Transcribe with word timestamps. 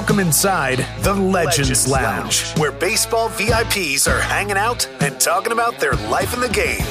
Welcome 0.00 0.20
inside 0.20 0.86
the 1.00 1.12
Legends, 1.12 1.86
Lounge, 1.86 2.56
where 2.56 2.72
baseball 2.72 3.28
VIPs 3.28 4.10
are 4.10 4.18
hanging 4.18 4.56
out 4.56 4.88
and 5.02 5.20
talking 5.20 5.52
about 5.52 5.78
their 5.78 5.92
life 5.92 6.32
in 6.32 6.40
the 6.40 6.48
game. 6.48 6.86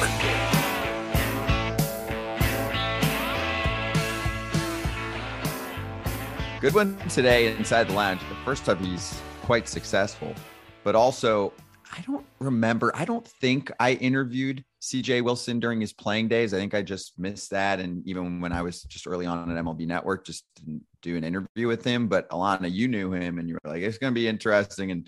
Good 6.61 6.75
one 6.75 6.95
today 7.09 7.51
inside 7.57 7.87
the 7.87 7.93
lounge. 7.93 8.21
The 8.29 8.35
first 8.45 8.63
time 8.63 8.77
he's 8.77 9.19
quite 9.41 9.67
successful, 9.67 10.35
but 10.83 10.95
also 10.95 11.51
I 11.91 12.01
don't 12.01 12.25
remember. 12.39 12.91
I 12.95 13.05
don't 13.05 13.27
think 13.27 13.71
I 13.79 13.93
interviewed 13.93 14.63
CJ 14.81 15.23
Wilson 15.23 15.59
during 15.59 15.81
his 15.81 15.93
playing 15.93 16.27
days. 16.27 16.53
I 16.53 16.57
think 16.57 16.73
I 16.73 16.81
just 16.81 17.17
missed 17.17 17.49
that. 17.51 17.79
And 17.79 18.05
even 18.07 18.41
when 18.41 18.51
I 18.51 18.61
was 18.61 18.83
just 18.83 19.07
early 19.07 19.25
on 19.25 19.49
at 19.49 19.63
MLB 19.63 19.87
Network, 19.87 20.25
just 20.25 20.45
didn't 20.55 20.83
do 21.01 21.17
an 21.17 21.23
interview 21.23 21.67
with 21.67 21.83
him. 21.83 22.07
But 22.07 22.29
Alana, 22.29 22.71
you 22.71 22.87
knew 22.87 23.11
him 23.11 23.39
and 23.39 23.49
you 23.49 23.55
were 23.55 23.71
like, 23.71 23.81
it's 23.81 23.97
going 23.97 24.13
to 24.13 24.19
be 24.19 24.27
interesting. 24.27 24.91
And 24.91 25.07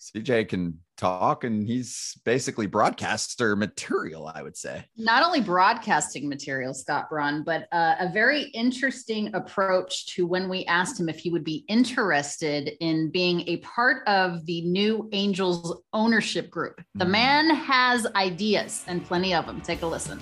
CJ 0.00 0.48
can 0.48 0.78
talk 1.00 1.44
and 1.44 1.66
he's 1.66 2.18
basically 2.24 2.66
broadcaster 2.66 3.56
material, 3.56 4.30
I 4.32 4.42
would 4.42 4.56
say. 4.56 4.84
Not 4.96 5.24
only 5.24 5.40
broadcasting 5.40 6.28
material, 6.28 6.74
Scott 6.74 7.08
Braun, 7.08 7.42
but 7.42 7.66
uh, 7.72 7.96
a 7.98 8.10
very 8.12 8.44
interesting 8.50 9.34
approach 9.34 10.06
to 10.14 10.26
when 10.26 10.48
we 10.48 10.64
asked 10.66 11.00
him 11.00 11.08
if 11.08 11.18
he 11.18 11.30
would 11.30 11.44
be 11.44 11.64
interested 11.68 12.72
in 12.80 13.10
being 13.10 13.48
a 13.48 13.56
part 13.58 14.06
of 14.06 14.44
the 14.46 14.60
new 14.62 15.08
Angels 15.12 15.80
ownership 15.92 16.50
group. 16.50 16.80
The 16.94 17.04
mm. 17.04 17.10
man 17.10 17.50
has 17.50 18.06
ideas 18.14 18.84
and 18.86 19.04
plenty 19.04 19.34
of 19.34 19.46
them. 19.46 19.60
Take 19.62 19.82
a 19.82 19.86
listen. 19.86 20.20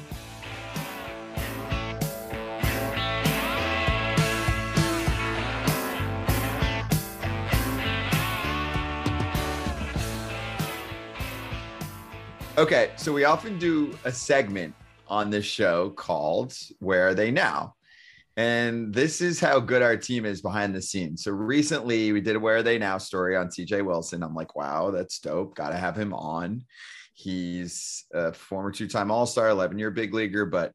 Okay, 12.59 12.91
so 12.97 13.13
we 13.13 13.23
often 13.23 13.57
do 13.57 13.97
a 14.05 14.11
segment 14.11 14.75
on 15.07 15.31
this 15.31 15.45
show 15.45 15.91
called 15.91 16.53
Where 16.81 17.07
Are 17.07 17.15
They 17.15 17.31
Now? 17.31 17.77
And 18.37 18.93
this 18.93 19.21
is 19.21 19.39
how 19.39 19.61
good 19.61 19.81
our 19.81 19.97
team 19.97 20.25
is 20.25 20.43
behind 20.43 20.75
the 20.75 20.83
scenes. 20.83 21.23
So 21.23 21.31
recently 21.31 22.11
we 22.11 22.21
did 22.21 22.35
a 22.35 22.41
Where 22.41 22.57
Are 22.57 22.63
They 22.65 22.77
Now 22.77 22.99
story 22.99 23.37
on 23.37 23.47
CJ 23.47 23.87
Wilson. 23.87 24.25
I'm 24.25 24.35
like, 24.35 24.57
wow, 24.57 24.91
that's 24.91 25.21
dope. 25.21 25.55
Got 25.55 25.69
to 25.69 25.77
have 25.77 25.97
him 25.97 26.13
on. 26.13 26.65
He's 27.15 28.05
a 28.13 28.33
former 28.33 28.73
two 28.73 28.89
time 28.89 29.13
All 29.13 29.27
Star, 29.27 29.51
11 29.51 29.79
year 29.79 29.93
big 29.93 30.13
leaguer, 30.13 30.45
but 30.45 30.73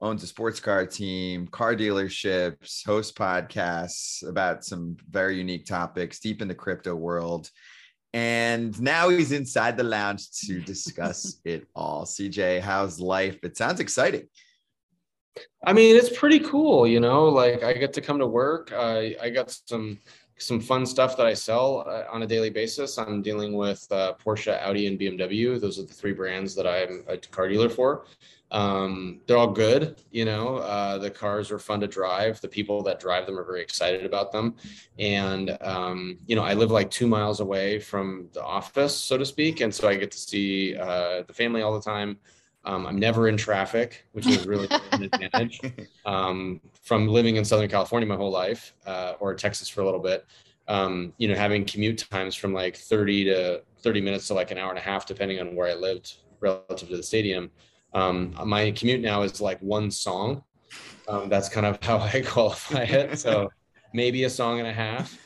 owns 0.00 0.22
a 0.22 0.26
sports 0.26 0.60
car 0.60 0.86
team, 0.86 1.46
car 1.48 1.74
dealerships, 1.74 2.86
hosts 2.86 3.12
podcasts 3.12 4.26
about 4.26 4.64
some 4.64 4.96
very 5.10 5.36
unique 5.36 5.66
topics 5.66 6.20
deep 6.20 6.40
in 6.40 6.48
the 6.48 6.54
crypto 6.54 6.94
world. 6.94 7.50
And 8.14 8.80
now 8.80 9.10
he's 9.10 9.32
inside 9.32 9.76
the 9.76 9.84
lounge 9.84 10.30
to 10.46 10.60
discuss 10.60 11.40
it 11.44 11.66
all. 11.74 12.04
CJ, 12.04 12.60
how's 12.60 13.00
life? 13.00 13.38
It 13.42 13.56
sounds 13.56 13.80
exciting. 13.80 14.28
I 15.64 15.72
mean, 15.72 15.96
it's 15.96 16.16
pretty 16.16 16.40
cool, 16.40 16.86
you 16.86 17.00
know. 17.00 17.26
Like 17.26 17.62
I 17.62 17.72
get 17.74 17.92
to 17.94 18.00
come 18.00 18.18
to 18.18 18.26
work. 18.26 18.72
I 18.74 19.16
I 19.22 19.30
got 19.30 19.50
some 19.66 19.98
some 20.38 20.60
fun 20.60 20.86
stuff 20.86 21.16
that 21.16 21.26
I 21.26 21.34
sell 21.34 21.84
uh, 21.86 22.04
on 22.10 22.22
a 22.22 22.26
daily 22.26 22.50
basis. 22.50 22.96
I'm 22.96 23.22
dealing 23.22 23.54
with 23.54 23.84
uh, 23.90 24.14
Porsche, 24.24 24.58
Audi, 24.62 24.86
and 24.86 24.98
BMW. 24.98 25.60
Those 25.60 25.78
are 25.78 25.84
the 25.84 25.92
three 25.92 26.12
brands 26.12 26.54
that 26.54 26.66
I'm 26.66 27.04
a 27.08 27.16
car 27.18 27.48
dealer 27.48 27.68
for. 27.68 28.06
Um, 28.50 29.20
they're 29.26 29.36
all 29.36 29.52
good. 29.52 29.96
You 30.10 30.24
know, 30.24 30.56
uh, 30.56 30.98
the 30.98 31.10
cars 31.10 31.50
are 31.50 31.58
fun 31.58 31.80
to 31.80 31.86
drive. 31.86 32.40
The 32.40 32.48
people 32.48 32.82
that 32.84 33.00
drive 33.00 33.26
them 33.26 33.38
are 33.38 33.44
very 33.44 33.60
excited 33.60 34.04
about 34.04 34.32
them. 34.32 34.56
And, 34.98 35.56
um, 35.60 36.18
you 36.26 36.34
know, 36.34 36.42
I 36.42 36.54
live 36.54 36.70
like 36.70 36.90
two 36.90 37.06
miles 37.06 37.40
away 37.40 37.78
from 37.78 38.28
the 38.32 38.42
office, 38.42 38.96
so 38.96 39.18
to 39.18 39.26
speak. 39.26 39.60
And 39.60 39.74
so 39.74 39.88
I 39.88 39.96
get 39.96 40.10
to 40.12 40.18
see 40.18 40.76
uh, 40.76 41.22
the 41.26 41.34
family 41.34 41.62
all 41.62 41.74
the 41.74 41.84
time. 41.84 42.18
Um, 42.64 42.86
I'm 42.86 42.98
never 42.98 43.28
in 43.28 43.36
traffic, 43.36 44.06
which 44.12 44.26
is 44.26 44.46
really 44.46 44.68
an 44.92 45.04
advantage 45.04 45.60
um, 46.04 46.60
from 46.82 47.08
living 47.08 47.36
in 47.36 47.44
Southern 47.44 47.68
California 47.68 48.06
my 48.06 48.16
whole 48.16 48.30
life 48.30 48.74
uh, 48.86 49.14
or 49.20 49.34
Texas 49.34 49.68
for 49.68 49.82
a 49.82 49.84
little 49.84 50.00
bit. 50.00 50.26
Um, 50.66 51.14
you 51.16 51.28
know, 51.28 51.34
having 51.34 51.64
commute 51.64 52.06
times 52.10 52.34
from 52.34 52.52
like 52.52 52.76
30 52.76 53.24
to 53.24 53.62
30 53.80 54.00
minutes 54.02 54.28
to 54.28 54.34
like 54.34 54.50
an 54.50 54.58
hour 54.58 54.68
and 54.68 54.78
a 54.78 54.82
half, 54.82 55.06
depending 55.06 55.40
on 55.40 55.54
where 55.54 55.68
I 55.68 55.74
lived 55.74 56.16
relative 56.40 56.88
to 56.90 56.96
the 56.96 57.02
stadium. 57.02 57.50
Um, 57.94 58.34
my 58.44 58.70
commute 58.72 59.00
now 59.00 59.22
is 59.22 59.40
like 59.40 59.60
one 59.60 59.90
song. 59.90 60.42
Um, 61.08 61.28
that's 61.28 61.48
kind 61.48 61.66
of 61.66 61.78
how 61.82 61.98
I 61.98 62.22
qualify 62.26 62.82
it. 62.82 63.18
So 63.18 63.50
maybe 63.92 64.24
a 64.24 64.30
song 64.30 64.58
and 64.58 64.68
a 64.68 64.72
half. 64.72 65.18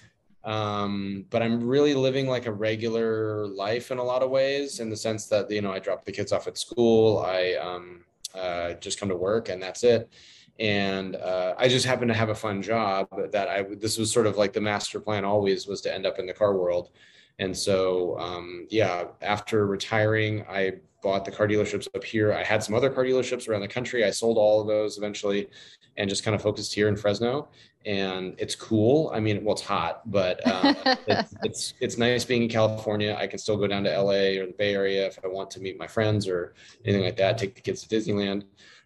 Um, 0.45 1.25
but 1.31 1.43
I'm 1.43 1.65
really 1.65 1.95
living 1.95 2.27
like 2.27 2.47
a 2.47 2.53
regular 2.53 3.47
life 3.47 3.91
in 3.91 3.99
a 3.99 4.03
lot 4.03 4.23
of 4.23 4.31
ways, 4.31 4.81
in 4.81 4.91
the 4.91 4.97
sense 4.97 5.27
that 5.29 5.51
you 5.51 5.61
know 5.61 5.73
I 5.73 5.79
drop 5.79 6.05
the 6.05 6.13
kids 6.13 6.33
off 6.33 6.49
at 6.49 6.59
school, 6.59 7.19
I 7.25 7.55
um, 7.55 8.05
uh, 8.35 8.73
just 8.75 8.99
come 8.99 9.09
to 9.09 9.17
work, 9.17 9.49
and 9.49 9.63
that's 9.63 9.85
it. 9.85 10.11
And 10.59 11.17
uh, 11.17 11.55
I 11.57 11.69
just 11.69 11.87
happen 11.87 12.09
to 12.09 12.15
have 12.15 12.29
a 12.29 12.35
fun 12.35 12.61
job 12.61 13.09
that 13.31 13.49
I. 13.49 13.63
This 13.63 13.99
was 13.99 14.13
sort 14.13 14.27
of 14.27 14.37
like 14.37 14.53
the 14.53 14.61
master 14.61 14.99
plan 14.99 15.25
always 15.25 15.67
was 15.67 15.81
to 15.83 15.95
end 15.95 16.07
up 16.07 16.19
in 16.19 16.27
the 16.27 16.35
car 16.35 16.57
world. 16.57 16.91
And 17.39 17.57
so, 17.57 18.19
um, 18.19 18.67
yeah, 18.71 19.05
after 19.21 19.67
retiring, 19.67 20.45
I 20.49 20.75
bought 21.03 21.25
the 21.25 21.33
car 21.33 21.49
dealerships 21.49 21.89
up 21.95 22.05
here. 22.05 22.33
I 22.33 22.45
had 22.45 22.63
some 22.63 22.75
other 22.75 22.89
car 22.89 23.05
dealerships 23.05 23.49
around 23.49 23.63
the 23.63 23.69
country. 23.69 24.05
I 24.05 24.11
sold 24.11 24.39
all 24.39 24.61
of 24.61 24.67
those 24.67 24.99
eventually 24.99 25.49
and 25.97 26.09
just 26.09 26.25
kind 26.25 26.35
of 26.35 26.41
focused 26.41 26.73
here 26.73 26.89
in 26.89 26.97
Fresno. 26.97 27.49
And 27.85 28.35
it's 28.39 28.55
cool. 28.55 29.11
I 29.13 29.19
mean, 29.19 29.45
well, 29.45 29.55
it's 29.55 29.63
hot, 29.63 30.09
but 30.11 30.41
uh, 30.47 30.75
it's, 31.07 31.35
it's, 31.43 31.75
it's 31.81 31.99
nice 31.99 32.25
being 32.25 32.45
in 32.45 32.49
California. 32.49 33.17
I 33.19 33.27
can 33.27 33.39
still 33.39 33.57
go 33.57 33.67
down 33.67 33.85
to 33.85 34.01
LA 34.01 34.41
or 34.41 34.47
the 34.47 34.55
Bay 34.57 34.75
Area 34.75 35.07
if 35.07 35.19
I 35.25 35.29
want 35.29 35.51
to 35.53 35.61
meet 35.61 35.79
my 35.79 35.89
friends 35.89 36.29
or 36.29 36.55
anything 36.85 37.05
like 37.05 37.17
that. 37.17 37.39
Take 37.39 37.57
the 37.57 37.61
kids 37.61 37.85
to 37.85 37.95
Disneyland. 37.95 38.45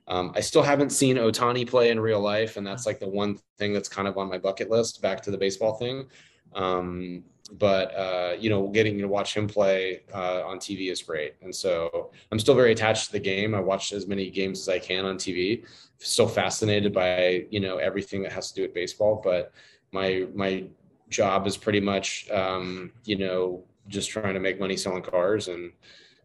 Um, 0.09 0.33
I 0.35 0.41
still 0.41 0.63
haven't 0.63 0.91
seen 0.91 1.17
Ohtani 1.17 1.69
play 1.69 1.91
in 1.91 1.99
real 1.99 2.21
life, 2.21 2.57
and 2.57 2.67
that's 2.67 2.87
like 2.87 3.01
the 3.01 3.09
one 3.09 3.39
thing 3.59 3.73
that's 3.73 3.89
kind 3.89 4.07
of 4.07 4.17
on 4.17 4.29
my 4.29 4.39
bucket 4.39 4.71
list. 4.71 5.03
Back 5.03 5.21
to 5.23 5.31
the 5.31 5.39
baseball 5.39 5.75
thing. 5.75 6.07
Um, 6.55 7.25
but 7.53 7.95
uh, 7.95 8.37
you 8.39 8.51
know, 8.51 8.69
getting 8.69 8.99
to 8.99 9.09
watch 9.09 9.37
him 9.37 9.47
play 9.47 10.03
uh, 10.13 10.43
on 10.45 10.59
TV 10.59 10.91
is 10.91 11.03
great. 11.03 11.35
And 11.43 11.55
so 11.55 12.11
I'm 12.33 12.39
still 12.39 12.55
very 12.55 12.73
attached 12.73 13.07
to 13.07 13.13
the 13.13 13.21
game. 13.21 13.55
I 13.55 13.61
watch 13.61 13.93
as 13.93 14.07
many 14.07 14.31
games 14.31 14.61
as 14.61 14.69
I 14.69 14.79
can 14.79 15.05
on 15.05 15.17
TV. 15.17 15.65
Still 15.99 16.29
fascinated 16.29 16.93
by 16.93 17.47
you 17.51 17.61
know 17.61 17.79
everything 17.79 18.23
that 18.23 18.33
has 18.33 18.51
to 18.51 18.55
do 18.55 18.63
with 18.63 18.75
baseball. 18.75 19.21
But 19.23 19.53
my 19.93 20.27
my 20.35 20.65
job 21.09 21.47
is 21.47 21.57
pretty 21.57 21.81
much 21.81 22.29
um, 22.31 22.93
you 23.05 23.17
know 23.17 23.65
just 23.89 24.11
trying 24.11 24.35
to 24.35 24.41
make 24.41 24.59
money 24.59 24.77
selling 24.77 25.03
cars, 25.03 25.49
and 25.49 25.73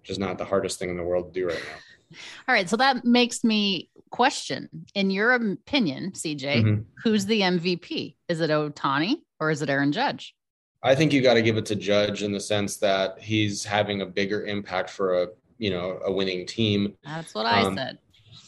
just 0.03 0.20
not 0.20 0.38
the 0.38 0.46
hardest 0.46 0.80
thing 0.80 0.90
in 0.90 0.98
the 0.98 1.03
world 1.03 1.34
to 1.34 1.40
do 1.40 1.48
right 1.48 1.56
now. 1.56 2.18
All 2.48 2.56
right, 2.56 2.70
so 2.70 2.76
that 2.78 3.06
makes 3.06 3.44
me 3.44 3.90
question. 4.09 4.70
In 4.96 5.12
your 5.12 5.32
opinion, 5.32 6.12
CJ, 6.12 6.42
mm-hmm. 6.42 6.82
who's 7.03 7.26
the 7.26 7.42
MVP? 7.42 8.16
Is 8.28 8.42
it 8.42 8.50
Ohtani 8.50 9.22
or 9.40 9.52
is 9.52 9.62
it 9.62 9.70
Aaron 9.70 9.94
Judge? 9.94 10.36
I 10.84 10.96
think 10.96 11.14
you 11.14 11.22
got 11.22 11.36
to 11.36 11.42
give 11.42 11.58
it 11.58 11.66
to 11.68 11.75
Judge 11.75 12.24
in 12.24 12.31
the 12.31 12.40
sense 12.40 12.78
that 12.78 13.19
he's 13.19 13.64
having 13.64 14.02
a 14.02 14.06
bigger 14.06 14.46
impact 14.46 14.90
for 14.90 15.24
a 15.24 15.28
you 15.58 15.69
know 15.69 16.00
a 16.06 16.12
winning 16.12 16.46
team. 16.46 16.96
That's 17.03 17.36
what 17.36 17.46
I 17.46 17.62
um, 17.62 17.78
said. 17.78 18.00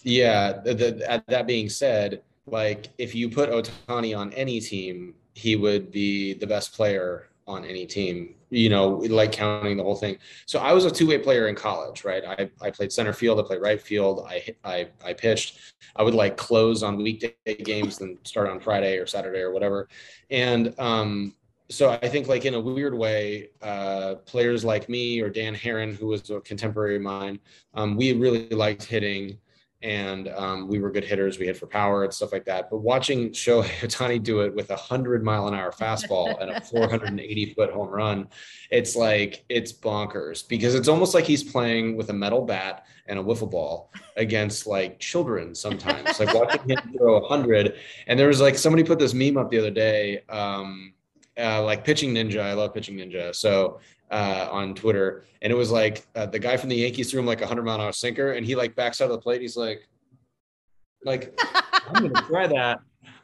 Yeah. 0.04 0.54
The, 0.54 0.74
the, 0.74 1.24
that 1.28 1.48
being 1.48 1.70
said, 1.70 2.22
like 2.46 2.90
if 2.98 3.16
you 3.16 3.30
put 3.30 3.50
Ohtani 3.50 4.18
on 4.18 4.34
any 4.34 4.60
team, 4.60 5.16
he 5.34 5.56
would 5.56 5.92
be 5.92 6.34
the 6.34 6.46
best 6.46 6.74
player 6.74 7.30
on 7.48 7.66
any 7.66 7.86
team. 7.86 8.36
You 8.50 8.70
know, 8.70 8.90
like 8.90 9.32
counting 9.32 9.78
the 9.78 9.84
whole 9.84 9.96
thing. 9.96 10.18
So 10.46 10.60
I 10.60 10.74
was 10.74 10.86
a 10.86 10.92
two 10.92 11.08
way 11.08 11.18
player 11.18 11.48
in 11.48 11.56
college, 11.56 12.04
right? 12.04 12.24
I, 12.24 12.50
I 12.62 12.70
played 12.70 12.92
center 12.92 13.14
field, 13.14 13.40
I 13.40 13.44
played 13.44 13.62
right 13.62 13.82
field, 13.82 14.28
I 14.30 14.56
I 14.64 14.90
I 15.04 15.14
pitched. 15.14 15.60
I 15.96 16.04
would 16.04 16.14
like 16.14 16.38
close 16.38 16.84
on 16.84 16.98
weekday 16.98 17.34
games, 17.64 17.98
then 17.98 18.20
start 18.24 18.50
on 18.50 18.60
Friday 18.60 18.98
or 18.98 19.08
Saturday 19.08 19.40
or 19.40 19.52
whatever. 19.52 19.88
And 20.30 20.80
um, 20.80 21.34
so 21.70 21.90
I 21.90 22.10
think 22.10 22.28
like 22.28 22.46
in 22.46 22.54
a 22.54 22.60
weird 22.60 22.94
way, 22.94 23.50
uh, 23.62 24.16
players 24.26 24.64
like 24.64 24.90
me 24.90 25.22
or 25.22 25.30
Dan 25.30 25.56
Haren, 25.56 25.96
who 25.96 26.08
was 26.08 26.30
a 26.30 26.40
contemporary 26.42 26.98
of 26.98 27.02
mine, 27.02 27.40
um, 27.74 27.96
we 27.96 28.14
really 28.14 28.50
liked 28.50 28.84
hitting 28.84 29.38
and 29.84 30.30
um, 30.30 30.68
we 30.70 30.80
were 30.80 30.90
good 30.90 31.04
hitters. 31.04 31.38
We 31.38 31.46
hit 31.46 31.58
for 31.58 31.68
power 31.68 32.06
and 32.06 32.14
stuff 32.14 32.32
like 32.32 32.46
that. 32.46 32.70
But 32.70 32.78
watching 32.78 33.32
Shohei 33.32 33.66
Ohtani 33.82 34.24
do 34.24 34.40
it 34.42 34.56
with 34.56 34.72
a 34.72 34.78
hundred 34.78 35.24
mile 35.24 35.48
an 35.48 35.54
hour 35.54 35.72
fastball 35.72 36.42
and 36.42 36.52
a 36.52 36.62
480 36.62 37.54
foot 37.54 37.72
home 37.72 37.90
run, 37.90 38.30
it's 38.72 38.96
like 38.96 39.44
it's 39.50 39.74
bonkers 39.74 40.48
because 40.48 40.74
it's 40.74 40.88
almost 40.88 41.14
like 41.14 41.26
he's 41.26 41.44
playing 41.44 41.98
with 41.98 42.10
a 42.10 42.14
metal 42.14 42.46
bat 42.46 42.86
and 43.08 43.20
a 43.20 43.24
wiffle 43.24 43.52
ball 43.52 43.92
against 44.16 44.66
like 44.66 45.00
children 45.00 45.54
sometimes. 45.54 46.18
like 46.18 46.34
watching 46.34 46.70
him 46.70 46.94
throw 46.98 47.18
a 47.18 47.28
hundred, 47.28 47.76
and 48.08 48.18
there 48.18 48.28
was 48.30 48.40
like 48.40 48.58
somebody 48.58 48.84
put 48.84 49.00
this 49.00 49.14
meme 49.14 49.38
up 49.38 49.52
the 49.52 49.60
other 49.60 49.72
day. 49.72 50.24
Um, 50.30 50.94
uh, 51.40 51.64
like 51.64 51.84
pitching 51.84 52.14
ninja. 52.14 52.40
I 52.40 52.54
love 52.54 52.74
pitching 52.74 52.98
ninja. 52.98 53.34
So 53.36 53.80
uh, 54.12 54.48
on 54.52 54.76
Twitter, 54.76 55.26
and 55.42 55.52
it 55.52 55.56
was 55.56 55.72
like 55.72 56.06
uh, 56.16 56.26
the 56.26 56.40
guy 56.40 56.58
from 56.58 56.70
the 56.70 56.76
Yankees 56.76 57.10
threw 57.12 57.20
him 57.20 57.26
like 57.26 57.42
a 57.42 57.48
hundred 57.48 57.64
mile 57.64 57.76
an 57.76 57.82
hour 57.82 57.92
sinker, 57.92 58.34
and 58.34 58.46
he 58.46 58.56
like 58.56 58.76
backs 58.76 59.02
out 59.02 59.06
of 59.06 59.12
the 59.12 59.22
plate. 59.22 59.42
He's 59.42 59.58
like, 59.58 59.88
like 61.04 61.38
I'm 61.88 62.08
gonna 62.08 62.22
try 62.28 62.48
that. 62.48 62.80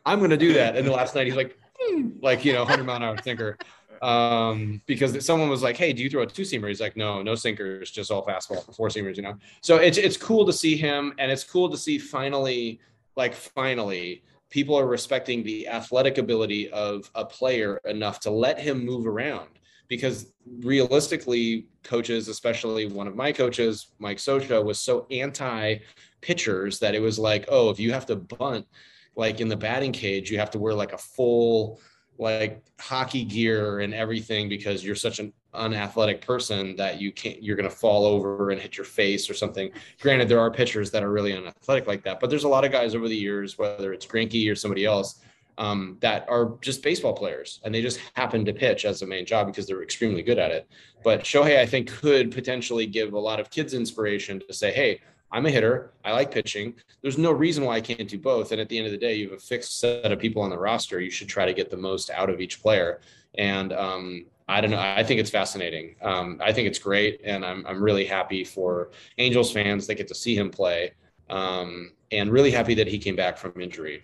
I'm 0.06 0.19
gonna 0.19 0.38
do 0.38 0.53
that. 0.53 0.75
And 0.75 0.85
the 0.88 0.91
last 0.91 1.15
night 1.15 1.27
he's 1.27 1.35
like, 1.35 1.57
like 2.21 2.44
you 2.44 2.53
know, 2.53 2.65
hundred 2.65 2.85
mile 2.85 2.97
an 2.97 3.03
hour 3.03 3.17
sinker. 3.21 3.57
um, 4.01 4.81
because 4.88 5.25
someone 5.25 5.50
was 5.50 5.61
like, 5.61 5.77
"Hey, 5.77 5.94
do 5.94 6.01
you 6.01 6.09
throw 6.09 6.23
a 6.23 6.25
two 6.25 6.44
seamer?" 6.44 6.69
He's 6.69 6.81
like, 6.81 6.95
"No, 6.97 7.21
no 7.21 7.35
sinkers, 7.35 7.91
just 7.91 8.11
all 8.11 8.25
fastball, 8.25 8.73
four 8.75 8.88
seamers." 8.88 9.17
You 9.17 9.23
know, 9.23 9.35
so 9.61 9.75
it's 9.75 9.97
it's 9.97 10.17
cool 10.17 10.45
to 10.45 10.53
see 10.53 10.75
him, 10.75 11.13
and 11.19 11.29
it's 11.31 11.44
cool 11.44 11.69
to 11.69 11.77
see 11.77 11.97
finally, 11.97 12.79
like 13.15 13.35
finally, 13.35 14.23
people 14.50 14.78
are 14.78 14.88
respecting 14.88 15.44
the 15.44 15.68
athletic 15.68 16.18
ability 16.18 16.69
of 16.72 17.10
a 17.16 17.25
player 17.25 17.80
enough 17.86 18.19
to 18.22 18.31
let 18.31 18.60
him 18.60 18.86
move 18.86 19.06
around. 19.06 19.50
Because 19.88 20.34
realistically, 20.60 21.68
coaches, 21.84 22.28
especially 22.28 22.86
one 22.86 23.07
of 23.07 23.16
my 23.16 23.31
coaches, 23.31 23.88
Mike 23.98 24.18
Scioscia 24.18 24.63
was 24.63 24.80
so 24.80 25.07
anti 25.10 25.78
pitchers 26.22 26.80
that 26.80 26.94
it 26.94 27.01
was 27.01 27.18
like, 27.18 27.46
oh, 27.50 27.69
if 27.69 27.80
you 27.80 27.92
have 27.92 28.06
to 28.07 28.16
bunt, 28.16 28.68
like 29.16 29.42
in 29.42 29.48
the 29.48 29.57
batting 29.57 29.92
cage, 29.92 30.30
you 30.30 30.38
have 30.38 30.52
to 30.52 30.60
wear 30.60 30.74
like 30.74 30.94
a 30.94 30.98
full 30.98 31.80
like 32.19 32.62
hockey 32.80 33.24
gear 33.24 33.80
and 33.80 33.94
everything 33.94 34.50
because 34.50 34.84
you're 34.84 34.94
such 34.94 35.19
an 35.19 35.34
unathletic 35.54 36.22
person 36.22 36.75
that 36.75 37.01
you 37.01 37.12
can't 37.12 37.42
you're 37.42 37.56
going 37.56 37.68
to 37.68 37.75
fall 37.75 38.06
over 38.06 38.51
and 38.51 38.62
hit 38.62 38.78
your 38.78 38.86
face 38.86 39.30
or 39.30 39.34
something 39.34 39.72
granted 40.00 40.30
there 40.30 40.40
are 40.40 40.51
pitchers 40.51 40.92
that 40.92 41.01
are 41.01 41.12
really 41.12 41.36
unathletic 41.36 41.88
like 41.88 42.04
that 42.04 42.19
but 42.19 42.30
there's 42.30 42.44
a 42.44 42.48
lot 42.48 42.63
of 42.63 42.72
guys 42.72 42.94
over 42.94 43.07
the 43.07 43.16
years 43.16 43.57
whether 43.57 43.92
it's 43.92 44.06
Greinke 44.06 44.51
or 44.51 44.56
somebody 44.56 44.86
else 44.86 45.22
um, 45.57 45.98
that 46.00 46.25
are 46.30 46.54
just 46.62 46.84
baseball 46.84 47.13
players 47.13 47.60
and 47.63 47.74
they 47.74 47.81
just 47.81 48.00
happen 48.13 48.46
to 48.46 48.54
pitch 48.54 48.86
as 48.86 49.01
a 49.01 49.07
main 49.07 49.25
job 49.25 49.48
because 49.48 49.66
they're 49.66 49.81
extremely 49.81 50.22
good 50.22 50.38
at 50.38 50.51
it 50.51 50.68
but 51.04 51.24
shohei 51.24 51.57
i 51.57 51.66
think 51.66 51.90
could 51.90 52.31
potentially 52.31 52.86
give 52.86 53.13
a 53.13 53.19
lot 53.19 53.40
of 53.40 53.50
kids 53.50 53.74
inspiration 53.74 54.40
to 54.48 54.54
say 54.54 54.72
hey 54.72 55.02
I'm 55.31 55.45
a 55.45 55.52
hitter. 55.52 55.92
I 56.04 56.12
like 56.12 56.31
pitching. 56.31 56.74
There's 57.02 57.18
no 57.18 57.31
reason 57.31 57.63
why 57.63 57.75
I 57.75 57.81
can't 57.81 58.10
do 58.10 58.18
both. 58.18 58.52
And 58.52 58.60
at 58.60 58.68
the 58.68 58.78
end 58.78 58.88
of 58.88 58.92
the 58.92 58.98
day, 58.98 59.16
you 59.16 59.30
have 59.30 59.38
a 59.38 59.42
fixed 59.42 59.80
set 59.80 60.12
of 60.12 60.19
people 60.19 60.42
on 60.42 60.50
the 60.50 60.57
roster. 60.57 61.00
You 61.00 61.12
should 61.12 61.28
try 61.28 61.45
to 61.45 61.54
get 61.54 61.69
the 61.69 61.78
most 61.78 62.10
out 62.10 62.30
of 62.30 62.42
each 62.42 62.62
player. 62.62 63.00
And 63.36 63.72
um, 63.74 64.25
I 64.50 64.62
don't 64.62 64.72
know. 64.72 64.80
I 64.80 65.04
think 65.04 65.19
it's 65.19 65.30
fascinating. 65.30 65.96
Um, 66.01 66.42
I 66.44 66.51
think 66.51 66.68
it's 66.68 66.80
great, 66.80 67.22
and 67.24 67.46
I'm 67.46 67.66
I'm 67.68 67.81
really 67.81 68.06
happy 68.06 68.44
for 68.44 68.90
Angels 69.18 69.51
fans 69.51 69.86
that 69.88 69.96
get 69.96 70.07
to 70.07 70.16
see 70.16 70.36
him 70.36 70.50
play, 70.50 70.94
um, 71.30 71.92
and 72.12 72.31
really 72.31 72.51
happy 72.51 72.74
that 72.75 72.88
he 72.88 72.98
came 72.98 73.16
back 73.16 73.38
from 73.38 73.54
injury. 73.62 74.04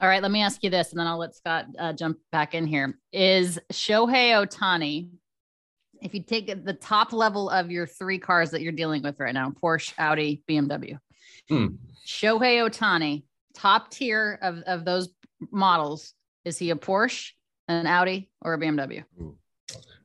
All 0.00 0.08
right, 0.08 0.20
let 0.20 0.30
me 0.30 0.42
ask 0.42 0.62
you 0.62 0.68
this, 0.68 0.90
and 0.90 1.00
then 1.00 1.06
I'll 1.06 1.18
let 1.18 1.34
Scott 1.34 1.66
uh, 1.78 1.92
jump 1.92 2.18
back 2.32 2.54
in 2.54 2.66
here. 2.66 2.98
Is 3.12 3.58
Shohei 3.72 4.32
Ohtani 4.46 5.08
if 6.02 6.12
you 6.14 6.22
take 6.22 6.64
the 6.64 6.74
top 6.74 7.12
level 7.12 7.48
of 7.48 7.70
your 7.70 7.86
three 7.86 8.18
cars 8.18 8.50
that 8.50 8.60
you're 8.60 8.72
dealing 8.72 9.02
with 9.02 9.18
right 9.20 9.34
now 9.34 9.50
Porsche, 9.50 9.94
Audi, 9.98 10.42
BMW, 10.48 10.98
hmm. 11.48 11.66
Shohei 12.06 12.68
Ohtani, 12.68 13.22
top 13.54 13.90
tier 13.90 14.38
of, 14.42 14.58
of 14.66 14.84
those 14.84 15.08
models, 15.50 16.14
is 16.44 16.58
he 16.58 16.70
a 16.70 16.76
Porsche, 16.76 17.30
an 17.68 17.86
Audi, 17.86 18.30
or 18.40 18.54
a 18.54 18.58
BMW? 18.58 19.04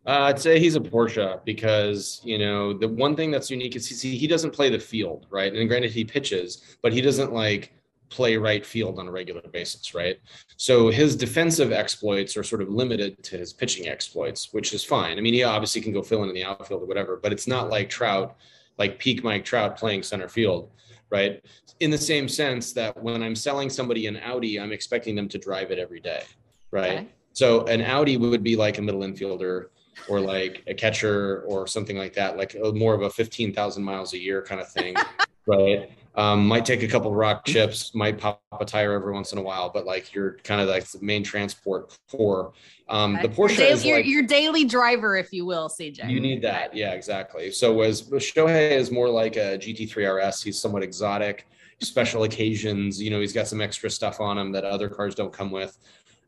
Uh, 0.07 0.21
I'd 0.21 0.39
say 0.39 0.57
he's 0.57 0.77
a 0.77 0.80
Porsche 0.80 1.44
because 1.44 2.21
you 2.24 2.38
know 2.38 2.71
the 2.71 2.88
one 2.88 3.15
thing 3.15 3.30
that's 3.30 3.51
unique 3.51 3.75
is 3.75 4.01
he, 4.01 4.18
he 4.18 4.25
doesn't 4.25 4.51
play 4.51 4.69
the 4.69 4.80
field 4.80 5.27
right, 5.30 5.54
and 5.54 5.68
granted 5.68 5.92
he 5.92 6.06
pitches, 6.06 6.77
but 6.81 6.94
he 6.94 7.01
doesn't 7.01 7.33
like 7.33 7.74
play 8.09 8.38
right 8.38 8.65
field 8.65 9.00
on 9.00 9.07
a 9.09 9.12
regular 9.12 9.42
basis, 9.51 9.94
right? 9.94 10.18
So 10.56 10.89
his 10.89 11.18
defensive 11.18 11.74
exploits 11.74 12.38
are 12.38 12.44
sort 12.44 12.62
of 12.62 12.69
limited 12.69 13.21
to 13.24 13.38
his 13.38 13.51
pitching 13.51 13.89
exploits, 13.89 14.54
which 14.54 14.74
is 14.74 14.81
fine. 14.81 15.18
I 15.18 15.21
mean, 15.21 15.33
he 15.33 15.44
obviously 15.44 15.81
can 15.81 15.92
go 15.92 16.01
fill 16.01 16.24
in 16.24 16.30
in 16.30 16.36
the 16.36 16.45
outfield 16.45 16.83
or 16.83 16.86
whatever, 16.86 17.19
but 17.21 17.33
it's 17.33 17.48
not 17.48 17.69
like 17.69 17.89
Trout, 17.89 18.38
like 18.77 19.00
peak 19.00 19.25
Mike 19.25 19.44
Trout 19.44 19.77
playing 19.77 20.03
center 20.03 20.30
field, 20.30 20.71
right? 21.10 21.44
In 21.81 21.92
the 21.92 21.98
same 21.98 22.30
sense 22.30 22.71
that 22.74 22.95
when 23.03 23.21
I'm 23.21 23.36
selling 23.36 23.69
somebody 23.69 24.07
an 24.07 24.18
Audi, 24.24 24.57
I'm 24.57 24.71
expecting 24.71 25.13
them 25.13 25.27
to 25.27 25.38
drive 25.38 25.69
it 25.71 25.80
every 25.80 26.00
day, 26.00 26.24
right? 26.71 27.00
Okay. 27.00 27.07
So 27.33 27.65
an 27.65 27.81
Audi 27.81 28.15
would 28.15 28.42
be 28.42 28.56
like 28.56 28.77
a 28.77 28.81
middle 28.81 29.01
infielder 29.01 29.65
or 30.08 30.20
like 30.20 30.64
a 30.68 30.74
catcher 30.74 31.44
or 31.44 31.68
something 31.68 31.98
like 31.98 32.14
that, 32.14 32.38
like 32.38 32.56
a, 32.56 32.72
more 32.72 32.94
of 32.94 33.02
a 33.02 33.10
15,000 33.10 33.84
miles 33.84 34.14
a 34.14 34.18
year 34.18 34.42
kind 34.42 34.62
of 34.62 34.70
thing, 34.72 34.96
right? 35.46 35.90
Um, 36.18 36.48
might 36.48 36.66
take 36.66 36.82
a 36.82 36.88
couple 36.88 37.14
rock 37.14 37.46
chips, 37.46 37.94
might 37.94 38.18
pop 38.18 38.42
a 38.60 38.66
tire 38.66 38.94
every 38.94 39.14
once 39.14 39.34
in 39.34 39.38
a 39.38 39.42
while, 39.42 39.70
but 39.70 39.86
like 39.86 40.16
you're 40.16 40.38
kind 40.44 40.60
of 40.60 40.68
like 40.68 40.84
the 40.86 40.98
main 41.00 41.24
transport 41.24 41.96
core. 42.10 42.54
um, 42.90 43.20
the 43.22 43.30
Porsche. 43.30 43.60
Your, 43.60 43.68
is 43.68 43.86
your, 43.86 43.98
like, 43.98 44.08
your, 44.08 44.24
daily 44.24 44.66
driver, 44.66 45.16
if 45.16 45.32
you 45.32 45.46
will, 45.46 45.70
CJ. 45.70 46.10
You 46.10 46.20
need 46.20 46.42
that, 46.42 46.76
yeah, 46.76 46.94
exactly. 46.94 47.52
So 47.52 47.82
as 47.82 48.02
Shohei 48.02 48.72
is 48.72 48.90
more 48.90 49.10
like 49.10 49.36
a 49.36 49.60
GT3 49.60 50.28
RS. 50.28 50.42
He's 50.42 50.60
somewhat 50.60 50.82
exotic, 50.82 51.48
special 51.82 52.24
occasions. 52.24 53.00
You 53.00 53.12
know, 53.12 53.20
he's 53.20 53.34
got 53.34 53.48
some 53.48 53.62
extra 53.62 53.88
stuff 53.88 54.20
on 54.20 54.40
him 54.40 54.52
that 54.54 54.64
other 54.64 54.90
cars 54.90 55.14
don't 55.14 55.32
come 55.32 55.52
with. 55.52 55.78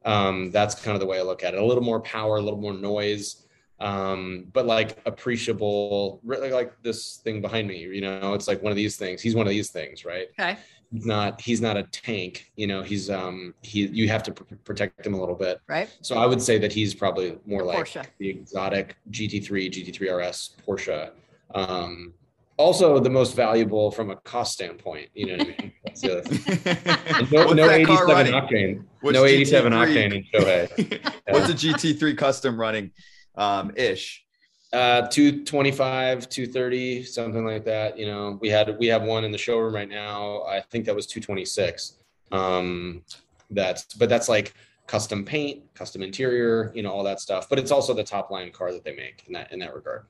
Um, 0.05 0.51
that's 0.51 0.75
kind 0.75 0.93
of 0.93 1.01
the 1.01 1.07
way 1.07 1.17
I 1.17 1.23
look 1.23 1.43
at 1.43 1.55
it. 1.55 1.59
A 1.59 1.65
little 1.65 1.83
more 1.83 1.99
power, 1.99 2.37
a 2.37 2.41
little 2.41 2.61
more 2.61 2.73
noise 2.73 3.47
um 3.81 4.45
but 4.51 4.65
like 4.65 4.97
appreciable 5.05 6.19
really 6.23 6.51
like 6.51 6.73
this 6.81 7.17
thing 7.23 7.41
behind 7.41 7.67
me 7.67 7.77
you 7.77 8.01
know 8.01 8.33
it's 8.33 8.47
like 8.47 8.61
one 8.61 8.71
of 8.71 8.75
these 8.75 8.97
things 8.97 9.21
he's 9.21 9.35
one 9.35 9.47
of 9.47 9.51
these 9.51 9.69
things 9.71 10.03
right? 10.03 10.27
Okay. 10.39 10.57
He's 10.91 11.05
not 11.05 11.39
he's 11.39 11.61
not 11.61 11.77
a 11.77 11.83
tank 11.83 12.51
you 12.55 12.67
know 12.67 12.81
he's 12.81 13.09
um 13.09 13.53
he 13.61 13.85
you 13.87 14.09
have 14.09 14.23
to 14.23 14.31
pr- 14.33 14.55
protect 14.65 15.05
him 15.05 15.13
a 15.13 15.19
little 15.19 15.35
bit. 15.35 15.61
Right. 15.67 15.87
So 16.01 16.17
i 16.17 16.25
would 16.25 16.41
say 16.41 16.57
that 16.57 16.73
he's 16.73 16.93
probably 16.93 17.37
more 17.45 17.63
like 17.63 17.77
Porsche. 17.77 18.05
the 18.17 18.29
exotic 18.29 18.97
gt3 19.11 19.71
gt3 19.71 20.29
rs 20.29 20.55
porsche. 20.67 21.11
Um 21.55 22.13
also 22.57 22.99
the 22.99 23.09
most 23.09 23.35
valuable 23.35 23.89
from 23.91 24.09
a 24.09 24.17
cost 24.17 24.51
standpoint 24.53 25.07
you 25.13 25.27
know 25.27 25.37
what 25.37 25.41
i 25.43 25.61
mean? 25.61 25.71
That's 25.85 26.01
the 26.01 27.29
no, 27.31 27.53
no 27.53 27.69
87 27.69 28.27
octane. 28.27 28.83
What's 29.01 29.13
no 29.15 29.23
87 29.25 29.71
GT3? 29.71 29.77
octane 29.85 30.13
in 30.15 30.23
Shohei. 30.41 31.13
what's 31.29 31.49
a 31.49 31.53
gt3 31.53 32.17
custom 32.17 32.59
running 32.59 32.91
um, 33.39 33.71
ish? 33.75 34.23
Uh, 34.71 35.07
225, 35.07 36.29
230, 36.29 37.03
something 37.03 37.43
like 37.43 37.65
that. 37.65 37.97
You 37.97 38.05
know, 38.05 38.37
we 38.39 38.49
had, 38.49 38.77
we 38.77 38.85
have 38.87 39.01
one 39.01 39.23
in 39.23 39.31
the 39.31 39.37
showroom 39.37 39.73
right 39.73 39.89
now. 39.89 40.43
I 40.43 40.61
think 40.61 40.85
that 40.85 40.95
was 40.95 41.07
226. 41.07 41.95
Um, 42.31 43.03
that's, 43.49 43.85
but 43.95 44.09
that's 44.09 44.29
like 44.29 44.53
custom 44.85 45.25
paint, 45.25 45.63
custom 45.73 46.03
interior, 46.03 46.71
you 46.75 46.83
know, 46.83 46.91
all 46.91 47.03
that 47.03 47.19
stuff. 47.19 47.49
But 47.49 47.57
it's 47.57 47.71
also 47.71 47.95
the 47.95 48.03
top 48.03 48.29
line 48.29 48.51
car 48.51 48.71
that 48.71 48.83
they 48.83 48.95
make 48.95 49.23
in 49.25 49.33
that, 49.33 49.51
in 49.51 49.57
that 49.59 49.73
regard. 49.73 50.05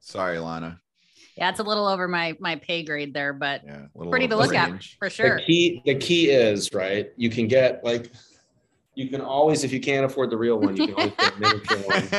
Sorry, 0.00 0.40
Lana. 0.40 0.80
Yeah, 1.36 1.50
it's 1.50 1.60
a 1.60 1.64
little 1.64 1.86
over 1.88 2.06
my 2.06 2.36
my 2.38 2.56
pay 2.56 2.84
grade 2.84 3.12
there, 3.12 3.32
but 3.32 3.62
yeah, 3.64 3.86
pretty 4.08 4.28
to 4.28 4.36
look 4.36 4.54
at 4.54 4.84
for 5.00 5.10
sure. 5.10 5.38
The 5.38 5.44
key 5.44 5.82
the 5.84 5.96
key 5.96 6.30
is 6.30 6.72
right. 6.72 7.10
You 7.16 7.28
can 7.28 7.48
get 7.48 7.82
like 7.82 8.12
you 8.94 9.08
can 9.08 9.20
always, 9.20 9.64
if 9.64 9.72
you 9.72 9.80
can't 9.80 10.04
afford 10.04 10.30
the 10.30 10.36
real 10.36 10.58
one, 10.58 10.76
you 10.76 10.86
can 10.86 10.94
always 10.94 11.12
get 11.16 11.36
a 11.36 11.40
miniature 11.40 11.78
one. 11.78 12.08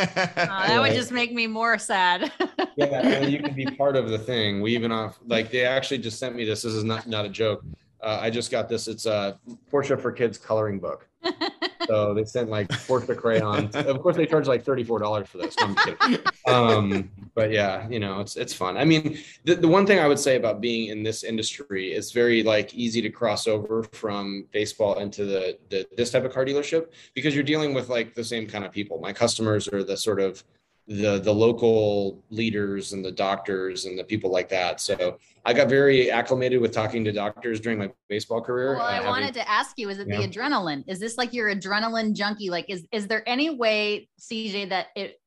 Oh, 0.56 0.68
that 0.68 0.82
would 0.82 0.94
just 0.94 1.12
make 1.12 1.34
me 1.34 1.48
more 1.48 1.78
sad. 1.78 2.32
yeah, 2.76 3.08
and 3.08 3.32
you 3.32 3.40
can 3.44 3.54
be 3.54 3.66
part 3.66 3.96
of 3.96 4.10
the 4.10 4.18
thing. 4.18 4.62
We 4.62 4.76
even 4.76 4.92
off 4.92 5.18
like 5.28 5.52
they 5.52 5.66
actually 5.66 6.00
just 6.00 6.20
sent 6.20 6.36
me 6.36 6.44
this. 6.46 6.64
This 6.64 6.74
is 6.74 6.84
not 6.84 7.08
not 7.08 7.26
a 7.26 7.30
joke. 7.30 7.64
Uh, 8.06 8.20
I 8.22 8.30
just 8.30 8.52
got 8.52 8.70
this. 8.70 8.88
It's 8.88 9.08
a 9.08 9.40
Porsche 9.72 10.00
for 10.00 10.12
Kids 10.12 10.38
coloring 10.38 10.80
book. 10.80 11.10
so 11.88 12.14
they 12.14 12.24
sent 12.24 12.50
like 12.52 12.68
Porsche 12.68 13.18
crayons. 13.18 13.76
Of 13.76 14.00
course, 14.00 14.16
they 14.16 14.28
charge 14.28 14.48
like 14.48 14.64
thirty-four 14.64 15.00
dollars 15.00 15.28
for 15.28 15.40
this. 15.40 15.56
No, 15.60 16.18
um, 16.46 17.10
but 17.34 17.52
yeah, 17.52 17.90
you 17.90 18.00
know, 18.00 18.20
it's 18.20 18.38
it's 18.38 18.54
fun. 18.54 18.78
I 18.78 18.86
mean, 18.86 19.18
the, 19.44 19.56
the 19.56 19.68
one 19.68 19.88
thing 19.88 19.98
I 19.98 20.08
would 20.08 20.20
say 20.20 20.36
about 20.36 20.62
being 20.62 20.90
in 20.90 21.02
this 21.02 21.24
industry 21.24 21.94
is 21.94 22.12
very 22.12 22.44
like 22.44 22.76
easy 22.76 23.02
to 23.02 23.10
cross 23.10 23.48
over 23.48 23.82
from 23.92 24.46
baseball 24.52 25.00
into 25.00 25.26
the, 25.26 25.58
the 25.70 25.88
this 25.98 26.12
type 26.12 26.26
of 26.26 26.32
car 26.32 26.46
dealership 26.46 26.92
because 27.16 27.34
you're 27.34 27.44
dealing 27.44 27.74
with 27.74 27.90
like 27.90 28.14
the 28.14 28.24
same 28.24 28.46
kind 28.46 28.64
of 28.64 28.72
people. 28.72 29.00
My 29.00 29.14
customers 29.14 29.68
are 29.68 29.84
the 29.84 29.98
sort 29.98 30.22
of 30.22 30.44
the 30.88 31.20
the 31.20 31.34
local 31.34 32.24
leaders 32.30 32.94
and 32.94 33.04
the 33.04 33.12
doctors 33.12 33.86
and 33.86 33.98
the 33.98 34.04
people 34.04 34.32
like 34.32 34.50
that. 34.50 34.80
So 34.80 35.18
I 35.44 35.54
got 35.54 35.68
very 35.68 36.12
acclimated 36.12 36.62
with 36.62 36.72
talking 36.72 37.04
to 37.06 37.12
doctors 37.12 37.60
during 37.60 37.80
my 37.80 37.92
baseball 38.08 38.42
career. 38.42 38.76
Well, 38.76 38.86
I 38.86 39.06
wanted 39.06 39.34
to 39.36 39.50
ask 39.50 39.78
you: 39.78 39.90
Is 39.90 40.00
it 40.00 40.08
yeah. 40.08 40.22
the 40.22 40.28
adrenaline? 40.28 40.84
Is 40.88 41.00
this 41.00 41.18
like 41.18 41.34
your 41.34 41.54
adrenaline 41.54 42.14
junkie? 42.14 42.50
Like, 42.50 42.66
is 42.70 42.86
is 42.92 43.08
there 43.08 43.28
any 43.28 43.50
way, 43.50 44.10
CJ, 44.20 44.70
that 44.70 44.88
it 44.96 45.20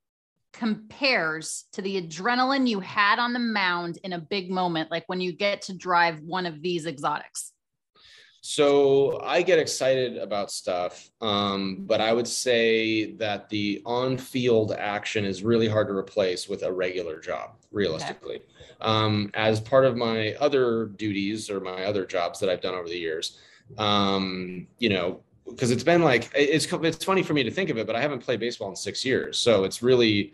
compares 0.53 1.65
to 1.73 1.83
the 1.83 2.01
adrenaline 2.03 2.69
you 2.69 2.81
had 2.81 3.19
on 3.19 3.33
the 3.33 3.39
mound 3.39 3.99
in 4.05 4.13
a 4.13 4.19
big 4.19 4.51
moment, 4.51 4.91
like 4.91 5.05
when 5.09 5.21
you 5.21 5.33
get 5.33 5.63
to 5.63 5.77
drive 5.77 6.21
one 6.21 6.47
of 6.47 6.63
these 6.63 6.87
exotics? 6.87 7.53
So 8.41 9.21
I 9.23 9.43
get 9.43 9.59
excited 9.59 10.17
about 10.17 10.51
stuff, 10.51 11.11
um, 11.21 11.79
but 11.81 12.01
I 12.01 12.13
would 12.13 12.29
say 12.29 13.13
that 13.17 13.49
the 13.49 13.83
on-field 13.85 14.73
action 14.73 15.25
is 15.25 15.43
really 15.43 15.69
hard 15.69 15.89
to 15.89 15.95
replace 15.95 16.49
with 16.49 16.63
a 16.63 16.73
regular 16.73 17.19
job, 17.19 17.57
realistically. 17.73 18.37
Okay. 18.37 18.45
Um, 18.81 19.31
as 19.35 19.61
part 19.61 19.85
of 19.85 19.97
my 19.97 20.35
other 20.35 20.87
duties 20.87 21.51
or 21.51 21.61
my 21.61 21.85
other 21.85 22.07
jobs 22.07 22.39
that 22.39 22.49
I've 22.49 22.61
done 22.61 22.75
over 22.75 22.89
the 22.89 22.99
years, 22.99 23.39
um, 23.77 24.69
you 24.79 24.89
know, 24.89 25.21
because 25.49 25.71
it's 25.71 25.83
been 25.83 26.03
like 26.03 26.31
it's 26.35 26.67
it's 26.73 27.05
funny 27.05 27.23
for 27.23 27.35
me 27.35 27.43
to 27.43 27.51
think 27.51 27.71
of 27.71 27.79
it, 27.79 27.87
but 27.87 27.97
I 27.97 28.01
haven't 28.01 28.21
played 28.21 28.39
baseball 28.39 28.69
in 28.71 28.77
six 28.77 29.05
years, 29.05 29.39
so 29.39 29.65
it's 29.65 29.83
really 29.83 30.33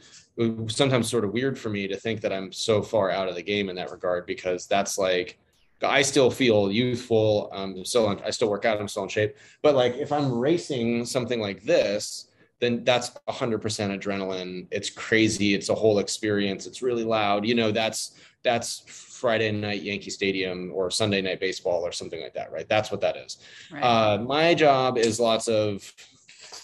sometimes 0.69 1.09
sort 1.09 1.25
of 1.25 1.33
weird 1.33 1.59
for 1.59 1.71
me 1.71 1.87
to 1.87 1.97
think 1.97 2.21
that 2.21 2.33
I'm 2.33 2.53
so 2.53 2.83
far 2.83 3.11
out 3.11 3.29
of 3.29 3.37
the 3.37 3.43
game 3.43 3.69
in 3.69 3.77
that 3.77 3.93
regard 3.93 4.27
because 4.27 4.67
that's 4.67 4.99
like 4.99 5.39
I 5.89 6.03
still 6.03 6.31
feel 6.31 6.71
youthful. 6.71 7.51
I'm 7.53 7.85
still, 7.85 8.21
I 8.25 8.31
still 8.31 8.49
work 8.51 8.65
out. 8.65 8.81
I'm 8.81 8.89
still 8.89 9.05
in 9.05 9.09
shape. 9.09 9.37
But 9.63 9.75
like, 9.75 9.95
if 9.97 10.13
I'm 10.13 10.33
racing 10.33 11.05
something 11.05 11.41
like 11.41 11.63
this, 11.63 12.29
then 12.61 12.85
that's 12.85 13.11
100% 13.29 13.61
adrenaline. 13.61 14.67
It's 14.71 14.91
crazy. 14.91 15.55
It's 15.55 15.69
a 15.69 15.75
whole 15.75 15.99
experience. 15.99 16.67
It's 16.67 16.83
really 16.83 17.05
loud. 17.05 17.47
You 17.47 17.55
know, 17.55 17.71
that's 17.71 18.19
that's 18.43 18.85
Friday 18.87 19.51
night 19.51 19.83
Yankee 19.83 20.11
Stadium 20.11 20.71
or 20.75 20.91
Sunday 20.91 21.23
night 21.23 21.41
baseball 21.41 21.85
or 21.85 21.93
something 21.93 22.21
like 22.21 22.35
that, 22.35 22.53
right? 22.53 22.69
That's 22.69 22.91
what 22.91 23.01
that 23.01 23.17
is. 23.17 23.39
Right. 23.73 23.83
Uh, 23.83 24.19
my 24.19 24.55
job 24.55 24.99
is 24.99 25.19
lots 25.19 25.49
of 25.49 25.93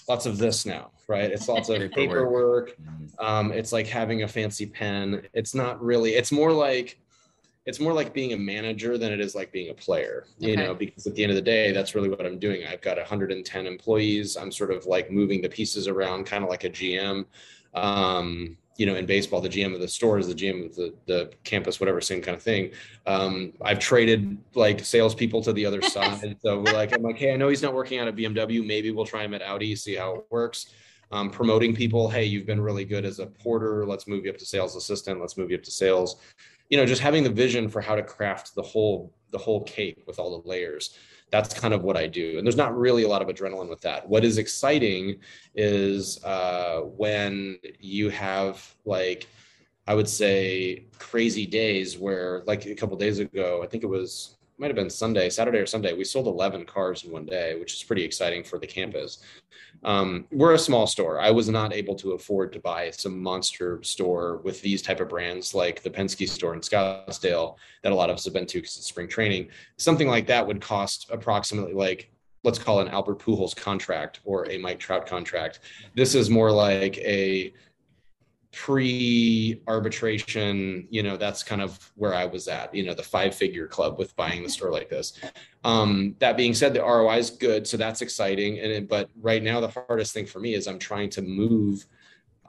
lots 0.09 0.27
of 0.27 0.39
this 0.39 0.67
now, 0.67 0.91
right? 1.09 1.31
It's 1.31 1.49
lots 1.49 1.69
of 1.69 1.91
paperwork. 1.93 2.77
Mm-hmm. 2.77 3.25
Um, 3.25 3.53
it's 3.53 3.73
like 3.73 3.87
having 3.87 4.23
a 4.23 4.29
fancy 4.29 4.67
pen. 4.67 5.27
It's 5.33 5.55
not 5.55 5.83
really. 5.83 6.13
It's 6.13 6.33
more 6.33 6.53
like 6.53 7.01
it's 7.67 7.79
more 7.79 7.93
like 7.93 8.15
being 8.15 8.33
a 8.33 8.37
manager 8.37 8.97
than 8.97 9.13
it 9.13 9.21
is 9.21 9.35
like 9.35 9.53
being 9.53 9.71
a 9.71 9.75
player, 9.75 10.27
you 10.39 10.53
okay. 10.53 10.63
know, 10.63 10.75
because 10.75 11.07
at 11.07 11.15
the 11.15 11.23
end 11.23 11.31
of 11.31 11.37
the 11.37 11.43
day, 11.43 11.73
that's 11.73 11.95
really 11.95 12.09
what 12.09 12.25
I'm 12.25 12.39
doing. 12.39 12.67
I've 12.67 12.81
got 12.81 12.97
110 12.97 13.67
employees. 13.67 14.37
I'm 14.37 14.51
sort 14.51 14.71
of 14.71 14.87
like 14.87 15.11
moving 15.11 15.43
the 15.43 15.49
pieces 15.49 15.87
around, 15.87 16.25
kind 16.25 16.43
of 16.43 16.49
like 16.49 16.65
a 16.65 16.71
GM. 16.71 17.27
Um, 17.75 18.57
you 18.79 18.87
know, 18.87 18.95
in 18.95 19.05
baseball, 19.05 19.43
the 19.43 19.49
GM 19.49 19.75
of 19.75 19.81
the 19.81 19.89
store 19.89 20.19
is 20.19 20.27
the 20.27 20.35
GM 20.35 20.65
of 20.65 20.75
the, 20.75 20.95
the 21.05 21.31
campus, 21.45 21.81
whatever, 21.81 22.01
same 22.01 22.23
kind 22.23 22.35
of 22.35 22.43
thing. 22.43 22.71
Um, 23.07 23.53
I've 23.61 23.79
traded 23.79 24.39
like 24.55 24.83
salespeople 24.83 25.43
to 25.43 25.53
the 25.53 25.67
other 25.67 25.83
side. 25.97 26.39
So 26.41 26.61
we're 26.61 26.73
like, 26.73 26.95
I'm 26.95 27.03
like, 27.03 27.19
hey, 27.19 27.35
I 27.35 27.37
know 27.37 27.49
he's 27.49 27.63
not 27.63 27.75
working 27.75 27.99
out 27.99 28.09
at 28.09 28.17
BMW. 28.17 28.67
Maybe 28.67 28.91
we'll 28.91 29.05
try 29.05 29.23
him 29.23 29.35
at 29.35 29.43
Audi, 29.43 29.77
see 29.77 29.97
how 29.97 30.15
it 30.17 30.25
works. 30.31 30.73
Um, 31.13 31.29
promoting 31.29 31.75
people, 31.75 32.09
hey, 32.09 32.25
you've 32.25 32.47
been 32.47 32.61
really 32.61 32.87
good 32.87 33.05
as 33.05 33.19
a 33.19 33.27
porter. 33.27 33.85
Let's 33.85 34.09
move 34.09 34.25
you 34.25 34.31
up 34.31 34.39
to 34.39 34.47
sales 34.47 34.77
assistant. 34.77 35.21
Let's 35.21 35.37
move 35.37 35.51
you 35.51 35.59
up 35.59 35.63
to 35.65 35.71
sales 35.71 36.17
you 36.71 36.79
know 36.79 36.87
just 36.87 37.03
having 37.03 37.23
the 37.23 37.31
vision 37.31 37.69
for 37.69 37.81
how 37.81 37.95
to 37.95 38.03
craft 38.03 38.55
the 38.55 38.63
whole 38.63 39.13
the 39.31 39.39
whole 39.39 39.63
cake 39.65 40.03
with 40.07 40.19
all 40.19 40.41
the 40.41 40.49
layers 40.49 40.97
that's 41.31 41.53
kind 41.53 41.75
of 41.75 41.83
what 41.83 41.97
i 41.97 42.07
do 42.07 42.39
and 42.39 42.47
there's 42.47 42.57
not 42.57 42.77
really 42.77 43.03
a 43.03 43.09
lot 43.09 43.21
of 43.21 43.29
adrenaline 43.29 43.69
with 43.69 43.81
that 43.81 44.09
what 44.09 44.25
is 44.25 44.39
exciting 44.39 45.17
is 45.55 46.23
uh, 46.25 46.81
when 46.81 47.59
you 47.79 48.09
have 48.09 48.75
like 48.85 49.27
i 49.87 49.95
would 49.95 50.09
say 50.09 50.87
crazy 50.99 51.45
days 51.47 51.99
where 51.99 52.43
like 52.47 52.65
a 52.67 52.75
couple 52.75 52.97
days 52.97 53.19
ago 53.19 53.61
i 53.63 53.67
think 53.67 53.85
it 53.85 53.89
was 53.89 54.37
might 54.61 54.67
have 54.67 54.77
been 54.77 54.91
Sunday, 54.91 55.31
Saturday 55.31 55.59
or 55.59 55.65
Sunday. 55.65 55.95
We 55.95 56.05
sold 56.05 56.27
11 56.27 56.67
cars 56.67 57.05
in 57.05 57.11
one 57.11 57.25
day, 57.25 57.59
which 57.59 57.73
is 57.73 57.83
pretty 57.83 58.05
exciting 58.05 58.45
for 58.45 58.59
the 58.59 58.67
campus. 58.67 59.23
Um, 59.83 60.27
we're 60.31 60.55
a 60.55 60.59
small 60.59 60.87
store. 60.87 61.21
I 61.21 61.31
was 61.31 61.49
not 61.49 61.73
able 61.73 61.95
to 61.97 62.13
afford 62.13 62.53
to 62.53 62.61
buy 62.61 62.91
some 62.91 63.23
monster 63.23 63.83
store 63.83 64.39
with 64.39 64.61
these 64.61 64.83
type 64.83 65.01
of 65.01 65.09
brands 65.09 65.55
like 65.55 65.83
the 65.83 65.91
Penske 65.91 66.29
store 66.29 66.55
in 66.55 66.61
Scottsdale 66.61 67.57
that 67.83 67.93
a 67.93 67.95
lot 67.95 68.11
of 68.11 68.17
us 68.17 68.25
have 68.25 68.35
been 68.35 68.47
to 68.47 68.59
because 68.59 68.77
it's 68.77 68.87
spring 68.87 69.09
training. 69.09 69.49
Something 69.79 70.09
like 70.09 70.27
that 70.27 70.47
would 70.47 70.61
cost 70.61 71.09
approximately 71.11 71.73
like 71.73 72.11
let's 72.43 72.59
call 72.59 72.81
an 72.81 72.89
Albert 72.89 73.19
Pujols 73.19 73.55
contract 73.55 74.21
or 74.25 74.49
a 74.51 74.59
Mike 74.59 74.79
Trout 74.79 75.07
contract. 75.07 75.61
This 75.95 76.15
is 76.15 76.31
more 76.31 76.51
like 76.51 76.97
a 76.99 77.53
pre 78.53 79.63
arbitration 79.69 80.87
you 80.91 81.05
know 81.05 81.17
that's 81.17 81.43
kind 81.43 81.63
of 81.63 81.93
where 81.95 82.15
i 82.15 82.27
was 82.27 82.49
at 82.49 82.75
you 82.75 82.85
know 82.85 82.95
the 82.95 83.03
five 83.03 83.33
figure 83.33 83.69
club 83.69 83.97
with 83.97 84.15
buying 84.17 84.43
the 84.43 84.49
store 84.49 84.73
like 84.73 84.89
this. 84.89 85.19
Um, 85.63 86.17
that 86.19 86.37
being 86.37 86.55
said 86.55 86.75
the 86.75 86.81
roi 86.81 87.19
is 87.19 87.31
good 87.31 87.67
so 87.67 87.77
that's 87.77 88.03
exciting 88.03 88.59
and 88.59 88.73
it, 88.73 88.89
but 88.89 89.09
right 89.21 89.43
now 89.43 89.61
the 89.61 89.69
hardest 89.69 90.13
thing 90.13 90.27
for 90.27 90.41
me 90.41 90.55
is 90.55 90.67
i'm 90.67 90.79
trying 90.79 91.11
to 91.11 91.23
move 91.23 91.87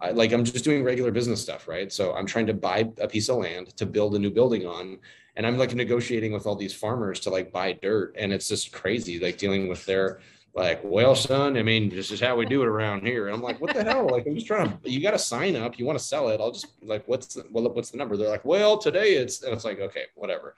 I, 0.01 0.11
like 0.11 0.31
i'm 0.31 0.43
just 0.43 0.63
doing 0.63 0.83
regular 0.83 1.11
business 1.11 1.41
stuff 1.41 1.67
right? 1.67 1.91
So 1.91 2.13
i'm 2.15 2.25
trying 2.25 2.47
to 2.47 2.53
buy 2.53 2.89
a 2.99 3.07
piece 3.07 3.29
of 3.29 3.37
land 3.37 3.75
to 3.77 3.85
build 3.85 4.15
a 4.15 4.19
new 4.19 4.31
building 4.31 4.65
on 4.65 4.97
and 5.35 5.45
i'm 5.45 5.57
like 5.57 5.75
negotiating 5.75 6.31
with 6.31 6.47
all 6.47 6.55
these 6.55 6.73
farmers 6.73 7.19
to 7.21 7.29
like 7.29 7.51
buy 7.51 7.73
dirt 7.73 8.15
and 8.17 8.33
it's 8.33 8.47
just 8.47 8.71
crazy 8.71 9.19
like 9.19 9.37
dealing 9.37 9.67
with 9.67 9.85
their 9.85 10.19
like, 10.53 10.81
well, 10.83 11.15
son, 11.15 11.57
I 11.57 11.63
mean, 11.63 11.89
this 11.89 12.11
is 12.11 12.19
how 12.19 12.35
we 12.35 12.45
do 12.45 12.61
it 12.61 12.67
around 12.67 13.05
here. 13.05 13.27
And 13.27 13.35
I'm 13.35 13.41
like, 13.41 13.61
what 13.61 13.73
the 13.73 13.83
hell? 13.83 14.07
Like, 14.09 14.27
I'm 14.27 14.35
just 14.35 14.47
trying 14.47 14.69
to, 14.69 14.89
you 14.89 15.01
got 15.01 15.11
to 15.11 15.19
sign 15.19 15.55
up. 15.55 15.79
You 15.79 15.85
want 15.85 15.97
to 15.97 16.03
sell 16.03 16.27
it. 16.29 16.41
I'll 16.41 16.51
just 16.51 16.67
like, 16.81 17.07
what's 17.07 17.35
the, 17.35 17.45
well, 17.51 17.69
what's 17.69 17.91
the 17.91 17.97
number? 17.97 18.17
They're 18.17 18.29
like, 18.29 18.43
well, 18.43 18.77
today 18.77 19.13
it's, 19.13 19.43
and 19.43 19.53
it's 19.53 19.63
like, 19.63 19.79
okay, 19.79 20.05
whatever. 20.15 20.55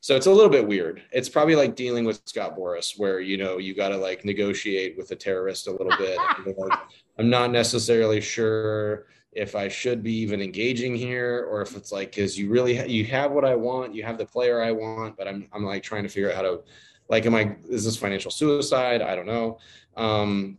So 0.00 0.14
it's 0.16 0.26
a 0.26 0.32
little 0.32 0.50
bit 0.50 0.66
weird. 0.66 1.02
It's 1.12 1.28
probably 1.28 1.56
like 1.56 1.74
dealing 1.74 2.04
with 2.04 2.22
Scott 2.24 2.56
Boras, 2.56 2.98
where, 2.98 3.20
you 3.20 3.36
know, 3.36 3.58
you 3.58 3.74
got 3.74 3.88
to 3.88 3.96
like 3.96 4.24
negotiate 4.24 4.96
with 4.96 5.10
a 5.10 5.16
terrorist 5.16 5.66
a 5.66 5.72
little 5.72 5.96
bit. 5.96 6.18
like, 6.58 6.78
I'm 7.18 7.30
not 7.30 7.50
necessarily 7.50 8.20
sure 8.20 9.06
if 9.32 9.56
I 9.56 9.68
should 9.68 10.02
be 10.02 10.14
even 10.18 10.40
engaging 10.40 10.94
here 10.94 11.46
or 11.50 11.62
if 11.62 11.76
it's 11.76 11.90
like, 11.90 12.14
cause 12.14 12.36
you 12.36 12.50
really, 12.50 12.76
ha- 12.76 12.84
you 12.84 13.04
have 13.06 13.32
what 13.32 13.44
I 13.44 13.54
want, 13.54 13.94
you 13.94 14.02
have 14.04 14.18
the 14.18 14.26
player 14.26 14.62
I 14.62 14.72
want, 14.72 15.16
but 15.16 15.26
I'm, 15.26 15.48
I'm 15.52 15.64
like 15.64 15.82
trying 15.82 16.02
to 16.02 16.08
figure 16.08 16.30
out 16.30 16.36
how 16.36 16.42
to, 16.42 16.60
like, 17.08 17.26
am 17.26 17.34
I, 17.34 17.56
is 17.68 17.84
this 17.84 17.96
financial 17.96 18.30
suicide? 18.30 19.02
I 19.02 19.14
don't 19.14 19.26
know. 19.26 19.58
Um, 19.96 20.58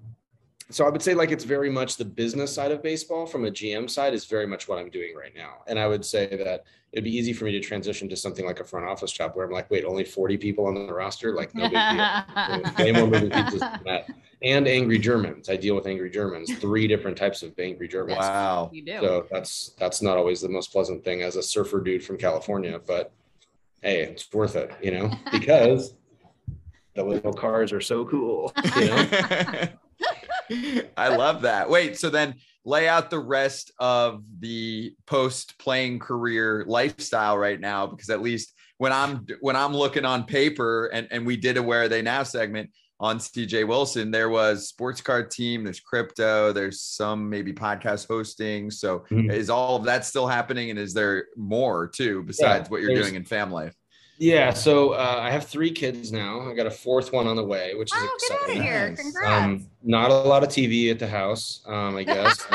so 0.69 0.85
I 0.85 0.89
would 0.89 1.01
say 1.01 1.13
like 1.13 1.31
it's 1.31 1.43
very 1.43 1.69
much 1.69 1.97
the 1.97 2.05
business 2.05 2.53
side 2.53 2.71
of 2.71 2.81
baseball 2.81 3.25
from 3.25 3.45
a 3.45 3.51
GM 3.51 3.89
side 3.89 4.13
is 4.13 4.25
very 4.25 4.47
much 4.47 4.67
what 4.67 4.79
I'm 4.79 4.89
doing 4.89 5.13
right 5.15 5.33
now. 5.35 5.57
And 5.67 5.77
I 5.77 5.87
would 5.87 6.03
say 6.03 6.27
that 6.27 6.63
it'd 6.91 7.03
be 7.03 7.15
easy 7.15 7.33
for 7.33 7.45
me 7.45 7.51
to 7.51 7.59
transition 7.59 8.07
to 8.09 8.15
something 8.15 8.45
like 8.45 8.59
a 8.59 8.63
front 8.63 8.85
office 8.85 9.11
job 9.11 9.31
where 9.33 9.45
I'm 9.45 9.51
like, 9.51 9.69
wait, 9.69 9.83
only 9.83 10.03
40 10.03 10.37
people 10.37 10.65
on 10.65 10.73
the 10.73 10.93
roster? 10.93 11.35
Like 11.35 11.53
no 11.53 11.63
big 11.63 11.71
deal. 11.71 12.71
Way 12.85 12.91
more 12.91 13.07
moving 13.07 13.29
pieces 13.29 13.59
than 13.59 13.81
that. 13.85 14.09
And 14.41 14.67
angry 14.67 14.99
Germans. 14.99 15.49
I 15.49 15.57
deal 15.57 15.75
with 15.75 15.85
angry 15.85 16.09
Germans, 16.09 16.53
three 16.57 16.87
different 16.87 17.17
types 17.17 17.43
of 17.43 17.57
angry 17.59 17.87
Germans. 17.87 18.19
Wow. 18.19 18.69
You 18.73 18.83
do. 18.83 18.99
So 18.99 19.27
that's 19.31 19.71
that's 19.77 20.01
not 20.01 20.17
always 20.17 20.41
the 20.41 20.49
most 20.49 20.71
pleasant 20.71 21.03
thing 21.03 21.21
as 21.21 21.35
a 21.35 21.43
surfer 21.43 21.81
dude 21.81 22.03
from 22.03 22.17
California, 22.17 22.79
but 22.85 23.11
hey, 23.81 24.03
it's 24.03 24.31
worth 24.33 24.55
it, 24.55 24.71
you 24.81 24.91
know, 24.91 25.11
because 25.31 25.93
the 26.95 27.03
little 27.03 27.33
cars 27.33 27.71
are 27.71 27.81
so 27.81 28.05
cool. 28.05 28.53
You 30.49 30.75
know? 30.75 30.81
I 30.97 31.15
love 31.15 31.43
that. 31.43 31.69
Wait, 31.69 31.97
so 31.97 32.09
then 32.09 32.35
lay 32.65 32.87
out 32.87 33.09
the 33.09 33.19
rest 33.19 33.71
of 33.79 34.23
the 34.39 34.93
post 35.05 35.57
playing 35.57 35.99
career 35.99 36.65
lifestyle 36.67 37.37
right 37.37 37.59
now, 37.59 37.87
because 37.87 38.09
at 38.09 38.21
least 38.21 38.53
when 38.77 38.91
I'm 38.91 39.25
when 39.39 39.55
I'm 39.55 39.75
looking 39.75 40.05
on 40.05 40.25
paper 40.25 40.87
and, 40.87 41.07
and 41.11 41.25
we 41.25 41.37
did 41.37 41.57
a 41.57 41.63
where 41.63 41.83
are 41.83 41.87
they 41.87 42.01
now 42.01 42.23
segment 42.23 42.71
on 42.99 43.17
CJ 43.17 43.67
Wilson, 43.67 44.11
there 44.11 44.29
was 44.29 44.67
sports 44.67 45.01
card 45.01 45.31
team, 45.31 45.63
there's 45.63 45.79
crypto, 45.79 46.53
there's 46.53 46.81
some 46.81 47.29
maybe 47.29 47.53
podcast 47.53 48.07
hosting. 48.07 48.71
So 48.71 48.99
mm-hmm. 49.11 49.29
is 49.29 49.49
all 49.49 49.75
of 49.75 49.83
that 49.85 50.05
still 50.05 50.27
happening? 50.27 50.69
And 50.69 50.79
is 50.79 50.93
there 50.93 51.27
more 51.35 51.87
too 51.87 52.23
besides 52.23 52.67
yeah, 52.67 52.69
what 52.69 52.81
you're 52.81 52.95
doing 52.95 53.15
in 53.15 53.25
family 53.25 53.65
life? 53.65 53.75
Yeah, 54.19 54.53
so 54.53 54.91
uh, 54.91 55.19
I 55.21 55.31
have 55.31 55.47
three 55.47 55.71
kids 55.71 56.11
now. 56.11 56.49
I 56.49 56.53
got 56.53 56.67
a 56.67 56.71
fourth 56.71 57.11
one 57.11 57.27
on 57.27 57.35
the 57.35 57.43
way, 57.43 57.73
which 57.75 57.91
is 57.91 57.99
oh, 57.99 58.15
exciting. 58.15 58.37
Get 58.45 58.55
out 58.55 58.57
of 58.57 58.63
here. 58.63 58.95
Congrats. 58.95 59.43
Um, 59.43 59.67
not 59.83 60.11
a 60.11 60.13
lot 60.13 60.43
of 60.43 60.49
TV 60.49 60.91
at 60.91 60.99
the 60.99 61.07
house, 61.07 61.61
um, 61.65 61.95
I 61.95 62.03
guess. 62.03 62.45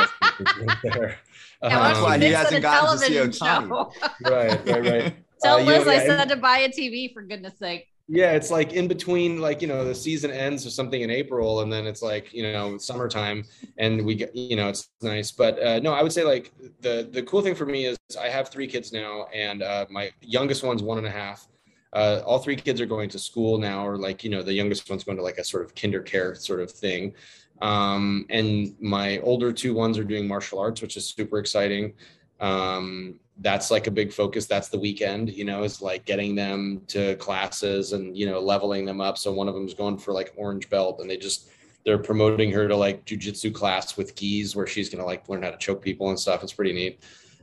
there. 0.82 1.18
That's 1.60 2.00
why 2.00 2.18
he 2.18 2.26
hasn't 2.26 2.62
gotten 2.62 2.98
to 2.98 3.04
see 3.04 3.14
Ohtani. 3.14 3.92
right, 4.24 4.66
right, 4.66 4.82
right. 4.84 5.16
Tell 5.42 5.58
uh, 5.58 5.62
Liz 5.62 5.86
know, 5.86 5.92
I 5.92 5.98
said 5.98 6.28
to 6.30 6.36
buy 6.36 6.58
a 6.58 6.68
TV 6.68 7.12
for 7.12 7.22
goodness 7.22 7.58
sake. 7.58 7.88
Yeah, 8.10 8.32
it's 8.32 8.50
like 8.50 8.72
in 8.72 8.88
between, 8.88 9.38
like 9.38 9.60
you 9.60 9.68
know, 9.68 9.84
the 9.84 9.94
season 9.94 10.30
ends 10.30 10.66
or 10.66 10.70
something 10.70 11.02
in 11.02 11.10
April, 11.10 11.60
and 11.60 11.70
then 11.70 11.86
it's 11.86 12.00
like 12.00 12.32
you 12.32 12.42
know 12.42 12.78
summertime, 12.78 13.44
and 13.76 14.02
we 14.04 14.14
get 14.14 14.34
you 14.34 14.56
know 14.56 14.68
it's 14.68 14.88
nice. 15.02 15.30
But 15.30 15.62
uh, 15.62 15.78
no, 15.80 15.92
I 15.92 16.02
would 16.02 16.12
say 16.12 16.24
like 16.24 16.50
the 16.80 17.06
the 17.12 17.22
cool 17.24 17.42
thing 17.42 17.54
for 17.54 17.66
me 17.66 17.84
is 17.84 17.98
I 18.18 18.28
have 18.28 18.48
three 18.48 18.66
kids 18.66 18.94
now, 18.94 19.26
and 19.34 19.62
uh, 19.62 19.84
my 19.90 20.10
youngest 20.22 20.62
one's 20.64 20.82
one 20.82 20.96
and 20.96 21.06
a 21.06 21.10
half. 21.10 21.48
Uh, 21.92 22.22
all 22.24 22.38
three 22.38 22.56
kids 22.56 22.80
are 22.80 22.86
going 22.86 23.10
to 23.10 23.18
school 23.18 23.58
now, 23.58 23.86
or 23.86 23.98
like 23.98 24.24
you 24.24 24.30
know 24.30 24.42
the 24.42 24.54
youngest 24.54 24.88
one's 24.88 25.04
going 25.04 25.18
to 25.18 25.24
like 25.24 25.36
a 25.36 25.44
sort 25.44 25.62
of 25.62 25.74
kinder 25.74 26.00
care 26.00 26.34
sort 26.34 26.60
of 26.60 26.70
thing. 26.70 27.12
Um, 27.60 28.24
and 28.30 28.74
my 28.80 29.18
older 29.18 29.52
two 29.52 29.74
ones 29.74 29.98
are 29.98 30.04
doing 30.04 30.26
martial 30.26 30.58
arts, 30.60 30.80
which 30.80 30.96
is 30.96 31.06
super 31.06 31.38
exciting. 31.38 31.92
Um, 32.40 33.20
that's 33.40 33.71
like 33.71 33.87
a 33.87 33.90
big 33.90 34.12
focus. 34.12 34.47
That's 34.47 34.68
the 34.68 34.78
weekend, 34.78 35.30
you 35.30 35.45
know, 35.45 35.62
is 35.62 35.80
like 35.80 36.04
getting 36.04 36.35
them 36.35 36.83
to 36.88 37.14
classes 37.16 37.92
and, 37.92 38.16
you 38.16 38.26
know, 38.26 38.40
leveling 38.40 38.85
them 38.85 39.00
up. 39.00 39.16
So 39.16 39.33
one 39.33 39.49
of 39.49 39.54
them 39.54 39.66
is 39.66 39.75
going 39.75 39.99
for 39.99 40.12
like 40.12 40.33
orange 40.37 40.68
belt 40.68 41.00
and 41.00 41.09
they 41.09 41.16
just, 41.16 41.49
they're 41.85 41.99
promoting 41.99 42.50
her 42.52 42.66
to 42.66 42.76
like 42.76 43.04
jujitsu 43.04 43.54
class 43.54 43.97
with 43.97 44.16
gis 44.16 44.57
where 44.57 44.66
she's 44.66 44.88
going 44.88 45.00
to 45.00 45.07
like 45.07 45.28
learn 45.28 45.42
how 45.42 45.50
to 45.50 45.57
choke 45.57 45.80
people 45.83 46.09
and 46.11 46.18
stuff. 46.18 46.42
It's 46.42 46.52
pretty 46.52 46.73
neat. 46.73 47.00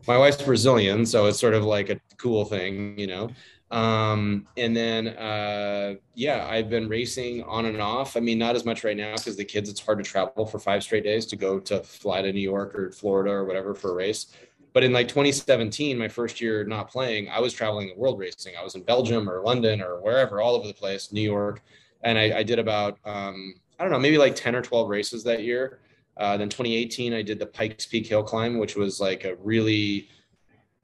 My 0.07 0.17
wife's 0.17 0.41
Brazilian, 0.41 1.05
so 1.05 1.25
it's 1.25 1.39
sort 1.39 1.55
of 1.55 1.63
like 1.63 1.89
a 1.89 1.99
cool 2.17 2.45
thing, 2.45 2.99
you 2.99 3.07
know. 3.07 3.29
Um, 3.71 4.47
and 4.55 4.77
then, 4.77 5.07
uh, 5.07 5.95
yeah, 6.13 6.47
I've 6.47 6.69
been 6.69 6.87
racing 6.87 7.41
on 7.43 7.65
and 7.65 7.81
off. 7.81 8.15
I 8.15 8.19
mean, 8.19 8.37
not 8.37 8.55
as 8.55 8.65
much 8.65 8.83
right 8.83 8.95
now 8.95 9.15
because 9.15 9.35
the 9.35 9.43
kids, 9.43 9.69
it's 9.69 9.79
hard 9.79 9.97
to 9.97 10.03
travel 10.03 10.45
for 10.45 10.59
five 10.59 10.83
straight 10.83 11.03
days 11.03 11.25
to 11.27 11.35
go 11.35 11.59
to 11.61 11.81
fly 11.81 12.21
to 12.21 12.31
New 12.31 12.39
York 12.39 12.75
or 12.75 12.91
Florida 12.91 13.31
or 13.31 13.45
whatever 13.45 13.73
for 13.73 13.91
a 13.91 13.95
race. 13.95 14.27
But 14.75 14.83
in 14.83 14.91
like 14.91 15.07
2017, 15.07 15.97
my 15.97 16.09
first 16.09 16.41
year 16.41 16.65
not 16.65 16.91
playing, 16.91 17.29
I 17.29 17.39
was 17.39 17.53
traveling 17.53 17.87
the 17.87 17.95
world 17.95 18.19
racing. 18.19 18.55
I 18.59 18.61
was 18.63 18.75
in 18.75 18.83
Belgium 18.83 19.29
or 19.29 19.41
London 19.41 19.81
or 19.81 20.01
wherever, 20.01 20.41
all 20.41 20.53
over 20.53 20.67
the 20.67 20.73
place, 20.73 21.13
New 21.13 21.21
York. 21.21 21.61
And 22.03 22.17
I, 22.17 22.39
I 22.39 22.43
did 22.43 22.59
about, 22.59 22.99
um, 23.05 23.53
I 23.79 23.83
don't 23.83 23.91
know, 23.93 23.99
maybe 23.99 24.17
like 24.17 24.35
10 24.35 24.53
or 24.53 24.61
12 24.61 24.89
races 24.89 25.23
that 25.23 25.43
year. 25.43 25.79
Uh, 26.17 26.35
then 26.35 26.49
2018, 26.49 27.13
I 27.13 27.21
did 27.21 27.39
the 27.39 27.45
Pikes 27.45 27.85
Peak 27.85 28.05
Hill 28.05 28.21
Climb, 28.21 28.57
which 28.59 28.75
was 28.75 28.99
like 28.99 29.23
a 29.23 29.35
really, 29.35 30.09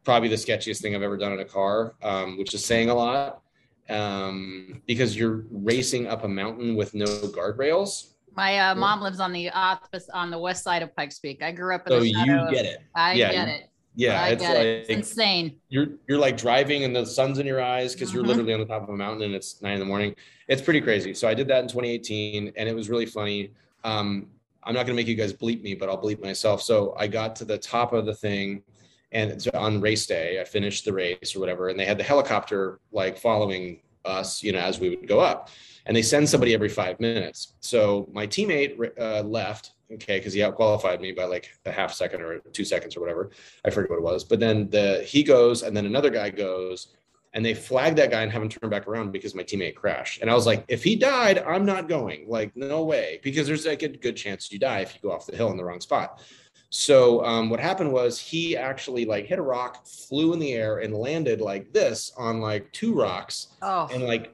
probably 0.05 0.29
the 0.29 0.36
sketchiest 0.38 0.81
thing 0.81 0.95
I've 0.95 1.01
ever 1.03 1.17
done 1.17 1.33
in 1.33 1.39
a 1.41 1.45
car, 1.45 1.95
um, 2.01 2.38
which 2.38 2.53
is 2.53 2.63
saying 2.63 2.89
a 2.89 2.95
lot 2.95 3.41
um, 3.89 4.81
because 4.88 5.17
you're 5.17 5.43
racing 5.51 6.07
up 6.07 6.24
a 6.24 6.29
mountain 6.29 6.75
with 6.77 6.93
no 6.93 7.03
guardrails 7.05 8.13
My 8.38 8.57
uh, 8.57 8.75
mom 8.75 9.01
lives 9.01 9.19
on 9.19 9.33
the 9.33 9.50
opposite 9.50 10.10
on 10.13 10.31
the 10.31 10.39
west 10.39 10.63
side 10.63 10.81
of 10.81 10.95
Pikes 10.95 11.19
Peak. 11.19 11.43
I 11.43 11.51
grew 11.51 11.75
up 11.75 11.86
in 11.88 11.91
So 11.91 12.00
the 12.00 12.07
you 12.07 12.13
shadow 12.15 12.45
of- 12.45 12.51
get 12.53 12.65
it. 12.65 12.79
I 12.95 13.13
Yeah, 13.15 13.31
get 13.33 13.48
you- 13.50 13.53
it. 13.55 13.67
Yeah, 13.95 14.21
I 14.21 14.29
it's 14.29 14.43
like 14.43 14.55
it. 14.57 14.86
It's 14.88 14.89
insane. 14.89 15.57
you're 15.69 15.88
you're 16.07 16.17
like 16.17 16.38
driving 16.38 16.83
and 16.86 16.95
the 16.95 17.05
sun's 17.05 17.39
in 17.39 17.45
your 17.45 17.62
eyes 17.62 17.93
because 17.93 18.13
you're 18.13 18.24
Mhm. 18.24 18.27
literally 18.27 18.53
on 18.53 18.60
the 18.62 18.65
top 18.65 18.83
of 18.83 18.89
a 18.89 18.95
mountain 18.95 19.24
and 19.24 19.36
it's 19.36 19.62
nine 19.62 19.74
in 19.74 19.79
the 19.79 19.86
morning. 19.86 20.15
It's 20.48 20.62
pretty 20.62 20.81
crazy. 20.81 21.13
So 21.13 21.27
I 21.27 21.33
did 21.33 21.48
that 21.50 21.62
in 21.63 21.67
2018 21.67 22.53
and 22.55 22.69
it 22.69 22.75
was 22.75 22.89
really 22.89 23.05
funny. 23.05 23.51
Um, 23.83 24.27
I'm 24.63 24.74
not 24.74 24.86
gonna 24.86 24.95
make 24.95 25.07
you 25.07 25.15
guys 25.15 25.33
bleep 25.33 25.62
me, 25.62 25.74
but 25.75 25.89
I'll 25.89 26.01
bleep 26.01 26.21
myself. 26.24 26.62
So 26.62 26.93
I 26.98 27.07
got 27.07 27.36
to 27.38 27.45
the 27.45 27.57
top 27.57 27.91
of 27.93 28.05
the 28.05 28.13
thing 28.13 28.63
and 29.12 29.29
it's 29.31 29.48
on 29.50 29.81
race 29.81 30.05
day, 30.05 30.39
I 30.39 30.45
finished 30.45 30.86
the 30.86 30.93
race 30.93 31.36
or 31.36 31.39
whatever, 31.41 31.67
and 31.67 31.77
they 31.77 31.86
had 31.86 31.98
the 31.98 32.03
helicopter 32.03 32.79
like 32.93 33.17
following 33.17 33.81
us, 34.05 34.41
you 34.41 34.53
know, 34.53 34.60
as 34.60 34.79
we 34.79 34.89
would 34.89 35.07
go 35.07 35.19
up. 35.19 35.50
And 35.86 35.98
they 35.98 36.01
send 36.01 36.29
somebody 36.29 36.53
every 36.53 36.69
five 36.69 37.00
minutes. 37.00 37.55
So 37.60 38.07
my 38.13 38.25
teammate 38.25 38.98
uh, 39.00 39.21
left, 39.24 39.71
okay, 39.93 40.17
because 40.17 40.33
he 40.33 40.41
outqualified 40.41 41.01
me 41.01 41.12
by 41.12 41.25
like 41.25 41.50
a 41.65 41.71
half 41.71 41.93
second 41.93 42.21
or 42.21 42.39
two 42.53 42.65
seconds 42.65 42.95
or 42.95 43.01
whatever. 43.01 43.31
I 43.65 43.69
forget 43.69 43.89
what 43.89 43.98
it 43.98 44.03
was. 44.03 44.24
But 44.24 44.39
then 44.39 44.69
the 44.69 45.03
he 45.05 45.24
goes, 45.24 45.63
and 45.63 45.75
then 45.75 45.86
another 45.86 46.10
guy 46.10 46.29
goes, 46.29 46.95
and 47.33 47.45
they 47.45 47.53
flag 47.53 47.95
that 47.95 48.12
guy 48.12 48.21
and 48.21 48.31
have 48.31 48.41
him 48.41 48.50
turn 48.50 48.69
back 48.69 48.88
around 48.88 49.12
because 49.12 49.36
my 49.36 49.43
teammate 49.43 49.75
crashed. 49.75 50.21
And 50.21 50.29
I 50.29 50.33
was 50.33 50.45
like, 50.45 50.65
if 50.67 50.83
he 50.83 50.95
died, 50.95 51.39
I'm 51.39 51.65
not 51.65 51.88
going. 51.88 52.25
Like, 52.27 52.55
no 52.55 52.83
way, 52.83 53.19
because 53.24 53.48
there's 53.48 53.65
like 53.65 53.83
a 53.83 53.88
good 53.88 54.15
chance 54.15 54.51
you 54.51 54.60
die 54.60 54.79
if 54.79 54.93
you 54.93 55.00
go 55.01 55.15
off 55.15 55.25
the 55.25 55.36
hill 55.36 55.51
in 55.51 55.57
the 55.57 55.63
wrong 55.63 55.81
spot. 55.81 56.21
So 56.69 57.24
um, 57.25 57.50
what 57.50 57.60
happened 57.60 57.91
was 57.91 58.17
he 58.17 58.55
actually 58.55 59.05
like 59.05 59.25
hit 59.25 59.39
a 59.39 59.41
rock, 59.41 59.86
flew 59.86 60.33
in 60.33 60.39
the 60.39 60.53
air, 60.53 60.79
and 60.79 60.93
landed 60.93 61.41
like 61.41 61.74
this 61.74 62.13
on 62.17 62.39
like 62.39 62.71
two 62.71 62.93
rocks 62.93 63.48
Oh, 63.62 63.89
and 63.91 64.03
like 64.03 64.33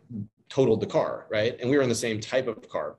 totaled 0.49 0.81
the 0.81 0.87
car, 0.87 1.25
right? 1.29 1.59
And 1.59 1.69
we 1.69 1.77
were 1.77 1.83
in 1.83 1.89
the 1.89 1.95
same 1.95 2.19
type 2.19 2.47
of 2.47 2.69
car. 2.69 2.95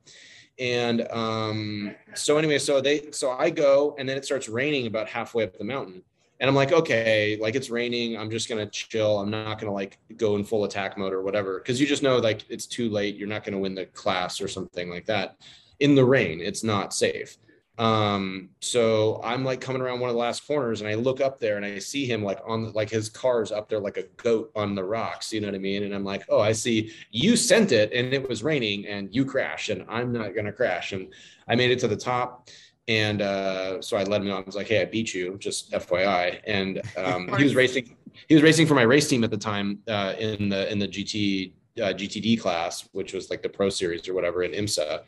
And 0.59 1.07
um, 1.11 1.95
so 2.15 2.37
anyway, 2.37 2.59
so 2.59 2.81
they 2.81 3.11
so 3.13 3.31
I 3.31 3.51
go 3.51 3.95
and 3.99 4.09
then 4.09 4.17
it 4.17 4.25
starts 4.25 4.49
raining 4.49 4.87
about 4.87 5.09
halfway 5.09 5.45
up 5.45 5.57
the 5.57 5.65
mountain. 5.65 6.03
And 6.41 6.49
I'm 6.49 6.55
like, 6.55 6.73
okay, 6.73 7.37
like 7.41 7.55
it's 7.57 7.69
raining. 7.71 8.17
I'm 8.17 8.31
just 8.31 8.49
gonna 8.49 8.67
chill. 8.67 9.19
I'm 9.19 9.31
not 9.31 9.59
gonna 9.59 9.73
like 9.73 9.99
go 10.17 10.37
in 10.37 10.45
full 10.45 10.65
attack 10.65 10.97
mode 10.97 11.13
or 11.13 11.23
whatever. 11.23 11.59
Cause 11.61 11.81
you 11.81 11.87
just 11.87 12.03
know 12.03 12.19
like 12.19 12.45
it's 12.49 12.67
too 12.67 12.89
late. 12.91 13.17
You're 13.17 13.29
not 13.29 13.45
gonna 13.45 13.59
win 13.59 13.75
the 13.75 13.87
class 13.87 14.41
or 14.41 14.49
something 14.49 14.89
like 14.91 15.07
that. 15.07 15.37
In 15.81 15.95
the 15.95 16.05
rain, 16.05 16.41
it's 16.41 16.65
not 16.65 16.93
safe. 16.93 17.37
Um, 17.79 18.51
so 18.61 19.21
I'm 19.23 19.45
like 19.45 19.61
coming 19.61 19.81
around 19.81 20.01
one 20.01 20.11
of 20.11 20.15
the 20.15 20.21
last 20.21 20.45
corners 20.47 20.81
and 20.81 20.91
I 20.91 20.95
look 20.95 21.21
up 21.21 21.39
there 21.39 21.57
and 21.57 21.65
I 21.65 21.79
see 21.79 22.07
him 22.07 22.25
like 22.25 22.41
on 22.45 22.73
like 22.73 22.91
his 22.91 23.09
car's 23.09 23.53
up 23.53 23.69
there 23.69 23.79
like 23.79 23.97
a 23.97 24.03
goat 24.17 24.51
on 24.57 24.75
the 24.75 24.83
rocks, 24.83 25.33
you 25.33 25.41
know 25.41 25.47
what 25.47 25.55
I 25.55 25.59
mean? 25.59 25.85
And 25.85 25.95
I'm 25.95 26.05
like, 26.05 26.25
oh, 26.29 26.41
I 26.41 26.51
see 26.51 26.93
you 27.13 27.37
sent 27.37 27.71
it 27.71 27.93
and 27.93 28.13
it 28.13 28.29
was 28.29 28.43
raining 28.43 28.87
and 28.87 29.15
you 29.15 29.25
crashed 29.25 29.69
and 29.69 29.85
I'm 29.89 30.13
not 30.13 30.35
gonna 30.35 30.53
crash. 30.53 30.93
And 30.93 31.15
I 31.47 31.55
made 31.55 31.71
it 31.71 31.79
to 31.81 31.89
the 31.89 31.97
top. 31.97 32.49
And 32.89 33.23
uh, 33.23 33.81
so 33.81 33.97
I 33.97 34.03
let 34.03 34.23
him 34.23 34.29
know. 34.29 34.39
I 34.39 34.41
was 34.41 34.57
like, 34.57 34.67
"Hey, 34.67 34.81
I 34.81 34.87
beat 34.87 35.13
you, 35.13 35.37
just 35.39 35.71
FYI." 35.73 36.41
And 36.47 36.81
um, 36.97 37.29
he 37.37 37.45
was 37.45 37.55
racing. 37.63 37.95
He 38.29 38.35
was 38.35 38.43
racing 38.43 38.67
for 38.67 38.75
my 38.75 38.83
race 38.83 39.07
team 39.07 39.23
at 39.25 39.31
the 39.31 39.37
time 39.37 39.81
uh, 39.89 40.15
in 40.19 40.49
the 40.49 40.73
in 40.73 40.79
the 40.79 40.89
GT 40.89 41.53
uh, 41.83 41.93
GTD 41.93 42.41
class, 42.41 42.89
which 42.93 43.13
was 43.13 43.29
like 43.29 43.43
the 43.43 43.49
Pro 43.51 43.69
Series 43.69 44.09
or 44.09 44.15
whatever 44.15 44.43
in 44.43 44.53
IMSA 44.53 45.03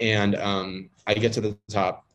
and 0.00 0.34
um, 0.36 0.90
I 1.06 1.14
get 1.14 1.32
to 1.34 1.40
the 1.40 1.56
top, 1.70 2.06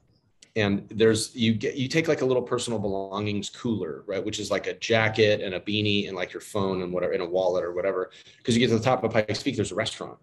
and 0.56 0.88
there's 0.90 1.36
you 1.36 1.54
get 1.54 1.76
you 1.76 1.88
take 1.88 2.08
like 2.08 2.22
a 2.22 2.26
little 2.26 2.42
personal 2.42 2.80
belongings 2.80 3.50
cooler, 3.50 4.04
right, 4.08 4.24
which 4.24 4.40
is 4.40 4.50
like 4.50 4.68
a 4.68 4.74
jacket 4.76 5.42
and 5.42 5.54
a 5.54 5.60
beanie 5.60 6.08
and 6.08 6.16
like 6.16 6.34
your 6.34 6.42
phone 6.42 6.82
and 6.82 6.92
whatever 6.92 7.14
in 7.14 7.22
a 7.22 7.26
wallet 7.26 7.64
or 7.64 7.74
whatever, 7.74 8.12
because 8.38 8.56
you 8.56 8.60
get 8.60 8.70
to 8.70 8.78
the 8.78 8.84
top 8.84 9.04
of 9.04 9.12
Pikes 9.12 9.44
Peak, 9.44 9.56
there's 9.56 9.72
a 9.72 9.76
restaurant, 9.76 10.18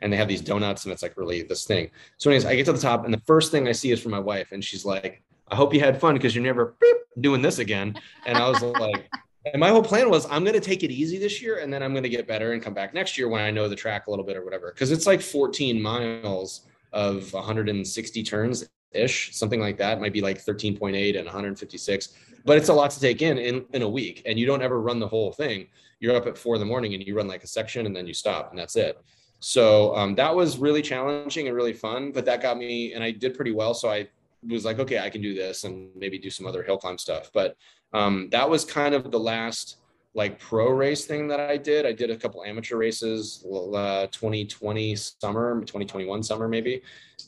and 0.00 0.12
they 0.12 0.16
have 0.16 0.28
these 0.28 0.40
donuts, 0.40 0.84
and 0.84 0.92
it's 0.92 1.02
like 1.02 1.16
really 1.16 1.42
this 1.42 1.64
thing. 1.64 1.90
So, 2.18 2.30
anyways, 2.30 2.46
I 2.46 2.54
get 2.54 2.66
to 2.66 2.72
the 2.72 2.78
top, 2.78 3.04
and 3.04 3.12
the 3.12 3.20
first 3.20 3.50
thing 3.50 3.66
I 3.68 3.72
see 3.72 3.90
is 3.90 4.00
from 4.00 4.12
my 4.12 4.20
wife, 4.20 4.52
and 4.52 4.64
she's 4.64 4.84
like, 4.84 5.22
"I 5.48 5.56
hope 5.56 5.74
you 5.74 5.80
had 5.80 6.00
fun 6.00 6.14
because 6.14 6.34
you're 6.34 6.44
never 6.44 6.76
doing 7.20 7.42
this 7.42 7.58
again," 7.58 7.96
and 8.26 8.38
I 8.38 8.48
was 8.48 8.62
like. 8.62 9.08
And 9.46 9.58
my 9.58 9.70
whole 9.70 9.82
plan 9.82 10.10
was 10.10 10.26
I'm 10.30 10.44
going 10.44 10.52
to 10.52 10.60
take 10.60 10.82
it 10.82 10.90
easy 10.90 11.16
this 11.16 11.40
year 11.40 11.60
and 11.60 11.72
then 11.72 11.82
I'm 11.82 11.92
going 11.92 12.02
to 12.02 12.10
get 12.10 12.28
better 12.28 12.52
and 12.52 12.62
come 12.62 12.74
back 12.74 12.92
next 12.92 13.16
year 13.16 13.26
when 13.26 13.40
I 13.40 13.50
know 13.50 13.68
the 13.70 13.74
track 13.74 14.06
a 14.06 14.10
little 14.10 14.24
bit 14.24 14.36
or 14.36 14.44
whatever. 14.44 14.70
Cause 14.72 14.90
it's 14.90 15.06
like 15.06 15.22
14 15.22 15.80
miles 15.80 16.66
of 16.92 17.32
160 17.32 18.22
turns 18.22 18.68
ish, 18.92 19.34
something 19.36 19.60
like 19.60 19.78
that. 19.78 19.98
It 19.98 20.00
might 20.00 20.12
be 20.12 20.20
like 20.20 20.44
13.8 20.44 21.16
and 21.16 21.24
156, 21.24 22.08
but 22.44 22.56
it's 22.56 22.68
a 22.68 22.74
lot 22.74 22.90
to 22.90 23.00
take 23.00 23.22
in, 23.22 23.38
in 23.38 23.64
in 23.72 23.82
a 23.82 23.88
week. 23.88 24.22
And 24.26 24.38
you 24.38 24.46
don't 24.46 24.62
ever 24.62 24.80
run 24.80 24.98
the 24.98 25.08
whole 25.08 25.32
thing. 25.32 25.68
You're 26.00 26.16
up 26.16 26.26
at 26.26 26.38
four 26.38 26.54
in 26.54 26.60
the 26.60 26.66
morning 26.66 26.94
and 26.94 27.06
you 27.06 27.16
run 27.16 27.28
like 27.28 27.44
a 27.44 27.46
section 27.46 27.86
and 27.86 27.94
then 27.94 28.06
you 28.06 28.14
stop 28.14 28.50
and 28.50 28.58
that's 28.58 28.76
it. 28.76 28.98
So 29.40 29.96
um, 29.96 30.14
that 30.16 30.34
was 30.34 30.58
really 30.58 30.82
challenging 30.82 31.46
and 31.46 31.56
really 31.56 31.72
fun, 31.72 32.12
but 32.12 32.24
that 32.26 32.42
got 32.42 32.58
me 32.58 32.92
and 32.92 33.02
I 33.02 33.10
did 33.10 33.34
pretty 33.34 33.52
well. 33.52 33.74
So 33.74 33.90
I 33.90 34.08
was 34.48 34.64
like, 34.64 34.78
okay, 34.78 34.98
I 34.98 35.10
can 35.10 35.22
do 35.22 35.34
this 35.34 35.64
and 35.64 35.90
maybe 35.96 36.18
do 36.18 36.30
some 36.30 36.46
other 36.46 36.62
hill 36.62 36.76
climb 36.76 36.98
stuff. 36.98 37.30
But 37.32 37.56
um, 37.92 38.28
that 38.30 38.48
was 38.48 38.64
kind 38.64 38.94
of 38.94 39.10
the 39.10 39.18
last 39.18 39.76
like 40.14 40.38
pro 40.38 40.70
race 40.70 41.04
thing 41.04 41.28
that 41.28 41.40
I 41.40 41.56
did. 41.56 41.86
I 41.86 41.92
did 41.92 42.10
a 42.10 42.16
couple 42.16 42.44
amateur 42.44 42.76
races, 42.76 43.44
uh, 43.46 44.06
2020 44.08 44.96
summer, 44.96 45.60
2021 45.60 46.22
summer 46.22 46.48
maybe, 46.48 46.82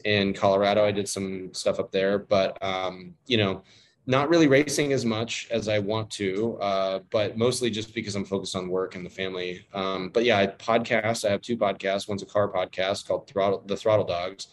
in 0.04 0.34
Colorado. 0.34 0.84
I 0.84 0.90
did 0.90 1.08
some 1.08 1.54
stuff 1.54 1.78
up 1.78 1.92
there, 1.92 2.18
but 2.18 2.62
um, 2.62 3.14
you 3.26 3.36
know, 3.36 3.62
not 4.06 4.28
really 4.28 4.48
racing 4.48 4.92
as 4.92 5.04
much 5.04 5.46
as 5.52 5.68
I 5.68 5.78
want 5.78 6.10
to, 6.12 6.58
uh, 6.60 6.98
but 7.10 7.38
mostly 7.38 7.70
just 7.70 7.94
because 7.94 8.16
I'm 8.16 8.24
focused 8.24 8.56
on 8.56 8.68
work 8.68 8.96
and 8.96 9.06
the 9.06 9.10
family. 9.10 9.64
Um, 9.72 10.08
but 10.08 10.24
yeah, 10.24 10.38
I 10.38 10.48
podcast. 10.48 11.24
I 11.24 11.30
have 11.30 11.40
two 11.40 11.56
podcasts. 11.56 12.08
One's 12.08 12.22
a 12.22 12.26
car 12.26 12.48
podcast 12.48 13.06
called 13.06 13.28
Throttle, 13.28 13.62
The 13.66 13.76
Throttle 13.76 14.04
Dogs, 14.04 14.48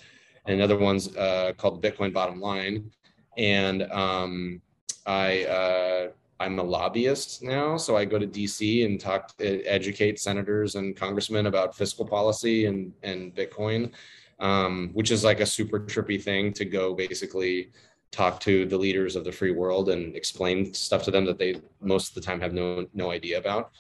and 0.46 0.56
another 0.56 0.78
one's 0.78 1.16
uh, 1.16 1.54
called 1.58 1.82
Bitcoin 1.84 2.14
Bottom 2.14 2.40
Line. 2.40 2.92
And 3.38 3.84
um, 3.92 4.62
I 5.08 5.46
uh, 5.46 6.08
I'm 6.40 6.58
a 6.60 6.64
lobbyist 6.64 7.44
now, 7.44 7.76
so 7.76 7.98
I 7.98 8.06
go 8.06 8.18
to 8.18 8.26
DC 8.26 8.86
and 8.86 9.00
talk, 9.00 9.34
educate 9.40 10.20
senators 10.20 10.76
and 10.76 10.96
congressmen 10.96 11.48
about 11.48 11.76
fiscal 11.76 12.06
policy 12.06 12.66
and 12.66 12.94
and 13.04 13.36
Bitcoin, 13.36 13.92
um, 14.40 14.92
which 14.94 15.12
is 15.12 15.24
like 15.24 15.42
a 15.42 15.46
super 15.46 15.80
trippy 15.80 16.22
thing 16.22 16.54
to 16.54 16.66
go 16.66 16.94
basically 16.94 17.72
talk 18.12 18.40
to 18.40 18.66
the 18.66 18.78
leaders 18.78 19.16
of 19.16 19.24
the 19.24 19.32
free 19.32 19.52
world 19.52 19.90
and 19.90 20.16
explain 20.16 20.74
stuff 20.74 21.04
to 21.04 21.12
them 21.12 21.26
that 21.26 21.38
they 21.38 21.62
most 21.82 22.10
of 22.10 22.16
the 22.16 22.22
time 22.22 22.40
have 22.40 22.54
no 22.54 22.88
no 22.94 23.12
idea 23.12 23.38
about. 23.38 23.72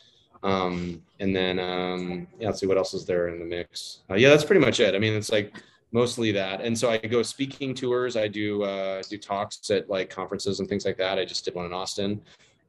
Um, 0.43 1.01
and 1.19 1.35
then 1.35 1.59
um, 1.59 2.27
yeah, 2.39 2.47
let's 2.47 2.59
see 2.59 2.67
what 2.67 2.77
else 2.77 2.93
is 2.93 3.05
there 3.05 3.29
in 3.29 3.39
the 3.39 3.45
mix. 3.45 4.01
Uh, 4.09 4.15
yeah, 4.15 4.29
that's 4.29 4.45
pretty 4.45 4.61
much 4.61 4.79
it. 4.79 4.95
I 4.95 4.99
mean, 4.99 5.13
it's 5.13 5.31
like 5.31 5.53
mostly 5.91 6.31
that. 6.33 6.61
And 6.61 6.77
so 6.77 6.89
I 6.89 6.97
go 6.97 7.21
speaking 7.23 7.73
tours. 7.73 8.15
I 8.15 8.27
do 8.27 8.63
uh, 8.63 9.01
do 9.09 9.17
talks 9.17 9.69
at 9.71 9.89
like 9.89 10.09
conferences 10.09 10.59
and 10.59 10.69
things 10.69 10.85
like 10.85 10.97
that. 10.97 11.19
I 11.19 11.25
just 11.25 11.45
did 11.45 11.55
one 11.55 11.65
in 11.65 11.73
Austin, 11.73 12.21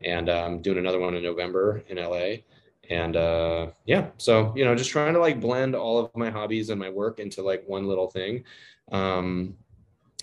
and 0.03 0.29
um, 0.29 0.63
doing 0.63 0.79
another 0.79 0.99
one 0.99 1.15
in 1.15 1.23
November 1.23 1.83
in 1.89 1.97
LA. 1.97 2.43
And 2.89 3.17
uh, 3.17 3.69
yeah, 3.87 4.09
so 4.19 4.53
you 4.57 4.65
know, 4.65 4.75
just 4.75 4.91
trying 4.91 5.15
to 5.15 5.21
like 5.21 5.41
blend 5.41 5.75
all 5.75 5.99
of 5.99 6.17
my 6.17 6.31
hobbies 6.31 6.71
and 6.71 6.81
my 6.81 6.91
work 6.91 7.21
into 7.21 7.43
like 7.43 7.63
one 7.67 7.87
little 7.87 8.11
thing. 8.11 8.45
Um, 8.91 9.57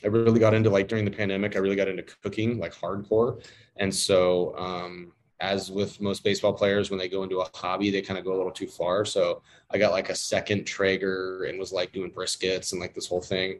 I 0.03 0.07
really 0.07 0.39
got 0.39 0.53
into 0.53 0.69
like 0.69 0.87
during 0.87 1.05
the 1.05 1.11
pandemic. 1.11 1.55
I 1.55 1.59
really 1.59 1.75
got 1.75 1.87
into 1.87 2.03
cooking 2.03 2.59
like 2.59 2.73
hardcore, 2.73 3.41
and 3.77 3.93
so 3.93 4.55
um, 4.57 5.13
as 5.39 5.71
with 5.71 6.01
most 6.01 6.23
baseball 6.23 6.53
players, 6.53 6.89
when 6.89 6.99
they 6.99 7.07
go 7.07 7.23
into 7.23 7.41
a 7.41 7.49
hobby, 7.53 7.89
they 7.89 8.01
kind 8.01 8.17
of 8.17 8.25
go 8.25 8.33
a 8.33 8.37
little 8.37 8.51
too 8.51 8.67
far. 8.67 9.05
So 9.05 9.41
I 9.69 9.77
got 9.77 9.91
like 9.91 10.09
a 10.09 10.15
second 10.15 10.65
Traeger 10.65 11.45
and 11.45 11.59
was 11.59 11.71
like 11.71 11.91
doing 11.91 12.11
briskets 12.11 12.71
and 12.71 12.81
like 12.81 12.93
this 12.93 13.07
whole 13.07 13.21
thing. 13.21 13.59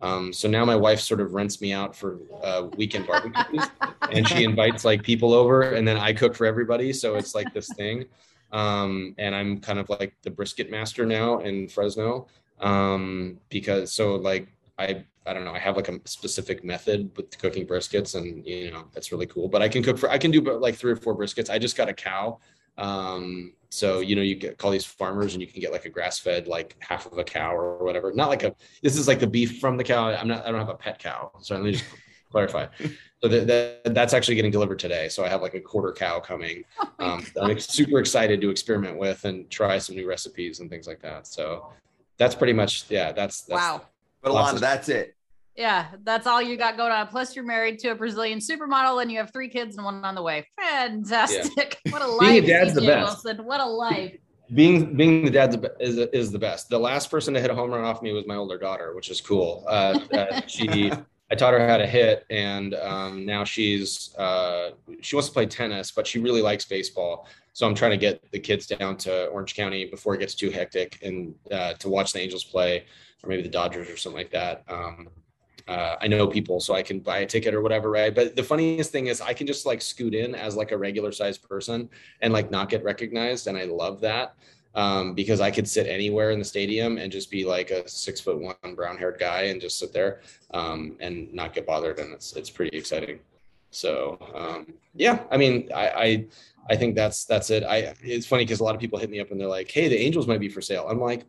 Um, 0.00 0.32
so 0.32 0.48
now 0.48 0.64
my 0.64 0.76
wife 0.76 1.00
sort 1.00 1.20
of 1.20 1.34
rents 1.34 1.60
me 1.60 1.72
out 1.72 1.94
for 1.96 2.20
uh, 2.42 2.68
weekend 2.76 3.06
barbecues, 3.06 3.64
and 4.12 4.26
she 4.28 4.44
invites 4.44 4.84
like 4.84 5.02
people 5.02 5.32
over, 5.34 5.62
and 5.62 5.86
then 5.86 5.96
I 5.96 6.12
cook 6.12 6.34
for 6.34 6.46
everybody. 6.46 6.92
So 6.92 7.16
it's 7.16 7.34
like 7.34 7.52
this 7.52 7.68
thing, 7.74 8.04
um, 8.52 9.14
and 9.18 9.34
I'm 9.34 9.58
kind 9.60 9.78
of 9.78 9.90
like 9.90 10.14
the 10.22 10.30
brisket 10.30 10.70
master 10.70 11.04
now 11.04 11.40
in 11.40 11.68
Fresno 11.68 12.28
um, 12.60 13.38
because 13.48 13.92
so 13.92 14.16
like 14.16 14.48
I 14.78 15.04
I 15.26 15.34
don't 15.34 15.44
know 15.44 15.52
I 15.52 15.58
have 15.58 15.76
like 15.76 15.88
a 15.88 16.00
specific 16.04 16.64
method 16.64 17.10
with 17.16 17.36
cooking 17.38 17.66
briskets, 17.66 18.14
and 18.14 18.44
you 18.46 18.70
know 18.70 18.84
that's 18.92 19.12
really 19.12 19.26
cool. 19.26 19.48
But 19.48 19.62
I 19.62 19.68
can 19.68 19.82
cook 19.82 19.98
for 19.98 20.10
I 20.10 20.18
can 20.18 20.30
do 20.30 20.40
like 20.40 20.74
three 20.74 20.92
or 20.92 20.96
four 20.96 21.16
briskets. 21.16 21.50
I 21.50 21.58
just 21.58 21.76
got 21.76 21.88
a 21.88 21.94
cow. 21.94 22.38
Um, 22.76 23.54
so 23.70 24.00
you 24.00 24.16
know 24.16 24.22
you 24.22 24.34
get 24.34 24.58
call 24.58 24.70
these 24.70 24.84
farmers 24.84 25.34
and 25.34 25.42
you 25.42 25.46
can 25.46 25.60
get 25.60 25.72
like 25.72 25.84
a 25.84 25.90
grass 25.90 26.18
fed 26.18 26.46
like 26.46 26.76
half 26.80 27.06
of 27.06 27.18
a 27.18 27.24
cow 27.24 27.54
or 27.54 27.84
whatever. 27.84 28.12
Not 28.12 28.28
like 28.28 28.42
a 28.42 28.54
this 28.82 28.96
is 28.96 29.06
like 29.06 29.20
the 29.20 29.26
beef 29.26 29.60
from 29.60 29.76
the 29.76 29.84
cow. 29.84 30.08
I'm 30.08 30.28
not 30.28 30.46
I 30.46 30.50
don't 30.50 30.60
have 30.60 30.68
a 30.68 30.74
pet 30.74 30.98
cow. 30.98 31.32
So 31.40 31.54
let 31.54 31.64
me 31.64 31.72
just 31.72 31.84
clarify. 32.30 32.66
So 33.20 33.28
that, 33.28 33.46
that, 33.48 33.94
that's 33.94 34.14
actually 34.14 34.36
getting 34.36 34.52
delivered 34.52 34.78
today. 34.78 35.08
So 35.08 35.24
I 35.24 35.28
have 35.28 35.42
like 35.42 35.54
a 35.54 35.60
quarter 35.60 35.92
cow 35.92 36.20
coming. 36.20 36.64
Um, 37.00 37.24
I'm 37.40 37.60
super 37.60 38.00
excited 38.00 38.40
to 38.40 38.50
experiment 38.50 38.98
with 38.98 39.24
and 39.24 39.48
try 39.50 39.78
some 39.78 39.94
new 39.94 40.08
recipes 40.08 40.58
and 40.58 40.68
things 40.68 40.88
like 40.88 41.00
that. 41.02 41.28
So 41.28 41.68
that's 42.16 42.34
pretty 42.34 42.52
much 42.52 42.90
yeah. 42.90 43.12
That's, 43.12 43.42
that's 43.42 43.62
wow. 43.62 43.82
But 44.20 44.32
Lots 44.32 44.50
Alana, 44.50 44.54
of- 44.54 44.60
that's 44.60 44.88
it. 44.88 45.14
Yeah, 45.58 45.88
that's 46.04 46.28
all 46.28 46.40
you 46.40 46.56
got 46.56 46.76
going 46.76 46.92
on. 46.92 47.08
Plus, 47.08 47.34
you're 47.34 47.44
married 47.44 47.80
to 47.80 47.88
a 47.88 47.94
Brazilian 47.96 48.38
supermodel, 48.38 49.02
and 49.02 49.10
you 49.10 49.18
have 49.18 49.32
three 49.32 49.48
kids 49.48 49.76
and 49.76 49.84
one 49.84 50.04
on 50.04 50.14
the 50.14 50.22
way. 50.22 50.46
Fantastic! 50.56 51.78
What 51.90 52.00
a 52.00 52.06
life, 52.06 52.30
Being 52.30 52.44
a 52.44 52.46
dad's 52.46 52.74
the 52.74 52.82
best. 52.82 53.24
Wilson. 53.24 53.44
What 53.44 53.60
a 53.60 53.66
life. 53.66 54.16
being 54.54 54.94
being 54.96 55.24
the 55.24 55.32
dad 55.32 55.68
is 55.80 55.96
is 55.96 56.30
the 56.30 56.38
best. 56.38 56.68
The 56.68 56.78
last 56.78 57.10
person 57.10 57.34
to 57.34 57.40
hit 57.40 57.50
a 57.50 57.56
home 57.56 57.72
run 57.72 57.84
off 57.84 58.02
me 58.02 58.12
was 58.12 58.24
my 58.24 58.36
older 58.36 58.56
daughter, 58.56 58.94
which 58.94 59.10
is 59.10 59.20
cool. 59.20 59.64
Uh, 59.66 59.98
uh, 60.12 60.40
she 60.46 60.92
I 61.30 61.34
taught 61.34 61.52
her 61.54 61.68
how 61.68 61.76
to 61.76 61.86
hit, 61.86 62.24
and 62.30 62.74
um, 62.76 63.26
now 63.26 63.42
she's 63.42 64.14
uh, 64.16 64.70
she 65.00 65.16
wants 65.16 65.26
to 65.28 65.34
play 65.34 65.46
tennis, 65.46 65.90
but 65.90 66.06
she 66.06 66.20
really 66.20 66.40
likes 66.40 66.64
baseball. 66.66 67.26
So 67.52 67.66
I'm 67.66 67.74
trying 67.74 67.90
to 67.90 67.96
get 67.96 68.22
the 68.30 68.38
kids 68.38 68.68
down 68.68 68.96
to 68.98 69.26
Orange 69.26 69.56
County 69.56 69.86
before 69.86 70.14
it 70.14 70.18
gets 70.18 70.36
too 70.36 70.50
hectic, 70.50 71.00
and 71.02 71.34
uh, 71.50 71.72
to 71.74 71.88
watch 71.88 72.12
the 72.12 72.20
Angels 72.20 72.44
play, 72.44 72.84
or 73.24 73.28
maybe 73.28 73.42
the 73.42 73.48
Dodgers 73.48 73.90
or 73.90 73.96
something 73.96 74.16
like 74.18 74.30
that. 74.30 74.62
Um, 74.68 75.08
uh, 75.68 75.96
I 76.00 76.08
know 76.08 76.26
people, 76.26 76.60
so 76.60 76.74
I 76.74 76.82
can 76.82 76.98
buy 76.98 77.18
a 77.18 77.26
ticket 77.26 77.54
or 77.54 77.60
whatever, 77.60 77.90
right? 77.90 78.14
But 78.14 78.34
the 78.34 78.42
funniest 78.42 78.90
thing 78.90 79.06
is, 79.06 79.20
I 79.20 79.34
can 79.34 79.46
just 79.46 79.66
like 79.66 79.82
scoot 79.82 80.14
in 80.14 80.34
as 80.34 80.56
like 80.56 80.72
a 80.72 80.78
regular 80.78 81.12
sized 81.12 81.46
person 81.48 81.88
and 82.22 82.32
like 82.32 82.50
not 82.50 82.68
get 82.70 82.82
recognized, 82.82 83.46
and 83.46 83.56
I 83.56 83.64
love 83.64 84.00
that 84.00 84.34
um, 84.74 85.14
because 85.14 85.40
I 85.40 85.50
could 85.50 85.68
sit 85.68 85.86
anywhere 85.86 86.30
in 86.30 86.38
the 86.38 86.44
stadium 86.44 86.98
and 86.98 87.10
just 87.10 87.30
be 87.30 87.44
like 87.44 87.70
a 87.70 87.88
six 87.88 88.20
foot 88.20 88.40
one 88.40 88.74
brown 88.76 88.96
haired 88.96 89.18
guy 89.18 89.42
and 89.42 89.60
just 89.60 89.78
sit 89.78 89.92
there 89.92 90.20
um, 90.52 90.96
and 91.00 91.32
not 91.34 91.52
get 91.52 91.66
bothered. 91.66 91.98
And 91.98 92.12
it's, 92.12 92.36
it's 92.36 92.48
pretty 92.48 92.76
exciting. 92.76 93.18
So 93.70 94.18
um, 94.34 94.72
yeah, 94.94 95.24
I 95.30 95.36
mean, 95.36 95.68
I, 95.74 95.88
I, 95.88 96.26
I 96.70 96.76
think 96.76 96.94
that's, 96.94 97.24
that's 97.24 97.50
it. 97.50 97.64
I, 97.64 97.94
it's 98.02 98.26
funny 98.26 98.44
because 98.44 98.60
a 98.60 98.64
lot 98.64 98.74
of 98.74 98.80
people 98.80 98.98
hit 98.98 99.10
me 99.10 99.20
up 99.20 99.30
and 99.30 99.40
they're 99.40 99.48
like, 99.48 99.70
Hey, 99.70 99.88
the 99.88 99.98
angels 99.98 100.26
might 100.26 100.40
be 100.40 100.48
for 100.48 100.60
sale. 100.60 100.86
I'm 100.88 101.00
like, 101.00 101.24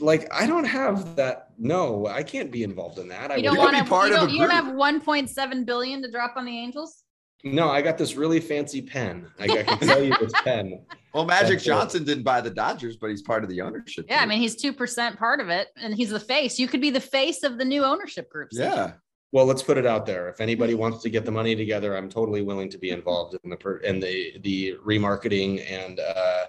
like 0.00 0.28
I 0.32 0.46
don't 0.46 0.64
have 0.64 1.16
that. 1.16 1.50
No, 1.58 2.06
I 2.06 2.22
can't 2.22 2.50
be 2.50 2.62
involved 2.62 2.98
in 2.98 3.08
that. 3.08 3.36
You 3.36 3.44
don't 3.44 3.58
want 3.58 3.76
to 3.76 3.84
be 3.84 3.88
part 3.88 4.10
you 4.10 4.16
of. 4.16 4.30
You 4.30 4.38
don't 4.40 4.50
have 4.50 4.66
1.7 4.66 5.66
billion 5.66 6.02
to 6.02 6.10
drop 6.10 6.34
on 6.36 6.44
the 6.44 6.56
Angels. 6.56 7.04
No, 7.44 7.70
I 7.70 7.82
got 7.82 7.96
this 7.96 8.16
really 8.16 8.40
fancy 8.40 8.82
pen. 8.82 9.28
I, 9.38 9.44
I 9.44 9.62
can 9.62 9.78
tell 9.78 10.02
you 10.02 10.14
this 10.20 10.32
pen. 10.42 10.84
Well, 11.14 11.24
Magic 11.24 11.60
Johnson 11.60 12.04
didn't 12.04 12.22
buy 12.22 12.42
the 12.42 12.50
Dodgers, 12.50 12.96
but 12.96 13.08
he's 13.08 13.22
part 13.22 13.42
of 13.42 13.48
the 13.48 13.62
ownership. 13.62 14.04
Yeah, 14.08 14.18
group. 14.18 14.22
I 14.22 14.26
mean, 14.26 14.40
he's 14.40 14.54
two 14.54 14.74
percent 14.74 15.18
part 15.18 15.40
of 15.40 15.48
it, 15.48 15.68
and 15.82 15.94
he's 15.94 16.10
the 16.10 16.20
face. 16.20 16.58
You 16.58 16.68
could 16.68 16.82
be 16.82 16.90
the 16.90 17.00
face 17.00 17.42
of 17.42 17.58
the 17.58 17.64
new 17.64 17.82
ownership 17.82 18.30
group. 18.30 18.50
Yeah. 18.52 18.92
Well, 19.32 19.46
let's 19.46 19.62
put 19.62 19.78
it 19.78 19.86
out 19.86 20.06
there. 20.06 20.28
If 20.28 20.40
anybody 20.40 20.74
wants 20.74 21.02
to 21.02 21.10
get 21.10 21.24
the 21.24 21.30
money 21.30 21.56
together, 21.56 21.96
I'm 21.96 22.08
totally 22.08 22.42
willing 22.42 22.68
to 22.70 22.78
be 22.78 22.90
involved 22.90 23.36
in 23.42 23.50
the 23.50 23.56
per- 23.56 23.78
in 23.78 24.00
the 24.00 24.38
the 24.42 24.74
remarketing 24.86 25.64
and 25.68 25.98
uh, 25.98 26.44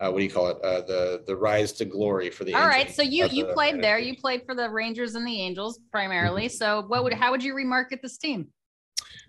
uh, 0.00 0.10
what 0.10 0.18
do 0.18 0.24
you 0.24 0.30
call 0.30 0.48
it? 0.48 0.56
Uh, 0.62 0.80
the 0.82 1.22
the 1.26 1.36
rise 1.36 1.72
to 1.72 1.84
glory 1.84 2.30
for 2.30 2.44
the. 2.44 2.54
All 2.54 2.62
Angels. 2.62 2.74
right, 2.74 2.94
so 2.94 3.02
you 3.02 3.26
you 3.28 3.46
the, 3.46 3.52
played 3.52 3.82
there. 3.82 3.98
You 3.98 4.16
played 4.16 4.42
for 4.44 4.54
the 4.54 4.68
Rangers 4.68 5.14
and 5.14 5.26
the 5.26 5.40
Angels 5.40 5.78
primarily. 5.90 6.46
Mm-hmm. 6.46 6.56
So 6.56 6.84
what 6.88 7.04
would 7.04 7.12
how 7.12 7.30
would 7.30 7.42
you 7.42 7.54
remarket 7.54 8.02
this 8.02 8.18
team? 8.18 8.48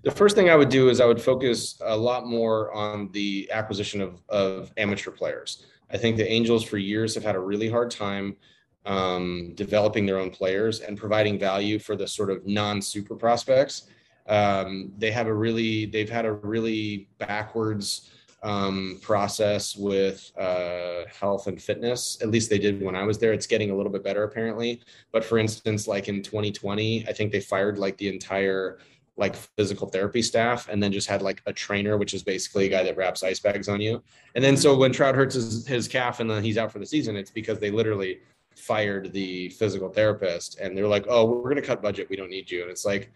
the 0.06 0.12
first 0.12 0.36
thing 0.36 0.52
I 0.52 0.56
would 0.56 0.70
do 0.70 0.90
is 0.90 1.02
I 1.02 1.06
would 1.06 1.22
focus 1.22 1.80
a 1.82 1.98
lot 1.98 2.28
more 2.28 2.72
on 2.74 3.10
the 3.12 3.50
acquisition 3.52 4.02
of, 4.02 4.22
of 4.30 4.72
amateur 4.78 5.10
players. 5.10 5.66
I 5.90 5.98
think 5.98 6.16
the 6.16 6.32
Angels 6.32 6.64
for 6.64 6.78
years 6.78 7.16
have 7.16 7.24
had 7.24 7.36
a 7.36 7.40
really 7.40 7.68
hard 7.68 7.90
time 7.90 8.38
um, 8.86 9.54
developing 9.56 10.06
their 10.06 10.20
own 10.20 10.30
players 10.30 10.82
and 10.82 10.96
providing 10.96 11.40
value 11.40 11.80
for 11.80 11.96
the 11.96 12.08
sort 12.08 12.30
of 12.30 12.46
non-super 12.46 13.16
prospects. 13.16 13.88
Um, 14.28 14.92
they 14.96 15.10
have 15.10 15.26
a 15.26 15.34
really, 15.34 15.88
they've 15.88 16.10
had 16.10 16.26
a 16.26 16.34
really 16.34 17.10
backwards 17.18 18.12
um, 18.46 19.00
process 19.02 19.76
with 19.76 20.32
uh, 20.38 21.02
health 21.20 21.48
and 21.48 21.60
fitness. 21.60 22.20
At 22.22 22.30
least 22.30 22.50
they 22.50 22.60
did 22.60 22.82
when 22.82 22.96
I 22.96 23.04
was 23.04 23.18
there. 23.18 23.34
It's 23.34 23.48
getting 23.48 23.72
a 23.72 23.76
little 23.76 23.92
bit 23.92 24.04
better 24.04 24.24
apparently. 24.24 24.82
But 25.12 25.26
for 25.26 25.40
instance, 25.40 25.88
like 25.88 26.08
in 26.08 26.22
2020, 26.22 27.08
I 27.08 27.12
think 27.12 27.32
they 27.32 27.42
fired 27.42 27.80
like 27.80 27.98
the 27.98 28.08
entire 28.08 28.78
like 29.18 29.36
physical 29.36 29.88
therapy 29.88 30.22
staff 30.22 30.68
and 30.70 30.82
then 30.84 30.92
just 30.92 31.08
had 31.08 31.22
like 31.22 31.42
a 31.46 31.54
trainer 31.54 31.98
which 31.98 32.14
is 32.14 32.22
basically 32.22 32.66
a 32.66 32.70
guy 32.70 32.84
that 32.84 32.98
wraps 32.98 33.24
ice 33.24 33.40
bags 33.40 33.70
on 33.70 33.80
you 33.80 34.04
and 34.36 34.44
then 34.44 34.58
so 34.58 34.76
when 34.76 34.92
trout 34.92 35.16
hurts 35.16 35.36
his, 35.36 35.66
his 35.66 35.88
calf 35.88 36.20
and 36.20 36.30
then 36.30 36.44
he's 36.44 36.58
out 36.58 36.70
for 36.70 36.80
the 36.80 36.86
season 36.86 37.16
it's 37.16 37.32
because 37.32 37.58
they 37.58 37.72
literally 37.72 38.20
fired 38.58 39.14
the 39.14 39.48
physical 39.52 39.88
therapist 39.88 40.60
and 40.60 40.78
they're 40.78 40.86
like 40.86 41.06
oh 41.08 41.24
we're 41.24 41.44
going 41.44 41.56
to 41.56 41.62
cut 41.62 41.82
budget 41.82 42.10
we 42.10 42.18
don't 42.18 42.30
need 42.30 42.52
you 42.52 42.62
and 42.62 42.70
it's 42.70 42.84
like 42.84 43.10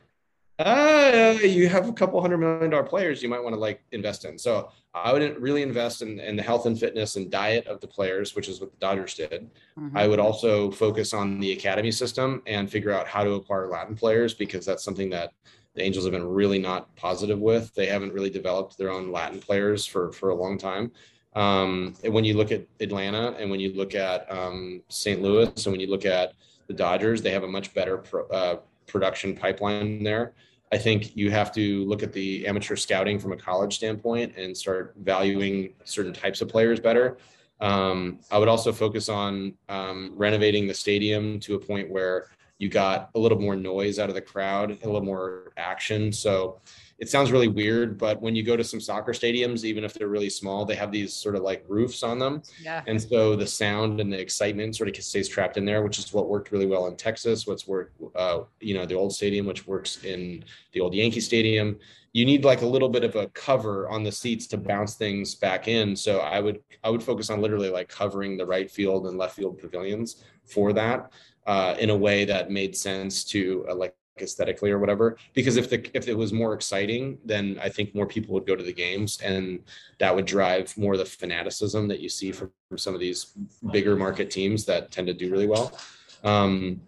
uh, 0.60 1.38
you 1.42 1.70
have 1.70 1.88
a 1.88 1.94
couple 1.94 2.20
hundred 2.22 2.38
million 2.38 2.70
dollar 2.70 2.84
players 2.84 3.24
you 3.24 3.30
might 3.30 3.42
want 3.42 3.54
to 3.54 3.60
like 3.60 3.82
invest 3.92 4.26
in 4.26 4.38
so 4.38 4.70
i 4.94 5.14
wouldn't 5.14 5.40
really 5.40 5.62
invest 5.62 6.02
in, 6.02 6.20
in 6.20 6.36
the 6.36 6.44
health 6.44 6.66
and 6.66 6.80
fitness 6.80 7.16
and 7.16 7.32
diet 7.32 7.66
of 7.68 7.80
the 7.80 7.88
players 7.88 8.36
which 8.36 8.50
is 8.50 8.60
what 8.60 8.72
the 8.72 8.78
dodgers 8.78 9.14
did 9.14 9.50
mm-hmm. 9.78 9.98
i 9.98 10.08
would 10.08 10.20
also 10.20 10.70
focus 10.70 11.14
on 11.14 11.40
the 11.40 11.54
academy 11.54 11.92
system 11.92 12.42
and 12.46 12.70
figure 12.70 12.92
out 12.92 13.08
how 13.08 13.24
to 13.24 13.32
acquire 13.32 13.68
latin 13.68 13.96
players 13.96 14.34
because 14.34 14.66
that's 14.66 14.84
something 14.84 15.10
that 15.10 15.32
the 15.76 15.84
Angels 15.84 16.04
have 16.06 16.12
been 16.12 16.28
really 16.28 16.60
not 16.60 16.94
positive 16.96 17.40
with. 17.40 17.74
They 17.76 17.86
haven't 17.86 18.12
really 18.12 18.30
developed 18.30 18.78
their 18.78 18.92
own 18.92 19.12
Latin 19.12 19.40
players 19.40 19.86
for 19.86 20.12
for 20.12 20.30
a 20.30 20.36
long 20.36 20.58
time. 20.58 20.92
Um, 21.36 21.94
when 22.04 22.26
you 22.26 22.36
look 22.36 22.52
at 22.52 22.66
Atlanta 22.80 23.36
and 23.40 23.50
when 23.52 23.60
you 23.60 23.74
look 23.74 23.94
at 23.94 24.30
um, 24.32 24.82
St. 24.90 25.22
Louis 25.22 25.66
and 25.66 25.72
when 25.72 25.80
you 25.80 25.88
look 25.88 26.06
at 26.06 26.34
the 26.68 26.74
Dodgers, 26.74 27.22
they 27.22 27.32
have 27.32 27.44
a 27.44 27.48
much 27.48 27.74
better 27.74 28.00
pro, 28.00 28.28
uh, 28.28 28.60
production 28.88 29.36
pipeline 29.36 30.04
there. 30.04 30.34
I 30.72 30.78
think 30.78 31.16
you 31.16 31.32
have 31.32 31.52
to 31.54 31.84
look 31.86 32.04
at 32.04 32.14
the 32.14 32.46
amateur 32.46 32.76
scouting 32.76 33.20
from 33.20 33.32
a 33.32 33.38
college 33.38 33.76
standpoint 33.76 34.36
and 34.38 34.56
start 34.56 34.94
valuing 35.00 35.74
certain 35.84 36.14
types 36.14 36.42
of 36.42 36.50
players 36.50 36.80
better. 36.80 37.18
Um, 37.60 38.20
I 38.32 38.38
would 38.38 38.48
also 38.48 38.72
focus 38.72 39.10
on 39.10 39.56
um, 39.68 40.14
renovating 40.16 40.68
the 40.68 40.74
stadium 40.74 41.40
to 41.42 41.56
a 41.56 41.60
point 41.60 41.90
where 41.90 42.28
you 42.60 42.70
got 42.70 43.10
a 43.16 43.20
little 43.20 43.40
more 43.40 43.56
noise 43.56 44.00
out 44.00 44.10
of 44.10 44.16
the 44.16 44.22
crowd, 44.22 44.78
a 44.84 44.86
little 44.86 45.04
more 45.04 45.54
action. 45.58 46.12
So 46.12 46.62
it 47.00 47.10
sounds 47.10 47.32
really 47.32 47.48
weird, 47.48 47.98
but 47.98 48.22
when 48.22 48.36
you 48.36 48.44
go 48.44 48.58
to 48.58 48.64
some 48.64 48.82
soccer 48.82 49.14
stadiums, 49.14 49.64
even 49.64 49.84
if 49.86 49.94
they're 49.94 50.10
really 50.10 50.30
small, 50.30 50.66
they 50.66 50.76
have 50.76 50.92
these 50.92 51.14
sort 51.14 51.36
of 51.36 51.44
like 51.44 51.64
roofs 51.68 52.04
on 52.04 52.20
them. 52.20 52.44
Yeah. 52.62 52.84
And 52.88 53.02
so 53.02 53.38
the 53.38 53.48
sound 53.48 54.02
and 54.02 54.12
the 54.12 54.20
excitement 54.20 54.76
sort 54.76 54.90
of 54.90 55.04
stays 55.04 55.30
trapped 55.30 55.56
in 55.56 55.64
there, 55.64 55.82
which 55.82 55.98
is 55.98 56.14
what 56.14 56.28
worked 56.28 56.52
really 56.52 56.66
well 56.66 56.88
in 56.88 56.98
Texas. 56.98 57.48
What's 57.48 57.68
worked, 57.68 57.96
uh, 58.16 58.42
you 58.60 58.74
know, 58.74 58.86
the 58.86 58.96
old 58.96 59.14
stadium, 59.14 59.46
which 59.46 59.66
works 59.66 60.04
in 60.04 60.44
the 60.74 60.82
old 60.82 60.94
Yankee 60.94 61.22
Stadium. 61.22 61.80
You 62.12 62.26
need 62.26 62.44
like 62.44 62.64
a 62.64 62.68
little 62.68 62.90
bit 62.90 63.04
of 63.06 63.16
a 63.16 63.28
cover 63.28 63.88
on 63.88 64.04
the 64.04 64.12
seats 64.12 64.48
to 64.48 64.58
bounce 64.58 64.96
things 64.96 65.36
back 65.36 65.68
in. 65.68 65.96
So 65.96 66.20
I 66.20 66.42
would 66.42 66.60
I 66.84 66.90
would 66.90 67.04
focus 67.04 67.30
on 67.30 67.40
literally 67.40 67.70
like 67.70 67.88
covering 67.88 68.36
the 68.36 68.46
right 68.46 68.70
field 68.70 69.08
and 69.08 69.18
left 69.18 69.36
field 69.36 69.58
pavilions 69.60 70.24
for 70.44 70.74
that 70.74 71.12
uh, 71.48 71.76
in 71.80 71.92
a 71.92 71.96
way 71.96 72.26
that 72.26 72.52
made 72.52 72.76
sense 72.76 73.24
to 73.26 73.66
uh, 73.70 73.76
like 73.76 73.96
aesthetically 74.22 74.72
or 74.72 74.80
whatever 74.80 75.18
because 75.34 75.58
if 75.58 75.70
the 75.70 75.90
if 75.94 76.08
it 76.08 76.18
was 76.18 76.32
more 76.32 76.54
exciting 76.54 77.18
then 77.26 77.60
i 77.62 77.70
think 77.70 77.94
more 77.94 78.06
people 78.06 78.34
would 78.34 78.46
go 78.46 78.56
to 78.56 78.64
the 78.64 78.74
games 78.74 79.20
and 79.22 79.60
that 80.00 80.14
would 80.14 80.26
drive 80.26 80.76
more 80.78 80.94
of 80.94 81.00
the 81.00 81.06
fanaticism 81.06 81.88
that 81.88 82.00
you 82.00 82.10
see 82.10 82.32
from, 82.32 82.52
from 82.70 82.78
some 82.78 82.94
of 82.94 83.00
these 83.00 83.34
bigger 83.72 83.96
market 83.96 84.30
teams 84.30 84.66
that 84.66 84.92
tend 84.92 85.08
to 85.08 85.14
do 85.14 85.30
really 85.30 85.48
well. 85.48 85.78
Um, 86.24 86.82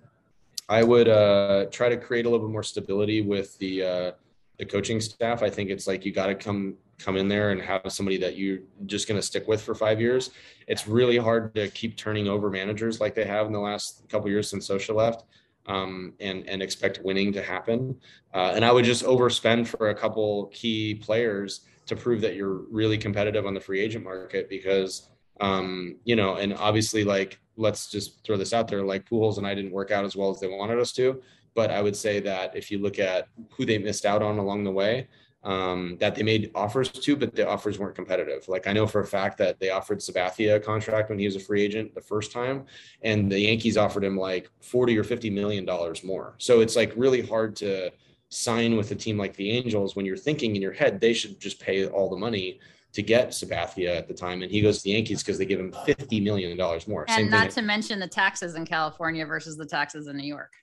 i 0.69 0.83
would 0.83 1.09
uh, 1.09 1.65
try 1.71 1.89
to 1.89 1.97
create 1.97 2.25
a 2.25 2.29
little 2.29 2.45
bit 2.45 2.51
more 2.51 2.63
stability 2.63 3.21
with 3.21 3.57
the 3.59 3.83
uh, 3.83 4.11
the 4.57 4.65
coaching 4.65 5.01
staff. 5.01 5.41
I 5.41 5.49
think 5.49 5.71
it's 5.71 5.87
like 5.87 6.05
you 6.05 6.13
got 6.13 6.27
to 6.27 6.35
come 6.35 6.75
come 6.99 7.17
in 7.17 7.27
there 7.27 7.49
and 7.49 7.59
have 7.59 7.81
somebody 7.87 8.17
that 8.17 8.37
you're 8.37 8.59
just 8.85 9.07
going 9.07 9.19
to 9.19 9.25
stick 9.25 9.47
with 9.47 9.59
for 9.59 9.73
five 9.73 9.99
years. 9.99 10.29
It's 10.67 10.87
really 10.87 11.17
hard 11.17 11.55
to 11.55 11.67
keep 11.69 11.97
turning 11.97 12.27
over 12.27 12.47
managers 12.49 13.01
like 13.01 13.15
they 13.15 13.25
have 13.25 13.47
in 13.47 13.53
the 13.53 13.59
last 13.59 14.07
couple 14.07 14.29
years 14.29 14.47
since 14.47 14.69
Scioscia 14.69 14.93
left, 14.93 15.25
um, 15.67 16.13
and 16.19 16.47
and 16.47 16.61
expect 16.61 17.01
winning 17.03 17.31
to 17.33 17.41
happen. 17.41 17.99
Uh, 18.33 18.53
and 18.55 18.65
I 18.65 18.71
would 18.71 18.85
just 18.85 19.03
overspend 19.03 19.67
for 19.67 19.89
a 19.89 19.95
couple 19.95 20.47
key 20.47 20.95
players 20.95 21.61
to 21.85 21.95
prove 21.95 22.21
that 22.21 22.35
you're 22.35 22.63
really 22.69 22.97
competitive 22.97 23.45
on 23.45 23.53
the 23.53 23.59
free 23.59 23.79
agent 23.79 24.03
market 24.03 24.49
because 24.49 25.09
um, 25.41 25.97
you 26.03 26.15
know, 26.15 26.35
and 26.35 26.53
obviously 26.53 27.03
like 27.03 27.39
let's 27.57 27.89
just 27.89 28.23
throw 28.23 28.37
this 28.37 28.53
out 28.53 28.67
there, 28.67 28.83
like 28.83 29.09
Pujols 29.09 29.37
and 29.37 29.45
I 29.45 29.53
didn't 29.55 29.71
work 29.71 29.91
out 29.91 30.05
as 30.05 30.15
well 30.15 30.29
as 30.29 30.39
they 30.39 30.47
wanted 30.47 30.79
us 30.79 30.91
to. 30.93 31.21
But 31.53 31.69
I 31.69 31.81
would 31.81 31.95
say 31.95 32.19
that 32.21 32.55
if 32.55 32.71
you 32.71 32.79
look 32.79 32.97
at 32.97 33.27
who 33.51 33.65
they 33.65 33.77
missed 33.77 34.05
out 34.05 34.21
on 34.21 34.37
along 34.37 34.63
the 34.63 34.71
way, 34.71 35.07
um, 35.43 35.97
that 35.99 36.15
they 36.15 36.23
made 36.23 36.51
offers 36.53 36.89
to, 36.89 37.15
but 37.15 37.35
the 37.35 37.47
offers 37.47 37.79
weren't 37.79 37.95
competitive. 37.95 38.47
Like 38.47 38.67
I 38.67 38.73
know 38.73 38.85
for 38.85 39.01
a 39.01 39.07
fact 39.07 39.37
that 39.39 39.59
they 39.59 39.71
offered 39.71 39.99
Sabathia 39.99 40.55
a 40.55 40.59
contract 40.59 41.09
when 41.09 41.17
he 41.17 41.25
was 41.25 41.35
a 41.35 41.39
free 41.39 41.63
agent 41.63 41.95
the 41.95 42.01
first 42.01 42.31
time, 42.31 42.65
and 43.01 43.31
the 43.31 43.39
Yankees 43.39 43.77
offered 43.77 44.03
him 44.03 44.17
like 44.17 44.49
40 44.61 44.97
or 44.97 45.03
50 45.03 45.29
million 45.29 45.65
dollars 45.65 46.03
more. 46.03 46.35
So 46.37 46.61
it's 46.61 46.75
like 46.75 46.93
really 46.95 47.21
hard 47.21 47.55
to 47.57 47.91
sign 48.29 48.77
with 48.77 48.91
a 48.91 48.95
team 48.95 49.17
like 49.17 49.35
the 49.35 49.51
Angels 49.51 49.95
when 49.95 50.05
you're 50.05 50.15
thinking 50.15 50.55
in 50.55 50.61
your 50.61 50.71
head 50.71 51.01
they 51.01 51.13
should 51.13 51.39
just 51.39 51.59
pay 51.59 51.85
all 51.87 52.09
the 52.09 52.15
money 52.15 52.59
to 52.93 53.01
get 53.01 53.29
Sabathia 53.29 53.97
at 53.97 54.07
the 54.07 54.13
time, 54.13 54.43
and 54.43 54.51
he 54.51 54.61
goes 54.61 54.79
to 54.79 54.83
the 54.83 54.91
Yankees 54.91 55.23
because 55.23 55.37
they 55.39 55.45
give 55.45 55.59
him 55.59 55.73
fifty 55.85 56.19
million 56.19 56.55
dollars 56.55 56.87
more. 56.87 57.05
And 57.07 57.15
Same 57.15 57.29
not 57.29 57.49
to 57.51 57.63
mention 57.63 57.99
the 57.99 58.07
taxes 58.07 58.55
in 58.55 58.65
California 58.65 59.25
versus 59.25 59.57
the 59.57 59.65
taxes 59.65 60.07
in 60.07 60.17
New 60.17 60.27
York. 60.27 60.53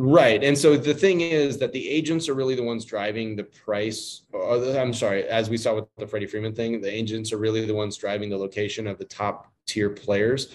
Right. 0.00 0.44
And 0.44 0.56
so 0.56 0.76
the 0.76 0.94
thing 0.94 1.22
is 1.22 1.58
that 1.58 1.72
the 1.72 1.88
agents 1.88 2.28
are 2.28 2.34
really 2.34 2.54
the 2.54 2.62
ones 2.62 2.84
driving 2.84 3.34
the 3.34 3.42
price. 3.42 4.22
I'm 4.32 4.94
sorry, 4.94 5.24
as 5.24 5.50
we 5.50 5.56
saw 5.56 5.74
with 5.74 5.86
the 5.96 6.06
Freddie 6.06 6.26
Freeman 6.26 6.54
thing, 6.54 6.80
the 6.80 6.92
agents 6.92 7.32
are 7.32 7.38
really 7.38 7.64
the 7.66 7.74
ones 7.74 7.96
driving 7.96 8.30
the 8.30 8.36
location 8.36 8.86
of 8.86 8.98
the 8.98 9.04
top 9.06 9.52
tier 9.66 9.90
players 9.90 10.54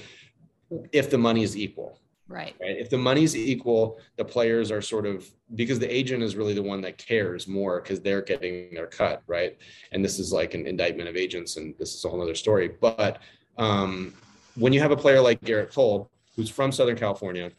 if 0.94 1.10
the 1.10 1.18
money 1.18 1.44
is 1.44 1.58
equal. 1.58 2.00
Right. 2.30 2.56
right. 2.62 2.78
If 2.78 2.90
the 2.90 2.98
money's 2.98 3.36
equal, 3.36 4.00
the 4.16 4.24
players 4.24 4.72
are 4.72 4.82
sort 4.82 5.06
of 5.06 5.30
because 5.56 5.78
the 5.78 5.94
agent 5.94 6.24
is 6.24 6.38
really 6.38 6.54
the 6.54 6.64
one 6.64 6.80
that 6.82 6.98
cares 6.98 7.46
more 7.46 7.82
because 7.82 8.00
they're 8.00 8.22
getting 8.22 8.74
their 8.74 8.88
cut. 8.88 9.24
Right. 9.28 9.58
And 9.92 10.04
this 10.06 10.20
is 10.20 10.32
like 10.32 10.54
an 10.54 10.66
indictment 10.66 11.10
of 11.10 11.18
agents, 11.18 11.58
and 11.58 11.76
this 11.78 11.94
is 11.94 12.06
a 12.06 12.10
whole 12.10 12.22
other 12.22 12.36
story. 12.36 12.70
But 12.70 13.20
Um, 13.58 14.14
when 14.56 14.74
you 14.74 14.80
have 14.80 14.92
a 14.92 14.98
player 14.98 15.22
like 15.22 15.42
Gerrit 15.42 15.72
Cole, 15.74 16.10
who's 16.36 16.50
from 16.50 16.72
Southern 16.72 16.96
California, 16.96 17.52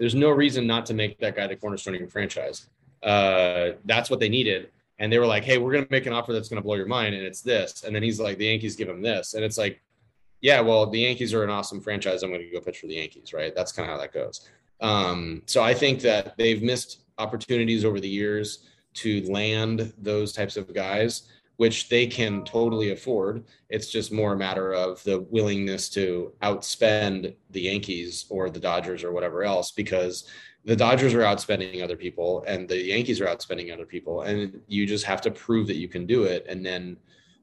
there's 0.00 0.14
no 0.14 0.30
reason 0.30 0.66
not 0.66 0.86
to 0.86 0.94
make 0.94 1.18
that 1.18 1.36
guy 1.36 1.46
the 1.46 1.54
cornerstone 1.54 1.94
of 1.94 2.00
your 2.00 2.08
franchise. 2.08 2.68
Uh, 3.02 3.72
that's 3.84 4.08
what 4.10 4.18
they 4.18 4.30
needed. 4.30 4.70
And 4.98 5.12
they 5.12 5.18
were 5.18 5.26
like, 5.26 5.44
hey, 5.44 5.58
we're 5.58 5.72
going 5.72 5.84
to 5.84 5.90
make 5.90 6.06
an 6.06 6.14
offer 6.14 6.32
that's 6.32 6.48
going 6.48 6.60
to 6.60 6.64
blow 6.64 6.74
your 6.74 6.86
mind. 6.86 7.14
And 7.14 7.24
it's 7.24 7.42
this. 7.42 7.84
And 7.84 7.94
then 7.94 8.02
he's 8.02 8.18
like, 8.18 8.38
the 8.38 8.46
Yankees 8.46 8.76
give 8.76 8.88
him 8.88 9.02
this. 9.02 9.34
And 9.34 9.44
it's 9.44 9.58
like, 9.58 9.80
yeah, 10.40 10.60
well, 10.60 10.86
the 10.86 11.00
Yankees 11.00 11.34
are 11.34 11.44
an 11.44 11.50
awesome 11.50 11.82
franchise. 11.82 12.22
I'm 12.22 12.30
going 12.30 12.40
to 12.40 12.50
go 12.50 12.60
pitch 12.60 12.80
for 12.80 12.86
the 12.86 12.94
Yankees, 12.94 13.34
right? 13.34 13.54
That's 13.54 13.72
kind 13.72 13.88
of 13.88 13.94
how 13.94 14.00
that 14.00 14.12
goes. 14.12 14.48
Um, 14.80 15.42
so 15.44 15.62
I 15.62 15.74
think 15.74 16.00
that 16.00 16.34
they've 16.38 16.62
missed 16.62 17.00
opportunities 17.18 17.84
over 17.84 18.00
the 18.00 18.08
years 18.08 18.66
to 18.94 19.22
land 19.30 19.92
those 19.98 20.32
types 20.32 20.56
of 20.56 20.72
guys 20.72 21.28
which 21.60 21.90
they 21.90 22.06
can 22.06 22.42
totally 22.42 22.90
afford. 22.90 23.44
It's 23.68 23.92
just 23.92 24.10
more 24.10 24.32
a 24.32 24.36
matter 24.36 24.72
of 24.72 25.04
the 25.04 25.20
willingness 25.20 25.90
to 25.90 26.32
outspend 26.40 27.34
the 27.50 27.60
Yankees 27.60 28.24
or 28.30 28.48
the 28.48 28.58
Dodgers 28.58 29.04
or 29.04 29.12
whatever 29.12 29.42
else, 29.42 29.70
because 29.70 30.24
the 30.64 30.74
Dodgers 30.74 31.12
are 31.12 31.20
outspending 31.20 31.84
other 31.84 31.98
people 31.98 32.42
and 32.46 32.66
the 32.66 32.80
Yankees 32.82 33.20
are 33.20 33.26
outspending 33.26 33.70
other 33.70 33.84
people. 33.84 34.22
And 34.22 34.62
you 34.68 34.86
just 34.86 35.04
have 35.04 35.20
to 35.20 35.30
prove 35.30 35.66
that 35.66 35.76
you 35.76 35.86
can 35.86 36.06
do 36.06 36.22
it. 36.22 36.46
And 36.48 36.64
then, 36.64 36.96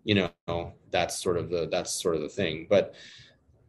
you 0.04 0.16
know, 0.16 0.74
that's 0.90 1.22
sort 1.22 1.38
of 1.38 1.52
the, 1.52 1.68
that's 1.72 2.02
sort 2.02 2.16
of 2.16 2.24
the 2.24 2.30
thing. 2.30 2.66
But 2.68 2.96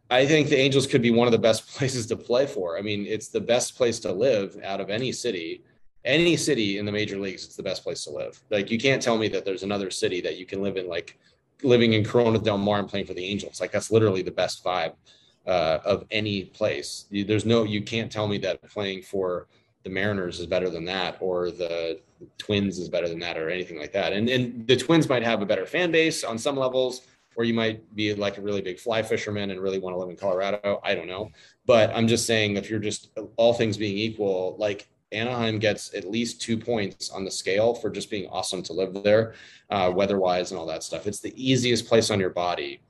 I 0.09 0.25
think 0.25 0.49
the 0.49 0.57
Angels 0.57 0.87
could 0.87 1.03
be 1.03 1.11
one 1.11 1.29
of 1.29 1.33
the 1.33 1.39
best 1.39 1.69
places 1.77 2.07
to 2.07 2.17
play 2.17 2.47
for. 2.47 2.79
I 2.79 2.81
mean, 2.81 3.05
it's 3.05 3.29
the 3.29 3.43
best 3.43 3.77
place 3.77 3.99
to 4.01 4.13
live 4.13 4.59
out 4.65 4.81
of 4.81 4.89
any 4.89 5.13
city 5.13 5.63
any 6.05 6.37
city 6.37 6.79
in 6.79 6.87
the 6.87 6.93
major 6.93 7.19
leagues, 7.19 7.45
it's 7.45 7.57
the 7.57 7.63
best 7.63 7.83
place 7.83 8.05
to 8.05 8.11
live. 8.11 8.41
Like 8.51 8.71
you 8.71 8.79
can't 8.79 9.03
tell 9.03 9.19
me 9.19 9.29
that 9.29 9.45
there's 9.45 9.63
another 9.63 9.91
city 9.91 10.21
that 10.23 10.37
you 10.37 10.47
can 10.47 10.63
live 10.63 10.77
in, 10.77 10.89
like 10.89 11.19
living 11.63 11.93
in 11.93 12.05
Corona 12.05 12.39
Del 12.39 12.59
Mar 12.59 12.79
and 12.79 12.89
playing 12.89 13.07
for 13.07 13.15
the 13.15 13.25
Angels. 13.25 13.61
Like 13.61 13.73
that's 13.73 13.91
literally 13.91 14.23
the 14.23 14.31
best 14.31 14.65
vibe 14.65 14.95
uh, 15.47 15.79
of 15.85 16.05
any 16.11 16.45
place. 16.45 17.07
There's 17.11 17.45
no, 17.45 17.65
you 17.65 17.83
can't 17.83 18.13
tell 18.13 18.29
me 18.29 18.39
that 18.39 18.63
playing 18.69 19.03
for 19.03 19.49
the 19.85 19.91
Mariners 19.91 20.41
is 20.41 20.47
better 20.47 20.71
than 20.71 20.85
that, 20.87 21.17
or 21.21 21.51
the 21.51 22.01
Twins 22.37 22.79
is 22.79 22.89
better 22.89 23.09
than 23.09 23.19
that, 23.21 23.39
or 23.39 23.49
anything 23.49 23.79
like 23.79 23.93
that. 23.93 24.13
And 24.13 24.29
and 24.29 24.67
the 24.67 24.77
Twins 24.77 25.09
might 25.09 25.23
have 25.23 25.41
a 25.41 25.47
better 25.47 25.67
fan 25.67 25.91
base 25.91 26.25
on 26.25 26.37
some 26.37 26.57
levels, 26.57 27.03
or 27.37 27.45
you 27.45 27.55
might 27.55 27.95
be 27.95 28.13
like 28.15 28.39
a 28.39 28.41
really 28.41 28.61
big 28.61 28.79
fly 28.79 29.03
fisherman 29.03 29.51
and 29.51 29.61
really 29.61 29.79
want 29.79 29.95
to 29.95 29.99
live 29.99 30.11
in 30.11 30.17
Colorado. 30.17 30.81
I 30.83 30.95
don't 30.95 31.07
know, 31.07 31.31
but 31.65 31.91
I'm 31.95 32.09
just 32.09 32.27
saying 32.27 32.57
if 32.57 32.69
you're 32.69 32.81
just 32.81 33.11
all 33.37 33.55
things 33.55 33.77
being 33.77 33.97
equal, 33.97 34.57
like 34.59 34.89
Anaheim 35.13 35.59
gets 35.59 35.95
at 35.95 36.09
least 36.09 36.41
two 36.41 36.59
points 36.59 37.11
on 37.11 37.25
the 37.25 37.31
scale 37.31 37.75
for 37.75 37.91
just 37.91 38.11
being 38.11 38.29
awesome 38.29 38.63
to 38.65 38.73
live 38.73 39.03
there, 39.03 39.35
uh, 39.71 39.91
weather-wise 39.95 40.51
and 40.51 40.61
all 40.61 40.67
that 40.67 40.83
stuff. 40.83 41.07
It's 41.07 41.21
the 41.21 41.33
easiest 41.37 41.87
place 41.87 42.11
on 42.11 42.21
your 42.21 42.31
body 42.31 42.81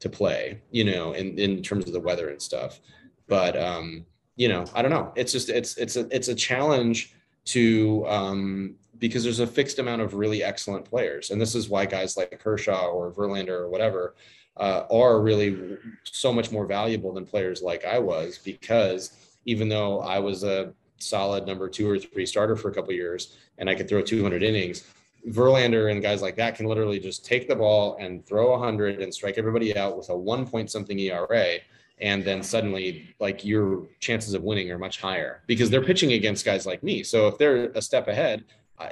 to 0.00 0.08
play, 0.08 0.60
you 0.70 0.84
know, 0.84 1.12
in, 1.12 1.38
in 1.38 1.62
terms 1.62 1.86
of 1.86 1.92
the 1.92 2.00
weather 2.00 2.30
and 2.30 2.40
stuff. 2.40 2.80
But 3.28 3.56
um, 3.56 4.04
you 4.36 4.48
know, 4.48 4.64
I 4.74 4.82
don't 4.82 4.90
know. 4.90 5.12
It's 5.16 5.32
just 5.32 5.48
it's 5.48 5.76
it's 5.76 5.96
a 5.96 6.08
it's 6.14 6.28
a 6.28 6.34
challenge 6.34 7.14
to 7.46 8.04
um, 8.08 8.74
because 8.98 9.22
there's 9.22 9.40
a 9.40 9.46
fixed 9.46 9.78
amount 9.78 10.02
of 10.02 10.14
really 10.14 10.42
excellent 10.42 10.84
players, 10.84 11.30
and 11.30 11.40
this 11.40 11.54
is 11.54 11.68
why 11.68 11.86
guys 11.86 12.16
like 12.16 12.38
Kershaw 12.40 12.88
or 12.88 13.12
Verlander 13.12 13.50
or 13.50 13.68
whatever 13.68 14.14
uh, 14.56 14.84
are 14.90 15.20
really 15.20 15.78
so 16.04 16.32
much 16.32 16.50
more 16.50 16.66
valuable 16.66 17.12
than 17.12 17.24
players 17.24 17.62
like 17.62 17.84
I 17.84 17.98
was 17.98 18.38
because 18.38 19.12
even 19.46 19.68
though 19.68 20.00
I 20.00 20.18
was 20.18 20.44
a 20.44 20.72
solid 21.02 21.46
number 21.46 21.68
two 21.68 21.88
or 21.88 21.98
three 21.98 22.26
starter 22.26 22.56
for 22.56 22.70
a 22.70 22.74
couple 22.74 22.92
years 22.92 23.36
and 23.58 23.68
I 23.68 23.74
could 23.74 23.88
throw 23.88 24.02
200 24.02 24.42
innings. 24.42 24.84
Verlander 25.28 25.92
and 25.92 26.00
guys 26.00 26.22
like 26.22 26.36
that 26.36 26.54
can 26.56 26.66
literally 26.66 26.98
just 26.98 27.24
take 27.24 27.46
the 27.46 27.54
ball 27.54 27.96
and 28.00 28.24
throw 28.26 28.50
100 28.52 29.02
and 29.02 29.12
strike 29.12 29.36
everybody 29.36 29.76
out 29.76 29.96
with 29.96 30.08
a 30.08 30.16
one 30.16 30.46
point 30.46 30.70
something 30.70 30.98
ERA. 30.98 31.58
And 32.00 32.24
then 32.24 32.42
suddenly, 32.42 33.14
like 33.20 33.44
your 33.44 33.86
chances 34.00 34.32
of 34.32 34.42
winning 34.42 34.70
are 34.70 34.78
much 34.78 34.98
higher 34.98 35.42
because 35.46 35.68
they're 35.68 35.84
pitching 35.84 36.14
against 36.14 36.46
guys 36.46 36.64
like 36.64 36.82
me. 36.82 37.02
So 37.02 37.28
if 37.28 37.36
they're 37.36 37.66
a 37.72 37.82
step 37.82 38.08
ahead, 38.08 38.44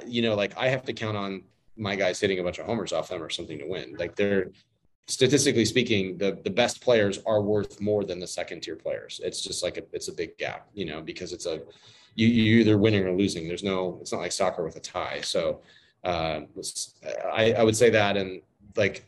you 0.05 0.21
know, 0.21 0.35
like 0.35 0.55
I 0.55 0.67
have 0.67 0.83
to 0.83 0.93
count 0.93 1.17
on 1.17 1.43
my 1.75 1.95
guys 1.95 2.19
hitting 2.19 2.39
a 2.39 2.43
bunch 2.43 2.59
of 2.59 2.67
homers 2.67 2.93
off 2.93 3.09
them 3.09 3.23
or 3.23 3.29
something 3.31 3.57
to 3.57 3.65
win. 3.65 3.95
Like 3.97 4.15
they're 4.15 4.51
statistically 5.07 5.65
speaking, 5.65 6.17
the 6.17 6.39
the 6.43 6.49
best 6.49 6.81
players 6.81 7.19
are 7.25 7.41
worth 7.41 7.81
more 7.81 8.03
than 8.03 8.19
the 8.19 8.27
second 8.27 8.61
tier 8.61 8.75
players. 8.75 9.19
It's 9.23 9.41
just 9.41 9.63
like 9.63 9.77
a, 9.77 9.83
it's 9.91 10.07
a 10.07 10.13
big 10.13 10.37
gap, 10.37 10.67
you 10.73 10.85
know, 10.85 11.01
because 11.01 11.33
it's 11.33 11.47
a 11.47 11.61
you 12.19 12.27
you 12.27 12.59
either 12.59 12.77
winning 12.77 13.05
or 13.05 13.13
losing. 13.13 13.47
There's 13.47 13.63
no 13.63 13.97
it's 14.01 14.11
not 14.11 14.21
like 14.21 14.31
soccer 14.31 14.63
with 14.63 14.75
a 14.75 14.81
tie. 14.81 15.21
So 15.21 15.61
uh, 16.03 16.41
I, 17.31 17.53
I 17.53 17.63
would 17.63 17.75
say 17.75 17.89
that 17.89 18.17
and 18.17 18.41
like 18.75 19.05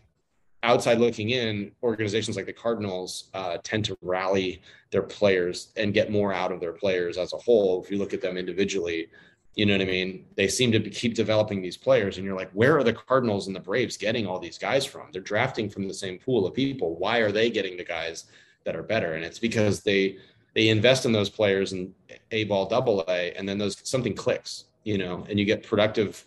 outside 0.64 1.00
looking 1.00 1.32
in, 1.32 1.72
organizations 1.82 2.38
like 2.38 2.46
the 2.46 2.54
Cardinals 2.54 3.30
uh, 3.34 3.58
tend 3.64 3.84
to 3.86 3.98
rally 4.02 4.62
their 4.92 5.02
players 5.02 5.74
and 5.76 5.94
get 5.94 6.12
more 6.12 6.34
out 6.34 6.52
of 6.52 6.60
their 6.60 6.74
players 6.74 7.18
as 7.18 7.34
a 7.34 7.38
whole. 7.38 7.84
If 7.84 7.90
you 7.90 7.98
look 7.98 8.14
at 8.14 8.22
them 8.22 8.38
individually, 8.38 9.08
you 9.56 9.66
know 9.66 9.74
what 9.74 9.82
I 9.82 9.86
mean? 9.86 10.26
They 10.36 10.48
seem 10.48 10.72
to 10.72 10.80
keep 10.80 11.16
developing 11.16 11.62
these 11.62 11.78
players, 11.78 12.18
and 12.18 12.26
you're 12.26 12.38
like, 12.38 12.52
where 12.52 12.78
are 12.78 12.84
the 12.84 12.94
Cardinals 12.94 13.48
and 13.48 13.56
the 13.56 13.60
Braves 13.60 13.98
getting 13.98 14.28
all 14.28 14.40
these 14.40 14.58
guys 14.58 14.86
from? 14.86 15.08
They're 15.12 15.22
drafting 15.22 15.70
from 15.70 15.88
the 15.88 15.94
same 15.94 16.20
pool 16.20 16.46
of 16.46 16.54
people. 16.54 16.96
Why 16.96 17.18
are 17.18 17.32
they 17.32 17.50
getting 17.50 17.76
the 17.76 17.84
guys 17.84 18.26
that 18.64 18.76
are 18.76 18.84
better? 18.84 19.14
And 19.16 19.26
it's 19.26 19.40
because 19.40 19.82
they 19.82 20.18
they 20.54 20.70
invest 20.70 21.06
in 21.06 21.12
those 21.12 21.30
players 21.30 21.74
in 21.74 21.94
a 22.32 22.44
ball 22.46 22.66
double 22.66 23.04
a 23.08 23.34
and 23.34 23.48
then 23.48 23.58
those 23.58 23.78
something 23.84 24.14
clicks 24.14 24.66
you 24.84 24.98
know 24.98 25.26
and 25.30 25.40
you 25.40 25.46
get 25.46 25.64
productive 25.64 26.26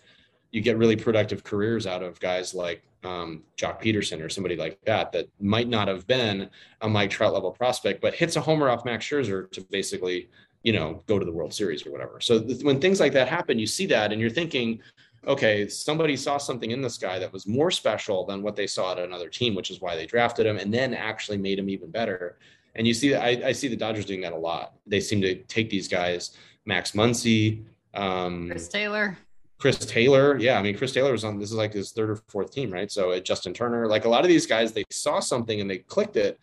you 0.51 0.61
get 0.61 0.77
really 0.77 0.95
productive 0.95 1.43
careers 1.43 1.85
out 1.85 2.01
of 2.01 2.19
guys 2.19 2.53
like 2.53 2.81
um, 3.05 3.43
Joc 3.57 3.81
Pederson 3.81 4.23
or 4.23 4.29
somebody 4.29 4.55
like 4.55 4.79
that 4.85 5.11
that 5.11 5.27
might 5.39 5.67
not 5.67 5.87
have 5.87 6.07
been 6.07 6.49
a 6.81 6.89
Mike 6.89 7.11
Trout 7.11 7.33
level 7.33 7.51
prospect, 7.51 8.01
but 8.01 8.15
hits 8.15 8.35
a 8.35 8.41
homer 8.41 8.69
off 8.69 8.85
Max 8.85 9.05
Scherzer 9.05 9.49
to 9.51 9.61
basically, 9.69 10.29
you 10.63 10.73
know, 10.73 11.03
go 11.05 11.19
to 11.19 11.25
the 11.25 11.31
World 11.31 11.53
Series 11.53 11.85
or 11.85 11.91
whatever. 11.91 12.19
So 12.19 12.41
th- 12.41 12.63
when 12.63 12.81
things 12.81 12.99
like 12.99 13.13
that 13.13 13.27
happen, 13.27 13.59
you 13.59 13.67
see 13.67 13.85
that 13.87 14.11
and 14.11 14.19
you're 14.19 14.29
thinking, 14.29 14.79
okay, 15.27 15.67
somebody 15.67 16.15
saw 16.15 16.37
something 16.37 16.71
in 16.71 16.81
this 16.81 16.97
guy 16.97 17.19
that 17.19 17.31
was 17.31 17.47
more 17.47 17.71
special 17.71 18.25
than 18.25 18.41
what 18.41 18.55
they 18.55 18.67
saw 18.67 18.91
at 18.91 18.99
another 18.99 19.29
team, 19.29 19.55
which 19.55 19.71
is 19.71 19.81
why 19.81 19.95
they 19.95 20.05
drafted 20.05 20.45
him 20.45 20.57
and 20.57 20.73
then 20.73 20.93
actually 20.93 21.37
made 21.37 21.59
him 21.59 21.69
even 21.69 21.89
better. 21.89 22.37
And 22.75 22.85
you 22.85 22.93
see, 22.93 23.15
I, 23.15 23.29
I 23.47 23.51
see 23.53 23.67
the 23.67 23.75
Dodgers 23.75 24.05
doing 24.05 24.21
that 24.21 24.33
a 24.33 24.37
lot. 24.37 24.73
They 24.85 24.99
seem 24.99 25.21
to 25.21 25.35
take 25.43 25.69
these 25.69 25.87
guys, 25.87 26.37
Max 26.65 26.91
Muncy, 26.91 27.63
um, 27.93 28.49
Chris 28.49 28.67
Taylor. 28.67 29.17
Chris 29.57 29.77
Taylor, 29.77 30.37
yeah, 30.37 30.59
I 30.59 30.61
mean 30.61 30.77
Chris 30.77 30.91
Taylor 30.91 31.13
was 31.13 31.23
on. 31.23 31.39
This 31.39 31.49
is 31.49 31.55
like 31.55 31.73
his 31.73 31.91
third 31.91 32.09
or 32.09 32.15
fourth 32.27 32.51
team, 32.51 32.71
right? 32.71 32.91
So 32.91 33.11
uh, 33.11 33.19
Justin 33.19 33.53
Turner, 33.53 33.87
like 33.87 34.05
a 34.05 34.09
lot 34.09 34.21
of 34.21 34.27
these 34.27 34.45
guys, 34.45 34.73
they 34.73 34.83
saw 34.91 35.21
something 35.21 35.61
and 35.61 35.69
they 35.69 35.77
clicked 35.77 36.17
it, 36.17 36.39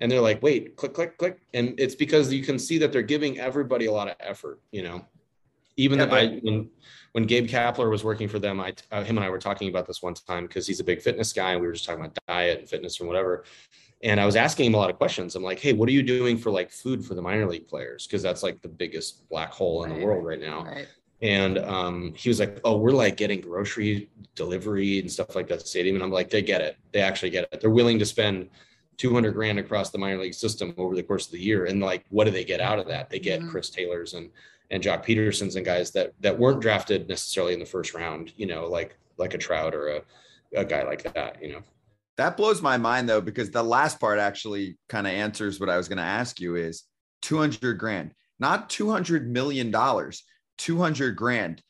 and 0.00 0.10
they're 0.10 0.20
like, 0.20 0.42
wait, 0.42 0.74
click, 0.76 0.94
click, 0.94 1.18
click, 1.18 1.40
and 1.52 1.78
it's 1.78 1.94
because 1.94 2.32
you 2.32 2.42
can 2.42 2.58
see 2.58 2.78
that 2.78 2.90
they're 2.90 3.02
giving 3.02 3.38
everybody 3.38 3.86
a 3.86 3.92
lot 3.92 4.08
of 4.08 4.16
effort, 4.20 4.60
you 4.72 4.82
know. 4.82 5.04
Even 5.76 5.98
yeah, 5.98 6.06
I, 6.06 6.38
when 6.42 6.70
when 7.12 7.24
Gabe 7.24 7.48
Kapler 7.48 7.90
was 7.90 8.02
working 8.02 8.28
for 8.28 8.38
them, 8.38 8.60
I 8.60 8.72
uh, 8.90 9.04
him 9.04 9.18
and 9.18 9.26
I 9.26 9.28
were 9.28 9.38
talking 9.38 9.68
about 9.68 9.86
this 9.86 10.02
one 10.02 10.14
time 10.14 10.46
because 10.46 10.66
he's 10.66 10.80
a 10.80 10.84
big 10.84 11.02
fitness 11.02 11.34
guy, 11.34 11.52
and 11.52 11.60
we 11.60 11.66
were 11.66 11.74
just 11.74 11.84
talking 11.84 12.00
about 12.00 12.16
diet 12.26 12.60
and 12.60 12.68
fitness 12.68 12.98
and 13.00 13.08
whatever 13.08 13.44
and 14.04 14.20
I 14.20 14.26
was 14.26 14.36
asking 14.36 14.66
him 14.66 14.74
a 14.74 14.76
lot 14.76 14.90
of 14.90 14.96
questions. 14.96 15.34
I'm 15.34 15.42
like, 15.42 15.58
hey, 15.58 15.72
what 15.72 15.88
are 15.88 15.92
you 15.92 16.02
doing 16.02 16.36
for 16.36 16.50
like 16.50 16.70
food 16.70 17.02
for 17.04 17.14
the 17.14 17.22
minor 17.22 17.46
league 17.46 17.66
players? 17.66 18.06
Because 18.06 18.22
that's 18.22 18.42
like 18.42 18.60
the 18.60 18.68
biggest 18.68 19.26
black 19.30 19.50
hole 19.50 19.84
in 19.84 19.98
the 19.98 20.04
world 20.04 20.24
right 20.26 20.40
now. 20.40 20.64
Right. 20.64 20.86
And 21.22 21.58
um, 21.58 22.12
he 22.14 22.28
was 22.28 22.38
like, 22.38 22.60
oh, 22.64 22.76
we're 22.76 22.90
like 22.90 23.16
getting 23.16 23.40
grocery 23.40 24.10
delivery 24.34 24.98
and 24.98 25.10
stuff 25.10 25.34
like 25.34 25.48
that 25.48 25.66
stadium. 25.66 25.96
And 25.96 26.04
I'm 26.04 26.10
like, 26.10 26.28
they 26.28 26.42
get 26.42 26.60
it. 26.60 26.76
They 26.92 27.00
actually 27.00 27.30
get 27.30 27.48
it. 27.50 27.62
They're 27.62 27.70
willing 27.70 27.98
to 27.98 28.04
spend 28.04 28.50
200 28.98 29.32
grand 29.32 29.58
across 29.58 29.88
the 29.88 29.96
minor 29.96 30.20
league 30.20 30.34
system 30.34 30.74
over 30.76 30.94
the 30.94 31.02
course 31.02 31.24
of 31.24 31.32
the 31.32 31.40
year. 31.40 31.64
And 31.64 31.80
like, 31.80 32.04
what 32.10 32.24
do 32.24 32.30
they 32.30 32.44
get 32.44 32.60
out 32.60 32.78
of 32.78 32.86
that? 32.88 33.08
They 33.08 33.18
get 33.18 33.40
mm-hmm. 33.40 33.50
Chris 33.50 33.70
Taylors 33.70 34.12
and 34.12 34.30
and 34.70 34.82
Joc 34.82 35.04
Pederson's 35.04 35.56
and 35.56 35.64
guys 35.64 35.90
that 35.92 36.12
that 36.20 36.38
weren't 36.38 36.60
drafted 36.60 37.08
necessarily 37.08 37.54
in 37.54 37.58
the 37.58 37.66
first 37.66 37.94
round. 37.94 38.32
You 38.36 38.46
know, 38.46 38.66
like 38.66 38.98
like 39.16 39.32
a 39.32 39.38
Trout 39.38 39.74
or 39.74 39.88
a 39.88 40.02
a 40.54 40.64
guy 40.64 40.82
like 40.82 41.02
that. 41.14 41.42
You 41.42 41.54
know. 41.54 41.62
That 42.16 42.36
blows 42.36 42.62
my 42.62 42.76
mind 42.76 43.08
though, 43.08 43.20
because 43.20 43.50
the 43.50 43.62
last 43.62 43.98
part 44.00 44.18
actually 44.18 44.78
kind 44.88 45.06
of 45.06 45.12
answers 45.12 45.58
what 45.58 45.68
I 45.68 45.76
was 45.76 45.88
going 45.88 45.98
to 45.98 46.04
ask 46.04 46.40
you 46.40 46.56
is 46.56 46.84
200 47.22 47.78
grand, 47.78 48.12
not 48.38 48.70
200 48.70 49.28
million 49.28 49.70
dollars, 49.70 50.22
200 50.58 51.16
grand. 51.16 51.62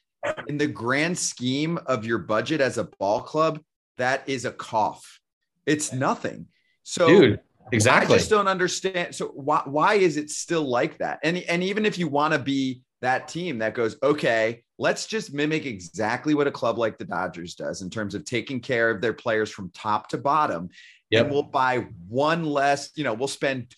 In 0.48 0.56
the 0.56 0.66
grand 0.66 1.18
scheme 1.18 1.78
of 1.84 2.06
your 2.06 2.18
budget 2.18 2.62
as 2.62 2.78
a 2.78 2.84
ball 2.98 3.20
club, 3.20 3.60
that 3.98 4.26
is 4.26 4.46
a 4.46 4.52
cough. 4.52 5.20
It's 5.66 5.92
nothing. 5.92 6.46
So, 6.82 7.06
dude, 7.06 7.40
exactly. 7.72 8.14
I 8.14 8.18
just 8.18 8.30
don't 8.30 8.48
understand. 8.48 9.14
So, 9.14 9.28
why, 9.28 9.62
why 9.66 9.94
is 9.94 10.16
it 10.16 10.30
still 10.30 10.66
like 10.66 10.98
that? 10.98 11.18
And, 11.22 11.36
and 11.38 11.62
even 11.62 11.84
if 11.84 11.98
you 11.98 12.08
want 12.08 12.32
to 12.32 12.38
be 12.38 12.83
that 13.04 13.28
team 13.28 13.58
that 13.58 13.74
goes, 13.74 13.96
okay, 14.02 14.62
let's 14.78 15.06
just 15.06 15.32
mimic 15.32 15.66
exactly 15.66 16.34
what 16.34 16.46
a 16.46 16.50
club 16.50 16.78
like 16.78 16.98
the 16.98 17.04
Dodgers 17.04 17.54
does 17.54 17.82
in 17.82 17.90
terms 17.90 18.14
of 18.14 18.24
taking 18.24 18.60
care 18.60 18.90
of 18.90 19.00
their 19.00 19.12
players 19.12 19.50
from 19.50 19.70
top 19.70 20.08
to 20.08 20.18
bottom. 20.18 20.68
Yep. 21.10 21.22
And 21.22 21.32
we'll 21.32 21.42
buy 21.42 21.86
one 22.08 22.44
less, 22.44 22.90
you 22.96 23.04
know, 23.04 23.14
we'll 23.14 23.28
spend 23.28 23.74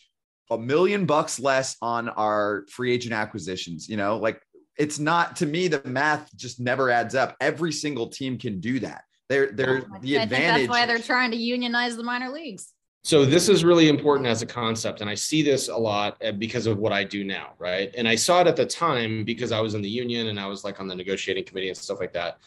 a 0.51 0.57
million 0.57 1.07
bucks 1.07 1.41
less 1.41 1.77
on 1.83 2.09
our 2.09 2.65
free 2.71 2.93
agent 2.93 3.13
acquisitions, 3.15 3.89
you 3.89 3.97
know, 3.97 4.17
like 4.17 4.41
it's 4.79 4.99
not 4.99 5.37
to 5.37 5.47
me, 5.47 5.69
the 5.69 5.83
math 5.85 6.35
just 6.37 6.61
never 6.61 6.91
adds 6.91 7.15
up. 7.15 7.37
Every 7.41 7.73
single 7.73 8.09
team 8.09 8.39
can 8.39 8.61
do 8.61 8.81
that. 8.81 9.03
They're, 9.29 9.51
they're 9.51 9.83
oh 9.83 9.99
the 10.01 10.19
I 10.19 10.23
advantage. 10.23 10.69
that's 10.69 10.79
why 10.79 10.87
they're 10.87 10.99
trying 10.99 11.33
to 11.33 11.37
unionize 11.37 11.97
the 11.97 12.05
minor 12.05 12.31
leagues. 12.31 12.73
So 13.07 13.25
this 13.25 13.49
is 13.49 13.65
really 13.65 13.89
important 13.89 14.27
as 14.27 14.43
a 14.43 14.47
concept 14.47 15.01
and 15.01 15.09
i 15.09 15.15
see 15.15 15.41
this 15.41 15.69
a 15.69 15.77
lot 15.77 16.17
uh, 16.25 16.33
because 16.33 16.67
of 16.67 16.77
what 16.79 16.93
i 16.93 17.05
do 17.05 17.23
now 17.23 17.53
right? 17.61 17.95
And 17.97 18.09
i 18.09 18.17
saw 18.17 18.41
it 18.41 18.49
at 18.49 18.57
the 18.57 18.67
time 18.67 19.25
because 19.25 19.53
i 19.53 19.61
was 19.61 19.75
in 19.75 19.83
the 19.83 19.89
union 19.89 20.27
and 20.27 20.41
i 20.41 20.47
was 20.47 20.65
like 20.65 20.81
on 20.81 20.89
the 20.89 20.95
negotiating 20.95 21.45
committee 21.45 21.69
and 21.69 21.77
stuff 21.77 22.01
like 22.01 22.13
that. 22.15 22.39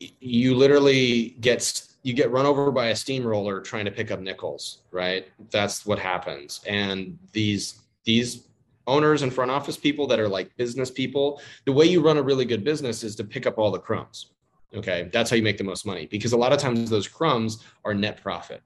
You 0.00 0.56
literally 0.56 1.36
get 1.40 1.60
you 2.02 2.12
get 2.12 2.32
run 2.32 2.44
over 2.44 2.72
by 2.72 2.86
a 2.88 2.96
steamroller 2.96 3.60
trying 3.60 3.84
to 3.84 3.92
pick 3.92 4.10
up 4.10 4.18
nickels 4.18 4.78
right? 4.90 5.28
That's 5.52 5.86
what 5.86 6.00
happens. 6.00 6.60
And 6.66 7.16
these 7.32 7.82
these 8.02 8.48
owners 8.88 9.22
and 9.22 9.32
front 9.32 9.52
office 9.52 9.76
people 9.76 10.08
that 10.08 10.18
are 10.18 10.28
like 10.28 10.56
business 10.56 10.90
people 10.90 11.40
the 11.66 11.72
way 11.72 11.84
you 11.84 12.00
run 12.00 12.18
a 12.18 12.22
really 12.22 12.44
good 12.44 12.64
business 12.64 13.04
is 13.04 13.14
to 13.14 13.22
pick 13.22 13.46
up 13.46 13.58
all 13.58 13.70
the 13.70 13.78
crumbs 13.78 14.32
okay? 14.74 15.08
That's 15.12 15.30
how 15.30 15.36
you 15.36 15.44
make 15.44 15.58
the 15.58 15.70
most 15.72 15.86
money 15.86 16.06
because 16.06 16.32
a 16.32 16.36
lot 16.36 16.52
of 16.52 16.58
times 16.58 16.90
those 16.90 17.06
crumbs 17.06 17.62
are 17.84 17.94
net 17.94 18.20
profit 18.20 18.60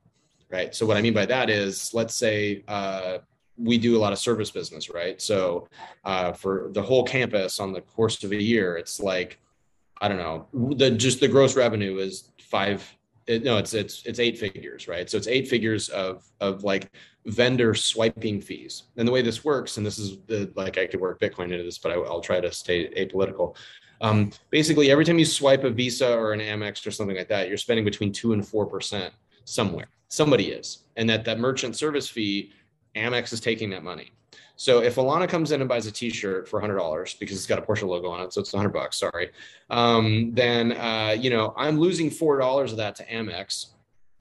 right? 0.51 0.75
So 0.75 0.87
what 0.87 0.97
i 0.97 1.03
mean 1.03 1.15
by 1.15 1.27
that 1.27 1.51
is 1.51 1.93
let's 1.95 2.15
say 2.15 2.65
uh, 2.69 3.19
we 3.59 3.79
do 3.79 3.97
a 3.97 4.01
lot 4.01 4.13
of 4.13 4.19
service 4.19 4.51
business 4.51 4.91
right? 4.91 5.21
So 5.21 5.69
uh, 6.05 6.33
for 6.33 6.71
the 6.73 6.83
whole 6.83 7.05
campus 7.05 7.59
on 7.61 7.73
the 7.73 7.81
course 7.81 8.23
of 8.25 8.33
a 8.33 8.43
year 8.43 8.77
it's 8.77 9.01
like 9.01 9.39
i 10.01 10.09
don't 10.09 10.19
know 10.19 10.47
the 10.77 10.91
just 10.91 11.21
the 11.21 11.29
gross 11.29 11.57
revenue 11.57 11.97
is 11.97 12.31
five 12.39 12.97
it, 13.27 13.43
no 13.43 13.57
it's 13.59 13.75
it's 13.75 14.05
it's 14.05 14.19
eight 14.19 14.39
figures 14.39 14.89
right? 14.89 15.09
So 15.11 15.17
it's 15.17 15.27
eight 15.27 15.49
figures 15.49 15.89
of 15.89 16.25
of 16.41 16.65
like 16.65 16.91
vendor 17.27 17.75
swiping 17.75 18.41
fees. 18.41 18.85
And 18.97 19.07
the 19.07 19.13
way 19.13 19.23
this 19.23 19.45
works 19.45 19.77
and 19.77 19.87
this 19.87 19.99
is 19.99 20.19
the 20.27 20.51
like 20.55 20.79
i 20.79 20.87
could 20.87 21.01
work 21.01 21.21
bitcoin 21.21 21.45
into 21.47 21.65
this 21.65 21.79
but 21.79 21.93
I, 21.93 21.97
will 21.97 22.21
try 22.21 22.41
to 22.41 22.53
stay 22.53 22.89
apolitical. 22.91 23.57
Um, 24.01 24.31
basically 24.51 24.91
every 24.91 25.05
time 25.05 25.19
you 25.19 25.25
swipe 25.25 25.65
a 25.65 25.71
visa 25.71 26.17
or 26.17 26.33
an 26.33 26.41
amex 26.41 26.87
or 26.87 26.91
something 26.91 27.17
like 27.17 27.29
that 27.29 27.49
you're 27.49 27.57
spending 27.57 27.85
between 27.85 28.13
two 28.13 28.33
and 28.33 28.47
four 28.47 28.67
percent 28.67 29.13
somewhere 29.45 29.89
somebody 30.09 30.51
is 30.51 30.85
and 30.97 31.09
that 31.09 31.25
that 31.25 31.39
merchant 31.39 31.77
service 31.77 32.09
fee 32.09 32.53
amex 32.95 33.33
is 33.33 33.41
taking 33.41 33.71
that 33.71 33.83
money 33.83 34.13
so 34.57 34.81
if 34.81 34.97
Alana 34.97 35.29
comes 35.29 35.53
in 35.53 35.61
and 35.61 35.69
buys 35.69 35.87
a 35.87 35.93
T-shirt 35.93 36.49
for 36.49 36.61
hundred 36.61 36.77
dollars 36.77 37.15
because 37.15 37.37
it's 37.37 37.47
got 37.47 37.59
a 37.59 37.63
Porsche 37.63 37.87
logo 37.87 38.09
on 38.09 38.23
it, 38.23 38.33
so 38.33 38.41
it's 38.41 38.53
hundred 38.53 38.73
bucks. 38.73 38.99
Sorry, 38.99 39.31
um, 39.69 40.33
then 40.33 40.73
uh, 40.73 41.15
you 41.19 41.29
know 41.29 41.53
I'm 41.57 41.79
losing 41.79 42.11
four 42.11 42.39
dollars 42.39 42.73
of 42.73 42.79
that 42.79 42.97
to 42.97 43.07
Amex. 43.07 43.67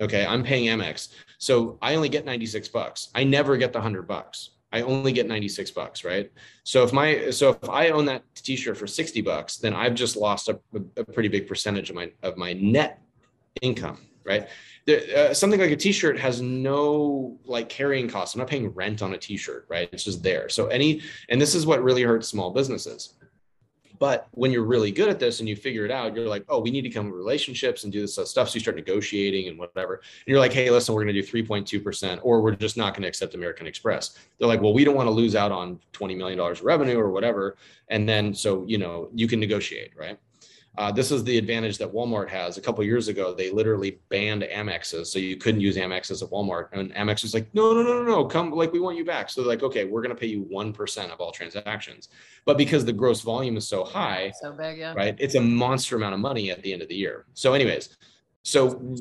Okay, 0.01 0.25
I'm 0.25 0.43
paying 0.43 0.67
Amex, 0.67 1.13
so 1.37 1.77
I 1.81 1.95
only 1.95 2.09
get 2.09 2.25
ninety 2.25 2.45
six 2.45 2.67
bucks. 2.67 3.09
I 3.15 3.23
never 3.23 3.55
get 3.55 3.71
the 3.71 3.79
hundred 3.79 4.07
bucks. 4.07 4.51
I 4.73 4.81
only 4.81 5.13
get 5.13 5.25
96 5.25 5.71
bucks, 5.71 6.03
right? 6.03 6.29
So 6.65 6.83
if 6.83 6.91
my 6.91 7.29
so 7.29 7.51
if 7.51 7.69
I 7.69 7.91
own 7.91 8.03
that 8.07 8.23
t-shirt 8.35 8.75
for 8.75 8.87
60 8.87 9.21
bucks, 9.21 9.55
then 9.55 9.73
I've 9.73 9.95
just 9.95 10.17
lost 10.17 10.49
a, 10.49 10.59
a 10.97 11.05
pretty 11.05 11.29
big 11.29 11.47
percentage 11.47 11.89
of 11.89 11.95
my 11.95 12.11
of 12.23 12.35
my 12.35 12.51
net 12.51 13.01
income, 13.61 13.99
right? 14.25 14.47
uh, 14.87 15.33
something 15.33 15.59
like 15.59 15.71
a 15.71 15.75
t-shirt 15.75 16.19
has 16.19 16.41
no 16.41 17.37
like 17.45 17.69
carrying 17.69 18.07
costs. 18.07 18.35
I'm 18.35 18.39
not 18.39 18.47
paying 18.47 18.69
rent 18.69 19.01
on 19.01 19.13
a 19.13 19.17
t-shirt, 19.17 19.65
right? 19.69 19.89
It's 19.91 20.03
just 20.03 20.21
there. 20.21 20.49
So 20.49 20.67
any, 20.67 21.01
and 21.29 21.41
this 21.41 21.55
is 21.55 21.65
what 21.65 21.83
really 21.83 22.03
hurts 22.03 22.27
small 22.27 22.51
businesses. 22.51 23.13
But 23.97 24.27
when 24.31 24.51
you're 24.51 24.65
really 24.65 24.91
good 24.91 25.07
at 25.07 25.19
this 25.19 25.39
and 25.39 25.47
you 25.47 25.55
figure 25.55 25.85
it 25.85 25.91
out, 25.91 26.13
you're 26.13 26.27
like, 26.27 26.43
oh, 26.49 26.59
we 26.59 26.69
need 26.69 26.81
to 26.81 26.89
come 26.89 27.09
relationships 27.09 27.85
and 27.85 27.93
do 27.93 28.01
this 28.01 28.15
stuff. 28.15 28.49
So 28.49 28.55
you 28.55 28.59
start 28.59 28.75
negotiating 28.75 29.47
and 29.47 29.57
whatever. 29.57 29.95
And 29.95 30.03
you're 30.27 30.39
like, 30.39 30.51
hey, 30.51 30.69
listen, 30.69 30.93
we're 30.93 31.05
going 31.05 31.15
to 31.15 31.21
do 31.21 31.25
3.2%, 31.25 32.19
or 32.21 32.41
we're 32.41 32.55
just 32.55 32.75
not 32.75 32.93
going 32.93 33.03
to 33.03 33.07
accept 33.07 33.35
American 33.35 33.67
Express. 33.67 34.19
They're 34.37 34.49
like, 34.49 34.61
well, 34.61 34.73
we 34.73 34.83
don't 34.83 34.95
want 34.95 35.07
to 35.07 35.11
lose 35.11 35.33
out 35.33 35.53
on 35.53 35.79
$20 35.93 36.17
million 36.17 36.37
of 36.37 36.61
revenue 36.61 36.99
or 36.99 37.09
whatever. 37.09 37.55
And 37.87 38.07
then, 38.07 38.33
so, 38.33 38.65
you 38.67 38.77
know, 38.77 39.09
you 39.13 39.29
can 39.29 39.39
negotiate, 39.39 39.93
right? 39.97 40.19
Uh, 40.77 40.91
this 40.91 41.11
is 41.11 41.23
the 41.23 41.37
advantage 41.37 41.77
that 41.77 41.91
Walmart 41.91 42.29
has. 42.29 42.57
A 42.57 42.61
couple 42.61 42.83
years 42.83 43.07
ago, 43.07 43.33
they 43.33 43.51
literally 43.51 43.99
banned 44.09 44.43
Amexes, 44.43 45.07
so 45.07 45.19
you 45.19 45.37
couldn't 45.37 45.61
use 45.61 45.77
Amexes 45.77 46.21
at 46.21 46.29
Walmart. 46.29 46.69
And 46.73 46.93
Amex 46.93 47.23
was 47.23 47.33
like, 47.33 47.47
"No, 47.53 47.73
no, 47.73 47.81
no, 47.81 48.01
no, 48.01 48.03
no, 48.03 48.25
come! 48.25 48.51
Like 48.51 48.73
we 48.73 48.79
want 48.79 48.97
you 48.97 49.05
back." 49.05 49.29
So 49.29 49.41
they're 49.41 49.49
like, 49.49 49.63
"Okay, 49.63 49.85
we're 49.85 50.01
going 50.01 50.15
to 50.15 50.19
pay 50.19 50.27
you 50.27 50.41
one 50.41 50.73
percent 50.73 51.11
of 51.11 51.19
all 51.19 51.31
transactions." 51.31 52.09
But 52.45 52.57
because 52.57 52.85
the 52.85 52.93
gross 52.93 53.21
volume 53.21 53.57
is 53.57 53.67
so 53.67 53.83
high, 53.83 54.31
so 54.41 54.51
big, 54.51 54.77
yeah, 54.77 54.93
right? 54.93 55.15
It's 55.19 55.35
a 55.35 55.41
monster 55.41 55.95
amount 55.95 56.13
of 56.13 56.19
money 56.19 56.51
at 56.51 56.61
the 56.61 56.73
end 56.73 56.81
of 56.81 56.87
the 56.87 56.95
year. 56.95 57.25
So, 57.33 57.53
anyways, 57.53 57.97
so 58.43 58.95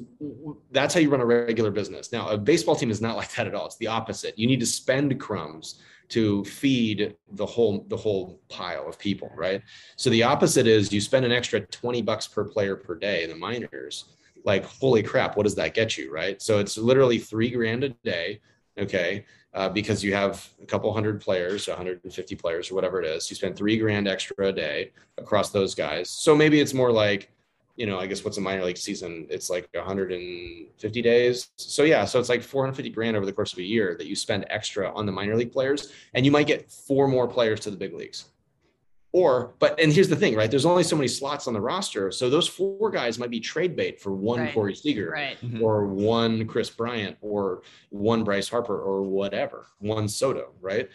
that's 0.70 0.94
how 0.94 1.00
you 1.00 1.10
run 1.10 1.20
a 1.20 1.26
regular 1.26 1.70
business. 1.70 2.12
Now, 2.12 2.28
a 2.28 2.38
baseball 2.38 2.76
team 2.76 2.90
is 2.90 3.00
not 3.00 3.16
like 3.18 3.32
that 3.34 3.46
at 3.46 3.54
all. 3.54 3.66
It's 3.66 3.76
the 3.76 3.88
opposite. 3.88 4.38
You 4.38 4.46
need 4.46 4.60
to 4.60 4.66
spend 4.66 5.20
crumbs 5.20 5.80
to 6.08 6.44
feed 6.44 7.16
the 7.32 7.46
whole 7.46 7.84
the 7.88 7.96
whole 7.96 8.40
pile 8.48 8.86
of 8.88 8.98
people, 8.98 9.30
right? 9.34 9.62
So 9.96 10.10
the 10.10 10.22
opposite 10.22 10.66
is 10.66 10.92
you 10.92 11.00
spend 11.00 11.24
an 11.24 11.32
extra 11.32 11.60
20 11.60 12.02
bucks 12.02 12.28
per 12.28 12.44
player 12.44 12.76
per 12.76 12.94
day 12.94 13.24
in 13.24 13.30
the 13.30 13.36
minors. 13.36 14.06
Like, 14.44 14.64
holy 14.64 15.02
crap, 15.02 15.36
what 15.36 15.44
does 15.44 15.54
that 15.54 15.72
get 15.72 15.96
you, 15.96 16.12
right? 16.12 16.40
So 16.42 16.58
it's 16.58 16.76
literally 16.76 17.18
three 17.18 17.50
grand 17.50 17.82
a 17.84 17.88
day, 17.88 18.40
okay? 18.78 19.24
Uh, 19.54 19.68
because 19.68 20.04
you 20.04 20.12
have 20.12 20.48
a 20.62 20.66
couple 20.66 20.92
hundred 20.92 21.20
players, 21.20 21.66
150 21.68 22.34
players, 22.34 22.70
or 22.70 22.74
whatever 22.74 23.00
it 23.00 23.06
is. 23.06 23.30
You 23.30 23.36
spend 23.36 23.56
three 23.56 23.78
grand 23.78 24.06
extra 24.06 24.48
a 24.48 24.52
day 24.52 24.90
across 25.16 25.50
those 25.50 25.74
guys. 25.74 26.10
So 26.10 26.36
maybe 26.36 26.60
it's 26.60 26.74
more 26.74 26.92
like 26.92 27.30
you 27.76 27.87
know, 27.87 27.98
I 27.98 28.06
guess 28.06 28.24
what's 28.24 28.38
a 28.38 28.40
minor 28.40 28.64
league 28.64 28.76
season? 28.76 29.26
It's 29.30 29.50
like 29.50 29.68
150 29.72 31.02
days. 31.02 31.50
So 31.56 31.82
yeah, 31.82 32.04
so 32.04 32.20
it's 32.20 32.28
like 32.28 32.42
450 32.42 32.90
grand 32.90 33.16
over 33.16 33.26
the 33.26 33.32
course 33.32 33.52
of 33.52 33.58
a 33.58 33.64
year 33.64 33.96
that 33.98 34.06
you 34.06 34.14
spend 34.14 34.46
extra 34.48 34.92
on 34.94 35.06
the 35.06 35.12
minor 35.12 35.37
league 35.37 35.52
players, 35.52 35.92
and 36.14 36.24
you 36.24 36.30
might 36.30 36.46
get 36.46 36.70
four 36.70 37.08
more 37.08 37.26
players 37.26 37.60
to 37.60 37.70
the 37.70 37.76
big 37.76 37.94
leagues. 37.94 38.26
Or, 39.14 39.54
but 39.60 39.78
and 39.78 39.92
here's 39.92 40.08
the 40.08 40.16
thing, 40.16 40.34
right? 40.34 40.50
There's 40.50 40.66
only 40.66 40.82
so 40.82 40.96
many 40.96 41.06
slots 41.06 41.46
on 41.46 41.54
the 41.54 41.60
roster, 41.60 42.10
so 42.10 42.28
those 42.28 42.48
four 42.48 42.90
guys 42.90 43.16
might 43.16 43.30
be 43.30 43.38
trade 43.38 43.76
bait 43.76 44.00
for 44.00 44.12
one 44.12 44.40
right. 44.40 44.52
Corey 44.52 44.74
Seager, 44.74 45.10
right. 45.10 45.40
Mm-hmm. 45.40 45.62
or 45.62 45.87
one 45.87 46.48
Kris 46.48 46.68
Bryant, 46.68 47.16
or 47.20 47.62
one 47.90 48.24
Bryce 48.24 48.48
Harper, 48.48 48.76
or 48.76 49.02
whatever, 49.02 49.66
one 49.78 50.08
Soto, 50.08 50.50
right? 50.60 50.88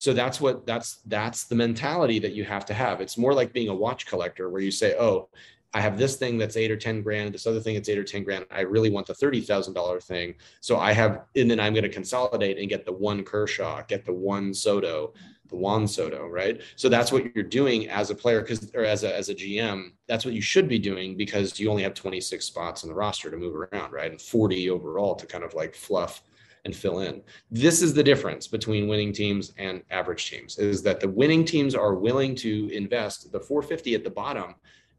So 0.00 0.12
that's 0.12 0.38
what 0.38 0.66
that's 0.66 0.96
that's 1.06 1.44
the 1.44 1.54
mentality 1.54 2.18
that 2.18 2.32
you 2.32 2.44
have 2.44 2.66
to 2.66 2.74
have. 2.74 3.00
It's 3.00 3.16
more 3.16 3.32
like 3.32 3.54
being 3.54 3.70
a 3.70 3.74
watch 3.74 4.04
collector, 4.04 4.50
where 4.50 4.60
you 4.60 4.70
say, 4.70 4.94
oh, 4.98 5.30
I 5.74 5.80
have 5.80 5.96
this 5.96 6.16
thing 6.16 6.36
that's 6.36 6.56
eight 6.56 6.70
or 6.70 6.76
10 6.76 7.02
grand, 7.02 7.34
this 7.34 7.46
other 7.46 7.60
thing 7.60 7.74
that's 7.74 7.88
eight 7.88 7.98
or 7.98 8.04
10 8.04 8.24
grand. 8.24 8.44
I 8.50 8.60
really 8.60 8.90
want 8.90 9.06
the 9.06 9.14
$30,000 9.14 10.02
thing. 10.02 10.34
So 10.60 10.78
I 10.78 10.92
have, 10.92 11.24
and 11.34 11.50
then 11.50 11.60
I'm 11.60 11.72
going 11.72 11.84
to 11.84 11.88
consolidate 11.88 12.58
and 12.58 12.68
get 12.68 12.84
the 12.84 12.92
one 12.92 13.24
Kershaw, 13.24 13.82
get 13.88 14.04
the 14.04 14.12
one 14.12 14.52
Soto, 14.52 15.14
the 15.48 15.56
Juan 15.56 15.86
Soto, 15.86 16.26
right? 16.26 16.60
So 16.76 16.88
that's 16.88 17.10
what 17.12 17.34
you're 17.34 17.44
doing 17.44 17.88
as 17.88 18.10
a 18.10 18.14
player, 18.14 18.40
because, 18.40 18.70
or 18.74 18.84
as 18.84 19.04
a, 19.04 19.16
as 19.16 19.28
a 19.28 19.34
GM, 19.34 19.92
that's 20.08 20.24
what 20.24 20.34
you 20.34 20.42
should 20.42 20.68
be 20.68 20.78
doing 20.78 21.16
because 21.16 21.58
you 21.58 21.70
only 21.70 21.82
have 21.84 21.94
26 21.94 22.44
spots 22.44 22.82
in 22.82 22.88
the 22.88 22.94
roster 22.94 23.30
to 23.30 23.36
move 23.36 23.54
around, 23.54 23.92
right? 23.92 24.10
And 24.10 24.20
40 24.20 24.70
overall 24.70 25.14
to 25.14 25.26
kind 25.26 25.44
of 25.44 25.54
like 25.54 25.74
fluff 25.74 26.22
and 26.64 26.74
fill 26.74 27.00
in. 27.00 27.22
This 27.50 27.82
is 27.82 27.92
the 27.92 28.04
difference 28.04 28.46
between 28.46 28.88
winning 28.88 29.12
teams 29.12 29.52
and 29.58 29.82
average 29.90 30.30
teams 30.30 30.58
is 30.58 30.82
that 30.82 31.00
the 31.00 31.08
winning 31.08 31.44
teams 31.44 31.74
are 31.74 31.94
willing 31.94 32.34
to 32.36 32.68
invest 32.72 33.32
the 33.32 33.40
450 33.40 33.94
at 33.94 34.04
the 34.04 34.10
bottom 34.10 34.54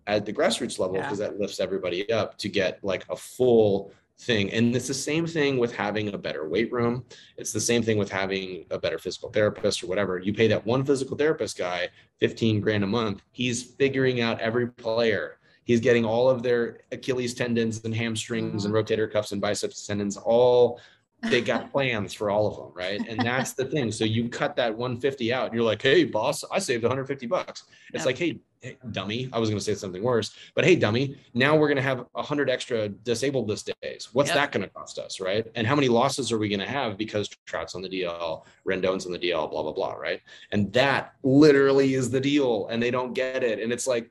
at 0.08 0.26
the 0.26 0.34
grassroots 0.34 0.80
level 0.80 0.96
because 0.96 1.20
yeah. 1.20 1.28
that 1.28 1.40
lifts 1.40 1.60
everybody 1.60 2.12
up 2.12 2.38
to 2.38 2.50
get 2.50 2.84
like 2.84 3.06
a 3.10 3.16
full 3.16 3.92
thing. 4.20 4.52
And 4.52 4.76
it's 4.76 4.88
the 4.88 4.94
same 4.94 5.26
thing 5.26 5.58
with 5.58 5.76
having 5.76 6.14
a 6.14 6.18
better 6.18 6.48
weight 6.48 6.72
room. 6.72 7.06
It's 7.38 7.52
the 7.52 7.60
same 7.60 7.84
thing 7.84 7.98
with 7.98 8.12
having 8.12 8.66
a 8.72 8.78
better 8.78 9.00
physical 9.00 9.30
therapist 9.30 9.84
or 9.84 9.88
whatever. 9.88 10.20
You 10.20 10.34
pay 10.34 10.48
that 10.48 10.66
one 10.66 10.84
physical 10.84 11.18
therapist 11.18 11.58
guy 11.58 11.90
15 12.20 12.62
grand 12.62 12.84
a 12.84 12.88
month. 12.88 13.22
He's 13.32 13.64
figuring 13.64 14.22
out 14.22 14.40
every 14.40 14.68
player. 14.68 15.40
He's 15.66 15.80
getting 15.80 16.06
all 16.06 16.30
of 16.30 16.44
their 16.44 16.80
Achilles 16.92 17.34
tendons 17.34 17.84
and 17.86 17.96
hamstrings 17.96 18.66
mm-hmm. 18.66 18.76
and 18.76 18.88
rotator 18.88 19.12
cuffs 19.12 19.32
and 19.32 19.42
biceps 19.42 19.86
tendons 19.86 20.18
all 20.18 20.80
they 21.30 21.42
got 21.42 21.72
plans 21.72 22.14
for 22.14 22.30
all 22.30 22.48
of 22.48 22.56
them, 22.58 22.72
right? 22.74 23.02
And 23.08 23.20
that's 23.20 23.54
the 23.54 23.66
thing. 23.66 23.92
So 23.92 24.06
you 24.06 24.30
cut 24.30 24.56
that 24.58 24.76
150 24.76 25.34
out, 25.34 25.48
and 25.48 25.56
you're 25.56 25.64
like, 25.64 25.82
"Hey, 25.82 26.04
boss, 26.04 26.44
I 26.52 26.60
saved 26.60 26.84
150 26.84 27.28
bucks." 27.28 27.64
It's 27.94 28.06
like, 28.06 28.18
"Hey, 28.18 28.40
hey, 28.64 28.78
dummy, 28.92 29.30
I 29.34 29.40
was 29.40 29.50
going 29.50 29.60
to 29.60 29.64
say 29.64 29.76
something 29.76 30.02
worse, 30.02 30.36
but 30.56 30.64
hey, 30.64 30.76
dummy, 30.78 31.18
now 31.34 31.56
we're 31.56 31.68
going 31.68 31.76
to 31.76 31.84
have 31.84 32.06
100 32.14 32.50
extra 32.50 32.88
disabled 32.88 33.50
list 33.50 33.70
days. 33.82 34.10
What's 34.14 34.30
yep. 34.30 34.38
that 34.38 34.52
going 34.54 34.64
to 34.64 34.74
cost 34.74 34.98
us, 35.00 35.20
right? 35.20 35.46
And 35.56 35.68
how 35.68 35.76
many 35.76 35.90
losses 35.90 36.32
are 36.32 36.38
we 36.38 36.48
going 36.48 36.62
to 36.62 36.66
have 36.66 36.98
because 36.98 37.28
Trout's 37.46 37.76
on 37.76 37.82
the 37.82 37.90
DL, 37.90 38.46
Rendon's 38.66 39.06
on 39.06 39.12
the 39.12 39.20
DL, 39.20 39.52
blah 39.52 39.64
blah 39.64 39.74
blah, 39.74 39.94
right? 39.94 40.22
And 40.52 40.72
that 40.74 41.14
literally 41.24 41.94
is 41.94 42.10
the 42.10 42.22
deal, 42.22 42.68
and 42.68 42.82
they 42.82 42.90
don't 42.90 43.14
get 43.14 43.44
it. 43.44 43.60
And 43.60 43.74
it's 43.74 43.86
like, 43.86 44.10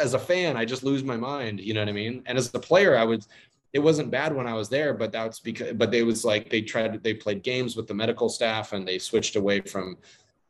as 0.00 0.14
a 0.14 0.18
fan, 0.18 0.56
I 0.56 0.64
just 0.64 0.82
lose 0.82 1.04
my 1.04 1.16
mind. 1.16 1.60
You 1.60 1.74
know 1.74 1.80
what 1.80 1.90
I 1.90 1.92
mean? 1.92 2.22
And 2.26 2.38
as 2.38 2.52
a 2.54 2.58
player, 2.58 2.96
I 2.96 3.04
would 3.04 3.26
it 3.72 3.78
wasn't 3.78 4.10
bad 4.10 4.34
when 4.34 4.46
I 4.46 4.54
was 4.54 4.68
there, 4.68 4.94
but 4.94 5.12
that's 5.12 5.38
because, 5.38 5.74
but 5.74 5.90
they 5.90 6.02
was 6.02 6.24
like, 6.24 6.50
they 6.50 6.62
tried, 6.62 7.02
they 7.02 7.14
played 7.14 7.42
games 7.42 7.76
with 7.76 7.86
the 7.86 7.94
medical 7.94 8.28
staff 8.28 8.72
and 8.72 8.86
they 8.86 8.98
switched 8.98 9.36
away 9.36 9.60
from, 9.60 9.96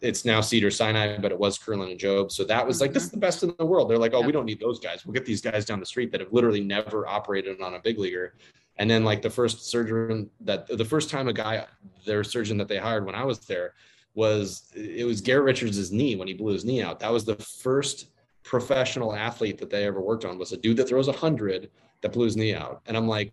it's 0.01 0.25
now 0.25 0.41
Cedar 0.41 0.71
Sinai, 0.71 1.19
but 1.19 1.31
it 1.31 1.39
was 1.39 1.59
Kerlan 1.59 1.91
and 1.91 2.01
Jobe. 2.01 2.33
So 2.33 2.45
that 2.45 2.67
was 2.67 2.81
like, 2.81 2.95
this 2.95 3.03
is 3.03 3.11
the 3.11 3.17
mm-hmm. 3.17 3.21
best 3.21 3.43
in 3.43 3.55
the 3.59 3.67
world. 3.67 3.91
They're 3.91 3.99
like, 3.99 4.15
oh, 4.15 4.23
we 4.23 4.33
don't 4.33 4.47
need 4.47 4.61
those 4.61 4.81
guys. 4.81 5.05
We'll 5.05 5.13
get 5.13 5.27
these 5.27 5.43
guys 5.43 5.67
down 5.67 5.81
the 5.81 5.87
street 5.87 6.11
that 6.13 6.21
have 6.21 6.33
literally 6.33 6.63
never 6.63 7.07
operated 7.07 7.61
on 7.61 7.75
a 7.75 7.81
big 7.81 7.99
leaguer. 7.99 8.35
And 8.77 8.91
then 8.91 9.05
like 9.05 9.21
the 9.21 9.29
first 9.29 9.71
surgeon 9.71 10.31
that 10.41 10.67
the 10.67 10.85
first 10.85 11.11
time 11.11 11.29
a 11.29 11.35
guy, 11.35 11.67
their 12.07 12.25
surgeon 12.25 12.57
that 12.57 12.69
they 12.69 12.79
hired 12.79 13.05
when 13.05 13.15
I 13.15 13.25
was 13.25 13.41
there 13.41 13.75
was, 14.15 14.73
it 14.75 15.07
was 15.07 15.21
Garrett 15.21 15.45
Richards' 15.45 15.93
knee 15.93 16.17
when 16.17 16.29
he 16.29 16.33
blew 16.33 16.55
his 16.55 16.65
knee 16.65 16.83
out. 16.83 16.99
That 17.01 17.13
was 17.13 17.27
the 17.27 17.37
first 17.37 18.07
professional 18.43 19.15
athlete 19.15 19.59
that 19.59 19.69
they 19.69 19.85
ever 19.85 20.01
worked 20.01 20.25
on 20.25 20.39
was 20.39 20.53
a 20.53 20.57
dude 20.57 20.79
that 20.79 20.89
throws 20.89 21.09
a 21.09 21.13
hundred 21.13 21.71
that 22.03 22.13
blew 22.13 22.25
his 22.25 22.37
knee 22.37 22.55
out. 22.55 22.83
And 22.87 22.97
I'm 22.97 23.09
like, 23.09 23.33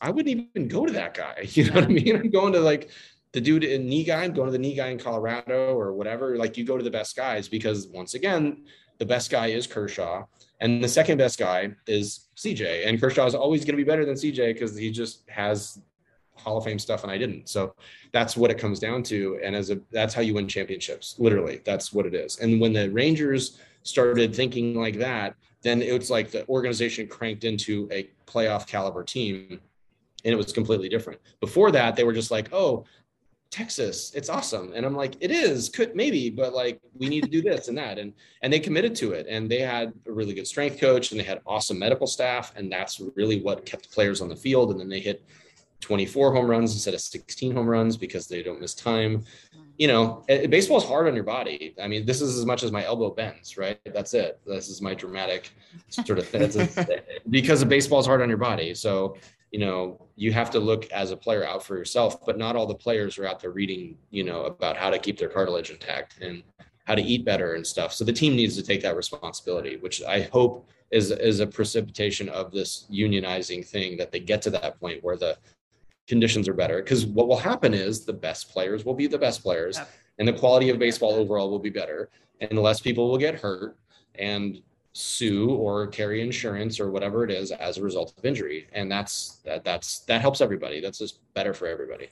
I 0.00 0.10
wouldn't 0.10 0.50
even 0.54 0.68
go 0.68 0.86
to 0.86 0.92
that 0.92 1.14
guy. 1.14 1.46
You 1.50 1.66
know 1.66 1.74
what 1.74 1.84
I 1.84 1.88
mean? 1.88 2.16
I'm 2.16 2.30
going 2.30 2.52
to 2.54 2.60
like 2.60 2.90
the 3.32 3.40
dude 3.40 3.64
in 3.64 3.86
knee 3.86 4.04
guy, 4.04 4.24
I'm 4.24 4.32
going 4.32 4.46
to 4.46 4.52
the 4.52 4.58
knee 4.58 4.74
guy 4.74 4.88
in 4.88 4.98
Colorado 4.98 5.74
or 5.74 5.92
whatever. 5.92 6.36
Like 6.36 6.56
you 6.56 6.64
go 6.64 6.76
to 6.76 6.84
the 6.84 6.90
best 6.90 7.16
guys 7.16 7.48
because 7.48 7.86
once 7.88 8.14
again, 8.14 8.64
the 8.98 9.06
best 9.06 9.30
guy 9.30 9.48
is 9.48 9.66
Kershaw. 9.66 10.24
And 10.60 10.82
the 10.82 10.88
second 10.88 11.18
best 11.18 11.38
guy 11.38 11.72
is 11.86 12.28
CJ. 12.36 12.86
And 12.86 13.00
Kershaw 13.00 13.26
is 13.26 13.34
always 13.34 13.64
going 13.64 13.76
to 13.76 13.82
be 13.82 13.84
better 13.84 14.04
than 14.04 14.14
CJ 14.14 14.54
because 14.54 14.76
he 14.76 14.90
just 14.90 15.28
has 15.28 15.80
Hall 16.34 16.58
of 16.58 16.64
Fame 16.64 16.78
stuff 16.78 17.02
and 17.02 17.12
I 17.12 17.18
didn't. 17.18 17.48
So 17.48 17.74
that's 18.12 18.36
what 18.36 18.50
it 18.50 18.58
comes 18.58 18.78
down 18.78 19.02
to. 19.04 19.38
And 19.42 19.54
as 19.54 19.70
a 19.70 19.80
that's 19.90 20.12
how 20.14 20.22
you 20.22 20.34
win 20.34 20.48
championships. 20.48 21.16
Literally, 21.18 21.60
that's 21.64 21.92
what 21.92 22.06
it 22.06 22.14
is. 22.14 22.38
And 22.38 22.60
when 22.60 22.72
the 22.72 22.90
Rangers 22.90 23.58
started 23.82 24.34
thinking 24.34 24.74
like 24.74 24.98
that, 24.98 25.34
then 25.62 25.82
it 25.82 25.96
was 25.98 26.10
like 26.10 26.30
the 26.30 26.46
organization 26.48 27.06
cranked 27.06 27.44
into 27.44 27.88
a 27.90 28.08
playoff 28.26 28.66
caliber 28.66 29.04
team 29.04 29.60
and 30.24 30.32
it 30.32 30.36
was 30.36 30.52
completely 30.52 30.88
different. 30.88 31.20
Before 31.40 31.70
that, 31.72 31.96
they 31.96 32.04
were 32.04 32.12
just 32.12 32.30
like, 32.30 32.52
oh, 32.52 32.84
Texas, 33.50 34.12
it's 34.14 34.28
awesome. 34.28 34.72
And 34.74 34.86
I'm 34.86 34.94
like, 34.94 35.16
it 35.20 35.32
is, 35.32 35.68
could 35.68 35.96
maybe, 35.96 36.30
but 36.30 36.52
like 36.54 36.80
we 36.96 37.08
need 37.08 37.24
to 37.24 37.30
do 37.30 37.42
this 37.42 37.66
and 37.68 37.76
that. 37.78 37.98
And 37.98 38.12
and 38.42 38.52
they 38.52 38.60
committed 38.60 38.94
to 38.96 39.12
it. 39.12 39.26
And 39.28 39.50
they 39.50 39.60
had 39.60 39.92
a 40.06 40.12
really 40.12 40.34
good 40.34 40.46
strength 40.46 40.78
coach 40.78 41.10
and 41.10 41.18
they 41.18 41.24
had 41.24 41.40
awesome 41.46 41.78
medical 41.78 42.06
staff. 42.06 42.52
And 42.54 42.70
that's 42.70 43.00
really 43.16 43.40
what 43.40 43.66
kept 43.66 43.90
players 43.90 44.20
on 44.20 44.28
the 44.28 44.36
field. 44.36 44.70
And 44.70 44.78
then 44.78 44.88
they 44.88 45.00
hit 45.00 45.24
24 45.80 46.32
home 46.32 46.46
runs 46.46 46.72
instead 46.74 46.94
of 46.94 47.00
16 47.00 47.52
home 47.52 47.66
runs 47.66 47.96
because 47.96 48.28
they 48.28 48.42
don't 48.42 48.60
miss 48.60 48.74
time. 48.74 49.24
You 49.80 49.88
know, 49.88 50.22
baseball 50.28 50.76
is 50.76 50.84
hard 50.84 51.08
on 51.08 51.14
your 51.14 51.24
body. 51.24 51.74
I 51.82 51.88
mean, 51.88 52.04
this 52.04 52.20
is 52.20 52.38
as 52.38 52.44
much 52.44 52.62
as 52.62 52.70
my 52.70 52.84
elbow 52.84 53.10
bends, 53.10 53.56
right? 53.56 53.80
That's 53.94 54.12
it. 54.12 54.38
This 54.44 54.68
is 54.68 54.82
my 54.82 54.94
dramatic 54.94 55.50
sort 55.88 56.18
of 56.18 56.28
thing. 56.28 56.50
because 57.30 57.64
baseball 57.64 57.98
is 57.98 58.04
hard 58.04 58.20
on 58.20 58.28
your 58.28 58.36
body. 58.36 58.74
So 58.74 59.16
you 59.50 59.58
know 59.58 60.06
you 60.16 60.32
have 60.32 60.50
to 60.50 60.60
look 60.60 60.90
as 60.92 61.10
a 61.10 61.16
player 61.16 61.44
out 61.46 61.64
for 61.64 61.76
yourself 61.76 62.24
but 62.24 62.38
not 62.38 62.56
all 62.56 62.66
the 62.66 62.74
players 62.74 63.18
are 63.18 63.26
out 63.26 63.40
there 63.40 63.50
reading 63.50 63.96
you 64.10 64.24
know 64.24 64.44
about 64.44 64.76
how 64.76 64.90
to 64.90 64.98
keep 64.98 65.18
their 65.18 65.28
cartilage 65.28 65.70
intact 65.70 66.20
and 66.20 66.42
how 66.84 66.94
to 66.94 67.02
eat 67.02 67.24
better 67.24 67.54
and 67.54 67.66
stuff 67.66 67.92
so 67.92 68.04
the 68.04 68.12
team 68.12 68.36
needs 68.36 68.56
to 68.56 68.62
take 68.62 68.82
that 68.82 68.96
responsibility 68.96 69.76
which 69.76 70.02
i 70.04 70.22
hope 70.32 70.68
is 70.90 71.10
is 71.10 71.40
a 71.40 71.46
precipitation 71.46 72.28
of 72.28 72.50
this 72.50 72.86
unionizing 72.90 73.66
thing 73.66 73.96
that 73.96 74.10
they 74.10 74.20
get 74.20 74.42
to 74.42 74.50
that 74.50 74.78
point 74.80 75.02
where 75.02 75.16
the 75.16 75.36
conditions 76.10 76.48
are 76.48 76.54
better 76.54 76.82
because 76.82 77.06
what 77.06 77.28
will 77.28 77.38
happen 77.38 77.72
is 77.72 78.04
the 78.04 78.12
best 78.12 78.50
players 78.50 78.84
will 78.84 78.94
be 78.94 79.06
the 79.06 79.16
best 79.16 79.44
players 79.44 79.78
yep. 79.78 79.88
and 80.18 80.26
the 80.26 80.32
quality 80.32 80.68
of 80.68 80.76
baseball 80.76 81.12
overall 81.12 81.48
will 81.48 81.60
be 81.60 81.70
better 81.70 82.10
and 82.40 82.58
less 82.58 82.80
people 82.80 83.08
will 83.08 83.16
get 83.16 83.36
hurt 83.36 83.78
and 84.16 84.60
sue 84.92 85.50
or 85.50 85.86
carry 85.86 86.20
insurance 86.20 86.80
or 86.80 86.90
whatever 86.90 87.22
it 87.22 87.30
is 87.30 87.52
as 87.52 87.78
a 87.78 87.82
result 87.82 88.12
of 88.18 88.24
injury 88.24 88.66
and 88.72 88.90
that's 88.90 89.36
that 89.44 89.62
that's 89.62 90.00
that 90.00 90.20
helps 90.20 90.40
everybody. 90.40 90.80
That's 90.80 90.98
just 90.98 91.20
better 91.32 91.54
for 91.54 91.68
everybody. 91.68 92.08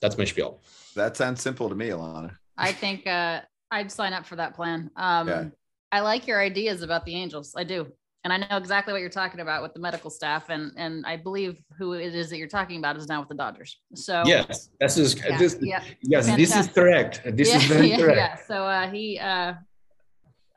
That's 0.00 0.16
my 0.16 0.24
spiel. 0.24 0.60
That 0.94 1.16
sounds 1.16 1.42
simple 1.42 1.68
to 1.68 1.74
me 1.74 1.88
alana. 1.88 2.36
I 2.56 2.70
think 2.70 3.04
uh 3.08 3.40
i'd 3.72 3.90
sign 3.90 4.12
up 4.12 4.24
for 4.24 4.36
that 4.36 4.54
plan. 4.54 4.92
Um 4.94 5.26
yeah. 5.26 5.44
i 5.90 5.98
like 5.98 6.28
your 6.28 6.40
ideas 6.40 6.82
about 6.82 7.04
the 7.04 7.16
angels. 7.16 7.52
I 7.56 7.64
do 7.64 7.92
and 8.26 8.32
i 8.32 8.48
know 8.48 8.56
exactly 8.56 8.92
what 8.92 9.00
you're 9.00 9.08
talking 9.08 9.40
about 9.40 9.62
with 9.62 9.72
the 9.72 9.78
medical 9.78 10.10
staff 10.10 10.48
and 10.48 10.72
and 10.76 11.06
i 11.06 11.16
believe 11.16 11.62
who 11.78 11.92
it 11.92 12.14
is 12.14 12.28
that 12.28 12.38
you're 12.38 12.48
talking 12.48 12.78
about 12.78 12.96
is 12.96 13.06
now 13.08 13.20
with 13.20 13.28
the 13.28 13.34
dodgers 13.34 13.78
so 13.94 14.24
yes 14.26 14.70
this 14.80 14.98
is 14.98 15.14
yeah, 15.14 15.38
this, 15.38 15.56
yeah, 15.60 15.82
yes 16.02 16.26
Fantastic. 16.26 16.36
this 16.36 16.56
is 16.56 16.72
correct 16.72 17.22
this 17.36 17.48
yeah, 17.50 17.56
is 17.56 17.64
very 17.64 17.90
correct 17.96 18.18
yeah 18.18 18.36
so 18.46 18.64
uh 18.64 18.90
he 18.90 19.18
uh 19.18 19.54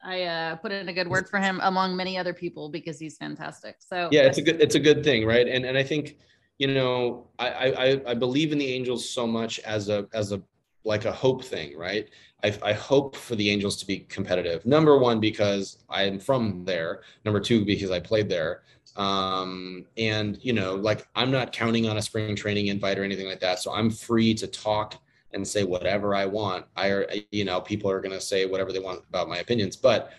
I 0.02 0.24
uh, 0.24 0.56
put 0.56 0.72
in 0.72 0.88
a 0.88 0.94
good 0.94 1.10
word 1.10 1.28
for 1.28 1.40
him 1.40 1.60
among 1.62 1.94
many 1.94 2.18
other 2.18 2.34
people 2.34 2.70
because 2.70 2.98
he's 2.98 3.18
fantastic. 3.18 3.76
So 3.80 4.08
yeah, 4.14 4.22
it's 4.22 4.38
a 4.38 4.42
good 4.42 4.62
it's 4.62 4.76
a 4.76 4.80
good 4.80 5.04
thing, 5.04 5.26
right? 5.26 5.46
And 5.46 5.66
and 5.66 5.78
I 5.78 5.84
think 5.84 6.16
you 6.58 6.68
know 6.68 7.28
I 7.38 7.50
I 7.50 8.02
I 8.12 8.14
believe 8.14 8.54
in 8.54 8.58
the 8.58 8.74
Angels 8.74 9.10
so 9.10 9.28
much 9.28 9.60
as 9.60 9.90
a 9.90 10.08
as 10.14 10.32
a 10.32 10.42
like 10.86 11.04
a 11.04 11.12
hope 11.12 11.44
thing, 11.44 11.78
right? 11.78 12.10
I, 12.44 12.58
I 12.64 12.74
hope 12.74 13.16
for 13.16 13.36
the 13.36 13.50
Angels 13.50 13.76
to 13.78 13.88
be 13.88 14.00
competitive. 14.00 14.66
Number 14.66 14.98
one 14.98 15.20
because 15.20 15.80
I'm 15.90 16.20
from 16.20 16.64
there. 16.64 17.02
Number 17.26 17.40
two 17.40 17.66
because 17.66 17.92
I 17.92 18.00
played 18.00 18.30
there. 18.30 18.64
Um, 18.96 19.86
and 19.98 20.38
you 20.42 20.54
know, 20.54 20.76
like 20.76 21.08
I'm 21.16 21.32
not 21.32 21.52
counting 21.52 21.88
on 21.88 21.98
a 21.98 22.02
spring 22.02 22.36
training 22.36 22.68
invite 22.68 22.98
or 22.98 23.04
anything 23.04 23.28
like 23.28 23.40
that, 23.40 23.60
so 23.60 23.74
I'm 23.74 23.90
free 23.90 24.34
to 24.36 24.48
talk 24.48 24.96
and 25.32 25.48
say 25.48 25.64
whatever 25.64 26.16
I 26.16 26.26
want. 26.26 26.66
I, 26.76 27.24
you 27.32 27.46
know, 27.46 27.62
people 27.62 27.90
are 27.92 28.02
going 28.02 28.14
to 28.14 28.22
say 28.22 28.46
whatever 28.46 28.74
they 28.74 28.80
want 28.80 29.04
about 29.08 29.30
my 29.30 29.38
opinions, 29.38 29.76
but 29.76 30.12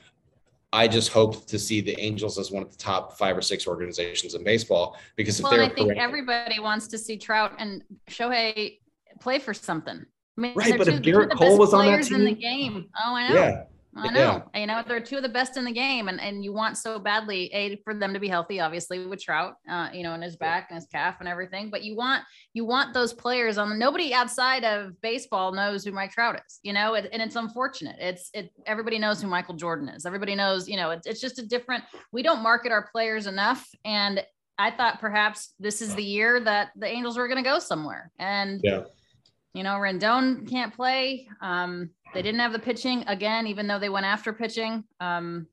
I 0.72 0.86
just 0.86 1.10
hope 1.10 1.46
to 1.46 1.58
see 1.58 1.80
the 1.80 1.98
Angels 1.98 2.38
as 2.38 2.52
one 2.52 2.62
of 2.62 2.70
the 2.70 2.78
top 2.78 3.18
five 3.18 3.36
or 3.36 3.42
six 3.42 3.66
organizations 3.66 4.34
in 4.34 4.44
baseball 4.44 4.96
because 5.16 5.38
if 5.40 5.44
well, 5.44 5.52
they're, 5.52 5.62
I 5.64 5.68
think 5.68 5.96
everybody 5.96 6.60
wants 6.60 6.86
to 6.88 6.98
see 6.98 7.16
Trout 7.16 7.54
and 7.58 7.82
Shohei 8.08 8.78
play 9.20 9.40
for 9.40 9.52
something. 9.52 10.06
Mean, 10.40 10.54
right, 10.54 10.78
but 10.78 10.84
two, 10.84 10.92
if 10.92 11.02
Gerrit 11.02 11.30
Cole 11.36 11.58
was 11.58 11.74
on 11.74 11.84
that 11.84 12.04
team, 12.04 12.20
in 12.20 12.24
the 12.24 12.34
game, 12.34 12.86
oh, 12.98 13.14
I 13.14 13.28
know. 13.28 13.34
Yeah, 13.34 13.62
I 13.94 14.10
know. 14.10 14.42
Yeah. 14.54 14.60
You 14.60 14.66
know, 14.66 14.82
they're 14.86 15.00
two 15.00 15.16
of 15.16 15.22
the 15.22 15.28
best 15.28 15.58
in 15.58 15.66
the 15.66 15.72
game, 15.72 16.08
and, 16.08 16.18
and 16.18 16.42
you 16.42 16.52
want 16.52 16.78
so 16.78 16.98
badly 16.98 17.52
a 17.52 17.76
for 17.84 17.92
them 17.92 18.14
to 18.14 18.20
be 18.20 18.26
healthy, 18.28 18.58
obviously 18.58 19.06
with 19.06 19.20
Trout, 19.22 19.56
uh, 19.68 19.90
you 19.92 20.02
know, 20.02 20.14
in 20.14 20.22
his 20.22 20.36
back 20.36 20.68
and 20.70 20.76
his 20.76 20.86
calf 20.86 21.16
and 21.20 21.28
everything. 21.28 21.68
But 21.68 21.82
you 21.82 21.94
want 21.94 22.22
you 22.54 22.64
want 22.64 22.94
those 22.94 23.12
players 23.12 23.58
on. 23.58 23.78
Nobody 23.78 24.14
outside 24.14 24.64
of 24.64 24.98
baseball 25.02 25.52
knows 25.52 25.84
who 25.84 25.92
Mike 25.92 26.12
Trout 26.12 26.40
is, 26.46 26.58
you 26.62 26.72
know, 26.72 26.94
it, 26.94 27.10
and 27.12 27.20
it's 27.20 27.36
unfortunate. 27.36 27.96
It's 27.98 28.30
it. 28.32 28.50
Everybody 28.64 28.98
knows 28.98 29.20
who 29.20 29.28
Michael 29.28 29.56
Jordan 29.56 29.90
is. 29.90 30.06
Everybody 30.06 30.34
knows, 30.34 30.68
you 30.68 30.78
know, 30.78 30.90
it's 30.90 31.06
it's 31.06 31.20
just 31.20 31.38
a 31.38 31.46
different. 31.46 31.84
We 32.12 32.22
don't 32.22 32.42
market 32.42 32.72
our 32.72 32.88
players 32.90 33.26
enough, 33.26 33.68
and 33.84 34.24
I 34.56 34.70
thought 34.70 35.00
perhaps 35.00 35.54
this 35.58 35.82
is 35.82 35.94
the 35.94 36.04
year 36.04 36.40
that 36.40 36.70
the 36.76 36.86
Angels 36.86 37.18
were 37.18 37.28
going 37.28 37.42
to 37.42 37.48
go 37.48 37.58
somewhere, 37.58 38.10
and 38.18 38.60
yeah. 38.62 38.82
You 39.54 39.64
know, 39.64 39.74
Rendon 39.74 40.48
can't 40.48 40.74
play. 40.74 41.28
Um, 41.40 41.90
they 42.14 42.22
didn't 42.22 42.40
have 42.40 42.52
the 42.52 42.58
pitching 42.58 43.04
again, 43.06 43.46
even 43.46 43.66
though 43.66 43.78
they 43.78 43.88
went 43.88 44.06
after 44.06 44.32
pitching. 44.32 44.84
Um, 45.00 45.46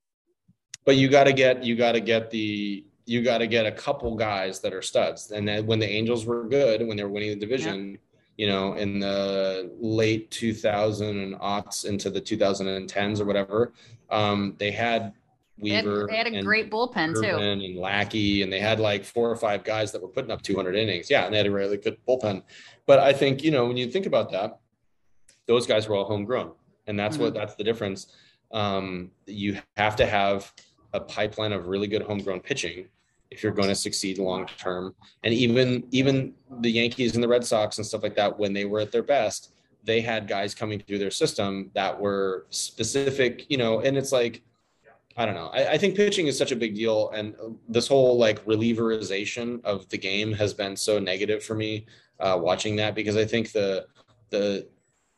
but 0.86 0.96
you 0.96 1.10
got 1.10 1.26
to 1.26 1.34
get 1.34 1.64
you 1.64 1.76
got 1.76 1.94
to 1.94 2.00
get 2.00 2.30
the 2.30 2.86
you 3.06 3.24
got 3.24 3.40
to 3.40 3.48
get 3.48 3.66
a 3.66 3.72
couple 3.72 4.16
guys 4.16 4.60
that 4.60 4.74
are 4.74 4.82
studs. 4.82 5.32
And 5.32 5.48
then 5.48 5.66
when 5.66 5.80
the 5.80 5.90
Angels 5.90 6.26
were 6.26 6.44
good, 6.44 6.86
when 6.86 6.98
they 6.98 7.04
were 7.04 7.10
winning 7.10 7.30
the 7.30 7.36
division, 7.40 7.92
yeah. 7.92 7.98
you 8.38 8.48
know, 8.48 8.74
in 8.74 9.00
the 9.00 9.72
late 9.80 10.30
2000 10.30 11.08
and 11.08 11.36
aughts 11.36 11.86
into 11.86 12.10
the 12.10 12.20
2010s 12.20 13.22
or 13.22 13.26
whatever, 13.26 13.74
um, 14.10 14.56
they 14.60 14.72
had 14.72 15.14
Weaver. 15.60 16.08
They 16.10 16.18
had, 16.18 16.26
they 16.28 16.32
had 16.32 16.42
a 16.42 16.44
great 16.44 16.70
bullpen 16.70 17.16
Ervin 17.16 17.22
too. 17.22 17.38
And 17.38 17.78
Lackey, 17.78 18.44
and 18.44 18.52
they 18.52 18.60
had 18.60 18.80
like 18.80 19.04
four 19.04 19.30
or 19.30 19.36
five 19.36 19.64
guys 19.64 19.92
that 19.92 20.02
were 20.02 20.08
putting 20.08 20.30
up 20.30 20.42
200 20.42 20.76
innings. 20.76 21.10
Yeah, 21.10 21.26
and 21.26 21.34
they 21.34 21.38
had 21.38 21.48
a 21.48 21.52
really 21.52 21.78
good 21.78 21.98
bullpen. 22.08 22.44
But 22.88 23.00
I 23.00 23.14
think 23.14 23.44
you 23.44 23.52
know 23.52 23.68
when 23.68 23.78
you 23.78 23.92
think 23.92 24.08
about 24.08 24.32
that, 24.32 24.60
those 25.46 25.68
guys 25.68 25.88
were 25.88 25.96
all 25.96 26.06
homegrown, 26.06 26.54
and 26.88 26.98
that's 26.98 27.16
mm-hmm. 27.16 27.26
what 27.26 27.34
that's 27.36 27.56
the 27.56 27.64
difference. 27.64 28.16
Um, 28.52 29.12
you 29.28 29.60
have 29.76 29.96
to 29.98 30.06
have 30.06 30.52
a 30.94 31.00
pipeline 31.00 31.52
of 31.52 31.68
really 31.68 31.88
good 31.88 32.02
homegrown 32.02 32.40
pitching 32.40 32.88
if 33.30 33.44
you're 33.44 33.52
going 33.52 33.68
to 33.68 33.76
succeed 33.76 34.18
long 34.18 34.46
term. 34.58 34.96
And 35.24 35.34
even 35.34 35.84
even 35.92 36.34
the 36.62 36.72
Yankees 36.72 37.16
and 37.16 37.24
the 37.24 37.28
Red 37.28 37.46
Sox 37.46 37.78
and 37.78 37.86
stuff 37.86 38.04
like 38.04 38.16
that, 38.16 38.38
when 38.40 38.54
they 38.54 38.66
were 38.66 38.80
at 38.80 38.92
their 38.92 39.04
best, 39.04 39.54
they 39.84 40.02
had 40.02 40.28
guys 40.28 40.56
coming 40.56 40.80
through 40.80 41.00
their 41.00 41.12
system 41.12 41.72
that 41.74 42.00
were 42.00 42.48
specific, 42.50 43.46
you 43.50 43.58
know. 43.58 43.82
And 43.82 43.98
it's 43.98 44.12
like, 44.12 44.44
I 45.18 45.26
don't 45.26 45.36
know. 45.36 45.48
I, 45.48 45.74
I 45.74 45.78
think 45.78 45.96
pitching 45.96 46.28
is 46.28 46.38
such 46.38 46.52
a 46.54 46.56
big 46.56 46.76
deal, 46.76 47.10
and 47.10 47.36
this 47.68 47.88
whole 47.88 48.18
like 48.18 48.44
relieverization 48.46 49.64
of 49.66 49.90
the 49.90 49.98
game 49.98 50.32
has 50.34 50.54
been 50.54 50.76
so 50.76 51.00
negative 51.00 51.44
for 51.44 51.56
me 51.56 51.86
uh, 52.20 52.38
watching 52.42 52.76
that 52.78 52.96
because 52.96 53.16
I 53.16 53.26
think 53.26 53.52
the 53.52 53.88
the 54.30 54.68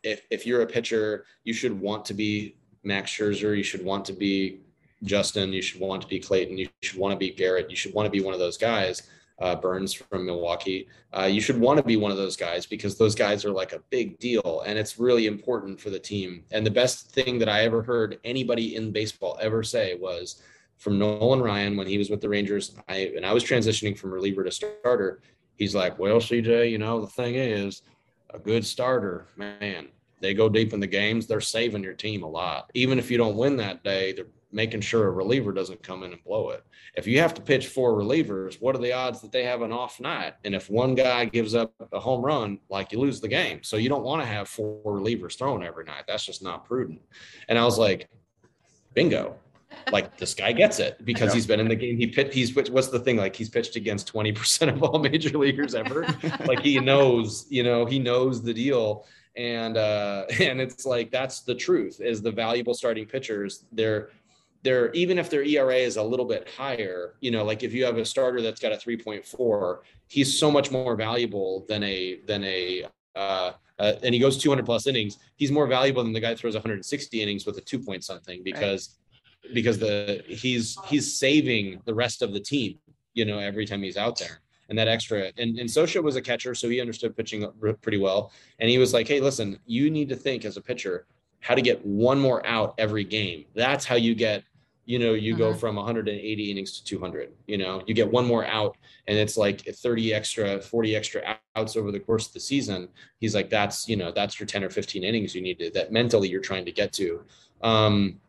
if 0.04 0.22
if 0.30 0.46
you're 0.46 0.62
a 0.62 0.68
pitcher, 0.68 1.26
you 1.44 1.54
should 1.54 1.80
want 1.80 2.06
to 2.06 2.14
be 2.14 2.56
Max 2.84 3.12
Scherzer, 3.12 3.56
you 3.56 3.64
should 3.64 3.84
want 3.84 4.06
to 4.06 4.14
be 4.14 4.62
Justin, 5.04 5.54
you 5.54 5.62
should 5.62 5.82
want 5.82 6.02
to 6.02 6.08
be 6.08 6.20
Clayton, 6.20 6.58
you 6.58 6.68
should 6.82 7.00
want 7.00 7.12
to 7.12 7.18
be 7.18 7.32
Garrett, 7.32 7.70
you 7.70 7.76
should 7.76 7.94
want 7.94 8.06
to 8.06 8.12
be 8.12 8.22
one 8.22 8.34
of 8.34 8.40
those 8.40 8.58
guys. 8.58 9.04
Uh, 9.40 9.56
Burnes 9.56 9.94
from 9.94 10.26
Milwaukee. 10.26 10.86
Uh, 11.18 11.24
you 11.24 11.40
should 11.40 11.58
want 11.58 11.78
to 11.78 11.84
be 11.84 11.96
one 11.96 12.12
of 12.12 12.18
those 12.18 12.36
guys 12.36 12.66
because 12.66 12.98
those 12.98 13.16
guys 13.16 13.46
are 13.46 13.54
like 13.54 13.72
a 13.72 13.80
big 13.90 14.20
deal 14.20 14.64
and 14.68 14.78
it's 14.78 15.00
really 15.00 15.28
important 15.28 15.80
for 15.80 15.90
the 15.90 15.98
team. 15.98 16.44
And 16.52 16.66
the 16.66 16.72
best 16.72 17.12
thing 17.12 17.40
that 17.40 17.48
I 17.48 17.64
ever 17.64 17.82
heard 17.82 18.20
anybody 18.26 18.76
in 18.76 18.92
baseball 18.92 19.40
ever 19.42 19.64
say 19.64 19.96
was 19.96 20.42
from 20.80 20.98
Nolan 20.98 21.42
Ryan 21.42 21.78
when 21.78 21.88
he 21.88 21.98
was 21.98 22.10
with 22.10 22.20
the 22.20 22.28
Rangers. 22.28 22.76
I 22.90 23.14
and 23.16 23.26
I 23.26 23.32
was 23.32 23.44
transitioning 23.44 23.98
from 23.98 24.12
reliever 24.12 24.44
to 24.44 24.52
starter. 24.52 25.22
He's 25.60 25.76
like, 25.76 26.00
"Well, 26.00 26.20
CJ, 26.20 26.72
you 26.72 26.80
know 26.80 27.00
the 27.00 27.08
thing 27.08 27.36
is, 27.36 27.84
a 28.34 28.40
good 28.40 28.66
starter, 28.66 29.28
man, 29.38 29.90
they 30.22 30.34
go 30.34 30.50
deep 30.50 30.74
in 30.74 30.80
the 30.80 30.88
games. 30.88 31.28
They're 31.28 31.42
saving 31.42 31.84
your 31.84 31.94
team 31.94 32.24
a 32.24 32.30
lot. 32.30 32.72
Even 32.74 33.00
if 33.00 33.10
you 33.10 33.18
don't 33.18 33.38
win 33.38 33.58
that 33.58 33.84
day, 33.84 34.14
they're 34.14 34.26
making 34.52 34.82
sure 34.82 35.08
a 35.08 35.12
reliever 35.12 35.52
doesn't 35.52 35.84
come 35.84 36.04
in 36.04 36.12
and 36.12 36.24
blow 36.24 36.50
it. 36.50 36.64
If 36.96 37.06
you 37.06 37.20
have 37.20 37.34
to 37.36 37.42
pitch 37.42 37.68
four 37.68 37.94
relievers, 37.94 38.60
what 38.60 38.76
are 38.76 38.80
the 38.80 38.92
odds 38.92 39.22
that 39.22 39.32
they 39.32 39.44
have 39.44 39.62
an 39.62 39.72
off 39.72 40.00
night? 40.00 40.34
And 40.44 40.56
if 40.56 40.70
one 40.70 40.96
guy 40.96 41.26
gives 41.26 41.54
up 41.54 41.72
a 41.94 42.00
home 42.00 42.24
run, 42.24 42.60
like 42.70 42.92
you 42.92 43.00
lose 43.00 43.22
the 43.22 43.28
game. 43.28 43.62
So 43.64 43.78
you 43.78 43.90
don't 43.90 44.04
want 44.04 44.22
to 44.22 44.26
have 44.26 44.50
four 44.50 44.82
relievers 44.86 45.38
thrown 45.38 45.64
every 45.64 45.86
night. 45.86 46.06
That's 46.08 46.26
just 46.26 46.44
not 46.44 46.66
prudent. 46.66 47.02
And 47.48 47.60
I 47.60 47.64
was 47.64 47.78
like, 47.78 48.10
bingo. 48.94 49.36
Like 49.92 50.18
this 50.18 50.34
guy 50.34 50.52
gets 50.52 50.80
it 50.80 51.04
because 51.06 51.34
he's 51.34 51.48
been 51.48 51.60
in 51.60 51.68
the 51.68 51.76
game. 51.76 51.98
He 51.98 52.08
pitched. 52.08 52.34
He's 52.34 52.56
what's 52.56 52.88
the 52.88 53.00
thing? 53.00 53.18
Like 53.18 53.36
he's 53.36 53.50
pitched 53.50 53.76
against 53.76 54.08
twenty 54.08 54.32
percent 54.32 54.72
of 54.72 54.84
all 54.84 55.00
major 55.10 55.38
leaguers 55.38 55.76
ever. 55.76 56.08
like 56.46 56.60
he 56.60 56.80
knows, 56.80 57.46
you 57.50 57.64
know, 57.64 57.86
he 57.86 58.00
knows 58.00 58.42
the 58.42 58.54
deal. 58.54 59.06
And 59.36 59.78
uh, 59.78 60.26
and 60.40 60.62
it's 60.62 60.86
like 60.86 61.12
that's 61.12 61.42
the 61.42 61.56
truth. 61.56 62.02
Is 62.02 62.22
the 62.22 62.32
valuable 62.32 62.74
starting 62.74 63.06
pitchers 63.06 63.66
they're 63.72 64.10
they're 64.64 64.92
even 64.92 65.18
if 65.18 65.30
their 65.30 65.44
ERA 65.44 65.76
is 65.76 65.98
a 65.98 66.04
little 66.04 66.26
bit 66.26 66.50
higher, 66.58 67.16
you 67.22 67.32
know, 67.32 67.44
like 67.44 67.64
if 67.64 67.74
you 67.74 67.86
have 67.86 67.98
a 67.98 68.06
starter 68.06 68.42
that's 68.42 68.60
got 68.60 68.74
a 68.74 68.76
3.4, 68.76 69.80
he's 70.08 70.38
so 70.38 70.52
much 70.52 70.70
more 70.70 70.96
valuable 70.96 71.66
than 71.68 71.84
a 71.84 72.20
than 72.28 72.44
a 72.44 72.86
uh, 73.16 73.52
uh, 73.80 73.94
and 74.04 74.14
he 74.14 74.20
goes 74.20 74.38
200 74.38 74.66
plus 74.66 74.88
innings. 74.88 75.18
He's 75.38 75.52
more 75.52 75.66
valuable 75.66 76.04
than 76.04 76.12
the 76.12 76.20
guy 76.20 76.30
that 76.30 76.40
throws 76.40 76.54
160 76.54 77.22
innings 77.22 77.46
with 77.46 77.58
a 77.58 77.62
two 77.62 77.80
point 77.80 78.04
something 78.04 78.44
because. 78.44 78.96
Because 79.54 79.80
the 79.80 80.24
he's 80.28 80.78
he's 80.86 81.18
saving 81.18 81.82
the 81.86 81.94
rest 81.94 82.22
of 82.22 82.34
the 82.34 82.40
team, 82.40 82.78
you 83.14 83.26
know, 83.26 83.40
every 83.40 83.66
time 83.66 83.82
he's 83.84 83.98
out 83.98 84.18
there. 84.18 84.42
And 84.70 84.78
that 84.78 84.88
extra, 84.88 85.32
and, 85.38 85.58
and 85.58 85.68
Scioscia 85.68 86.04
was 86.04 86.16
a 86.16 86.22
catcher, 86.22 86.54
so 86.54 86.70
he 86.70 86.80
understood 86.80 87.18
pitching 87.18 87.50
pretty 87.82 87.98
well. 87.98 88.32
And 88.60 88.70
he 88.70 88.78
was 88.78 88.94
like, 88.94 89.08
"Hey, 89.08 89.20
listen, 89.20 89.58
you 89.66 89.90
need 89.90 90.10
to 90.10 90.16
think 90.16 90.46
as 90.46 90.58
a 90.58 90.62
pitcher 90.62 91.08
how 91.40 91.56
to 91.56 91.62
get 91.62 91.84
one 91.86 92.20
more 92.20 92.46
out 92.46 92.76
every 92.78 93.04
game. 93.04 93.46
That's 93.56 93.86
how 93.86 93.96
you 93.96 94.14
get 94.14 94.44
you 94.90 94.98
know, 94.98 95.14
you 95.14 95.36
uh-huh. 95.36 95.52
go 95.52 95.54
from 95.54 95.76
180 95.76 96.52
innings 96.52 96.80
to 96.80 96.84
200. 96.84 97.32
You 97.46 97.60
know, 97.60 97.84
you 97.86 97.94
get 97.94 98.12
one 98.12 98.26
more 98.26 98.44
out, 98.44 98.76
and 99.06 99.20
it's 99.20 99.38
like 99.38 99.62
30 99.62 100.16
extra, 100.16 100.60
40 100.60 100.96
extra 100.96 101.38
outs 101.56 101.78
over 101.78 101.92
the 101.92 102.00
course 102.00 102.26
of 102.26 102.34
the 102.34 102.40
season. 102.40 102.88
He's 103.20 103.36
like, 103.36 103.52
that's 103.52 103.88
you 103.88 103.98
know, 103.98 104.12
that's 104.12 104.40
your 104.40 104.48
10 104.48 104.64
or 104.64 104.72
15 104.72 105.04
innings 105.04 105.36
you 105.36 105.44
need 105.44 105.60
to 105.60 105.70
that 105.76 105.92
mentally 105.92 106.28
you're 106.28 106.42
trying 106.42 106.66
to 106.66 106.72
get 106.72 106.92
to. 106.94 107.24
Um, 107.62 108.20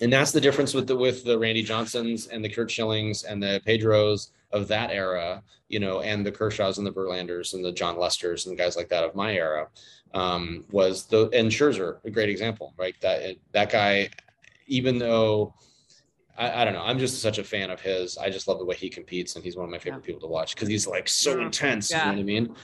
and 0.00 0.12
that's 0.12 0.32
the 0.32 0.40
difference 0.40 0.74
with 0.74 0.86
the 0.86 0.96
with 0.96 1.24
the 1.24 1.38
Randy 1.38 1.62
Johnsons 1.62 2.28
and 2.28 2.44
the 2.44 2.48
Curt 2.48 2.68
Schillings 2.68 3.24
and 3.24 3.42
the 3.42 3.60
Pedros 3.66 4.30
of 4.52 4.68
that 4.68 4.90
era, 4.90 5.42
you 5.68 5.80
know, 5.80 6.00
and 6.00 6.24
the 6.24 6.32
Kershaws 6.32 6.78
and 6.78 6.86
the 6.86 6.92
Verlanders 6.92 7.54
and 7.54 7.64
the 7.64 7.72
Jon 7.72 7.98
Lesters 7.98 8.46
and 8.46 8.56
guys 8.56 8.76
like 8.76 8.88
that 8.88 9.04
of 9.04 9.14
my 9.14 9.34
era. 9.34 9.68
Um, 10.14 10.64
was 10.70 11.04
the 11.06 11.28
and 11.34 11.50
Scherzer 11.50 11.98
a 12.04 12.10
great 12.10 12.30
example, 12.30 12.72
right? 12.78 12.94
That 13.02 13.36
that 13.52 13.70
guy, 13.70 14.08
even 14.66 14.98
though 14.98 15.54
I, 16.38 16.62
I, 16.62 16.64
don't 16.64 16.72
know. 16.72 16.82
I'm 16.82 16.98
just 16.98 17.20
such 17.20 17.38
a 17.38 17.44
fan 17.44 17.70
of 17.70 17.80
his. 17.80 18.16
I 18.16 18.30
just 18.30 18.48
love 18.48 18.58
the 18.58 18.64
way 18.64 18.76
he 18.76 18.88
competes, 18.88 19.34
and 19.34 19.44
he's 19.44 19.56
one 19.56 19.64
of 19.64 19.70
my 19.70 19.78
favorite 19.78 20.02
yeah. 20.02 20.06
people 20.06 20.20
to 20.22 20.28
watch 20.28 20.54
because 20.54 20.68
he's 20.68 20.86
like 20.86 21.08
so 21.08 21.40
intense. 21.40 21.90
Yeah. 21.90 21.98
You 21.98 22.04
know 22.04 22.16
what 22.16 22.20
I 22.20 22.24
mean? 22.24 22.54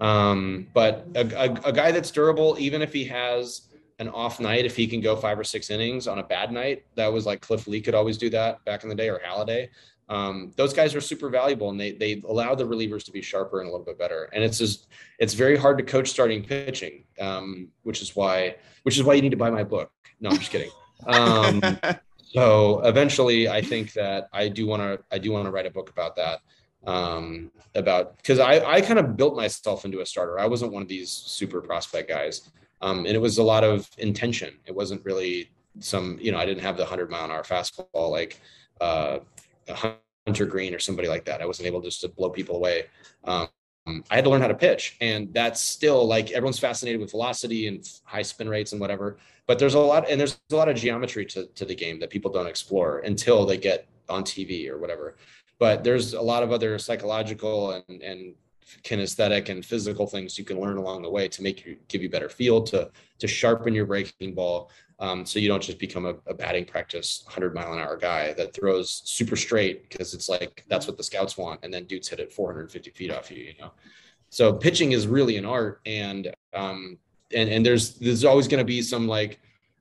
Um, 0.00 0.66
but 0.72 1.06
a, 1.14 1.20
a, 1.20 1.68
a, 1.68 1.72
guy 1.72 1.92
that's 1.92 2.10
durable, 2.10 2.56
even 2.58 2.82
if 2.82 2.92
he 2.92 3.04
has 3.04 3.68
an 3.98 4.08
off 4.08 4.40
night, 4.40 4.64
if 4.64 4.76
he 4.76 4.86
can 4.86 5.00
go 5.00 5.16
five 5.16 5.38
or 5.38 5.44
six 5.44 5.70
innings 5.70 6.06
on 6.08 6.18
a 6.18 6.22
bad 6.22 6.52
night, 6.52 6.84
that 6.96 7.12
was 7.12 7.26
like 7.26 7.40
Cliff 7.40 7.66
Lee 7.66 7.80
could 7.80 7.94
always 7.94 8.18
do 8.18 8.30
that 8.30 8.64
back 8.64 8.82
in 8.82 8.88
the 8.88 8.94
day, 8.94 9.08
or 9.08 9.20
Halladay. 9.20 9.68
Um, 10.08 10.52
those 10.56 10.74
guys 10.74 10.94
are 10.94 11.00
super 11.00 11.28
valuable, 11.28 11.70
and 11.70 11.80
they 11.80 11.92
they 11.92 12.22
allow 12.28 12.54
the 12.54 12.64
relievers 12.64 13.04
to 13.04 13.12
be 13.12 13.22
sharper 13.22 13.60
and 13.60 13.68
a 13.68 13.70
little 13.70 13.86
bit 13.86 13.98
better. 13.98 14.30
And 14.32 14.44
it's 14.44 14.58
just 14.58 14.88
it's 15.18 15.34
very 15.34 15.56
hard 15.56 15.78
to 15.78 15.84
coach 15.84 16.08
starting 16.08 16.42
pitching, 16.42 17.04
um, 17.20 17.68
which 17.82 18.02
is 18.02 18.14
why 18.14 18.56
which 18.82 18.96
is 18.96 19.04
why 19.04 19.14
you 19.14 19.22
need 19.22 19.30
to 19.30 19.36
buy 19.36 19.50
my 19.50 19.64
book. 19.64 19.90
No, 20.20 20.30
I'm 20.30 20.38
just 20.38 20.50
kidding. 20.50 20.70
Um, 21.06 21.62
so 22.34 22.80
eventually 22.80 23.48
i 23.48 23.62
think 23.62 23.92
that 23.92 24.28
i 24.32 24.48
do 24.48 24.66
want 24.66 24.82
to 24.82 24.98
i 25.12 25.18
do 25.18 25.30
want 25.30 25.44
to 25.44 25.50
write 25.50 25.66
a 25.66 25.70
book 25.70 25.88
about 25.88 26.16
that 26.16 26.40
um, 26.86 27.50
about 27.74 28.18
because 28.18 28.38
I, 28.38 28.62
I 28.62 28.82
kind 28.82 28.98
of 28.98 29.16
built 29.16 29.34
myself 29.34 29.86
into 29.86 30.00
a 30.00 30.06
starter 30.06 30.38
i 30.38 30.46
wasn't 30.46 30.72
one 30.72 30.82
of 30.82 30.88
these 30.88 31.10
super 31.10 31.62
prospect 31.62 32.10
guys 32.10 32.50
um, 32.84 32.98
and 32.98 33.14
it 33.18 33.20
was 33.20 33.38
a 33.38 33.42
lot 33.42 33.64
of 33.64 33.88
intention 33.98 34.54
it 34.66 34.74
wasn't 34.74 35.04
really 35.04 35.50
some 35.80 36.18
you 36.20 36.30
know 36.30 36.38
i 36.38 36.46
didn't 36.46 36.62
have 36.62 36.76
the 36.76 36.82
100 36.82 37.10
mile 37.10 37.24
an 37.24 37.30
hour 37.30 37.42
fastball 37.42 38.10
like 38.10 38.40
uh, 38.80 39.18
hunter 39.68 40.46
Greene 40.46 40.74
or 40.74 40.78
somebody 40.78 41.08
like 41.08 41.24
that 41.24 41.40
i 41.42 41.46
wasn't 41.46 41.66
able 41.66 41.80
just 41.80 42.00
to 42.00 42.08
blow 42.08 42.30
people 42.30 42.56
away 42.56 42.84
um, 43.24 43.48
I 43.86 44.14
had 44.14 44.24
to 44.24 44.30
learn 44.30 44.40
how 44.40 44.48
to 44.48 44.54
pitch, 44.54 44.96
and 45.00 45.32
that's 45.34 45.60
still 45.60 46.06
like 46.06 46.30
everyone's 46.30 46.58
fascinated 46.58 47.00
with 47.00 47.10
velocity 47.10 47.68
and 47.68 47.86
high 48.04 48.22
spin 48.22 48.48
rates 48.48 48.72
and 48.72 48.80
whatever. 48.80 49.18
But 49.46 49.58
there's 49.58 49.74
a 49.74 49.78
lot, 49.78 50.08
and 50.08 50.18
there's 50.18 50.40
a 50.50 50.56
lot 50.56 50.70
of 50.70 50.76
geometry 50.76 51.26
to, 51.26 51.46
to 51.46 51.64
the 51.66 51.74
game 51.74 52.00
that 52.00 52.08
people 52.08 52.32
don't 52.32 52.46
explore 52.46 53.00
until 53.00 53.44
they 53.44 53.58
get 53.58 53.86
on 54.08 54.24
TV 54.24 54.70
or 54.70 54.78
whatever. 54.78 55.16
But 55.58 55.84
there's 55.84 56.14
a 56.14 56.20
lot 56.20 56.42
of 56.42 56.50
other 56.50 56.78
psychological 56.78 57.72
and, 57.72 58.02
and 58.02 58.34
kinesthetic 58.82 59.48
and 59.48 59.64
physical 59.64 60.06
things 60.06 60.38
you 60.38 60.44
can 60.44 60.60
learn 60.60 60.76
along 60.76 61.02
the 61.02 61.10
way 61.10 61.28
to 61.28 61.42
make 61.42 61.64
you 61.64 61.76
give 61.88 62.02
you 62.02 62.08
better 62.08 62.28
feel 62.28 62.62
to 62.62 62.90
to 63.18 63.26
sharpen 63.26 63.74
your 63.74 63.86
breaking 63.86 64.34
ball. 64.34 64.70
Um, 65.00 65.26
so 65.26 65.40
you 65.40 65.48
don't 65.48 65.62
just 65.62 65.80
become 65.80 66.06
a, 66.06 66.14
a, 66.28 66.34
batting 66.34 66.64
practice 66.64 67.22
100 67.24 67.52
mile 67.52 67.72
an 67.72 67.80
hour 67.80 67.96
guy 67.96 68.32
that 68.34 68.54
throws 68.54 69.02
super 69.04 69.34
straight 69.34 69.88
because 69.88 70.14
it's 70.14 70.28
like 70.28 70.64
that's 70.68 70.86
what 70.86 70.96
the 70.96 71.02
scouts 71.02 71.36
want 71.36 71.60
and 71.64 71.74
then 71.74 71.84
dudes 71.84 72.08
hit 72.08 72.20
it 72.20 72.32
450 72.32 72.90
feet 72.90 73.10
off 73.10 73.30
you 73.30 73.38
you 73.38 73.54
know? 73.60 73.72
So 74.30 74.52
pitching 74.52 74.92
is 74.92 75.08
really 75.08 75.36
an 75.36 75.44
art 75.44 75.80
and 75.84 76.32
um, 76.54 76.98
and 77.34 77.50
and 77.50 77.66
there's 77.66 77.94
there's 77.94 78.24
always 78.24 78.46
going 78.46 78.58
to 78.58 78.64
be 78.64 78.82
some 78.82 79.08
like 79.08 79.40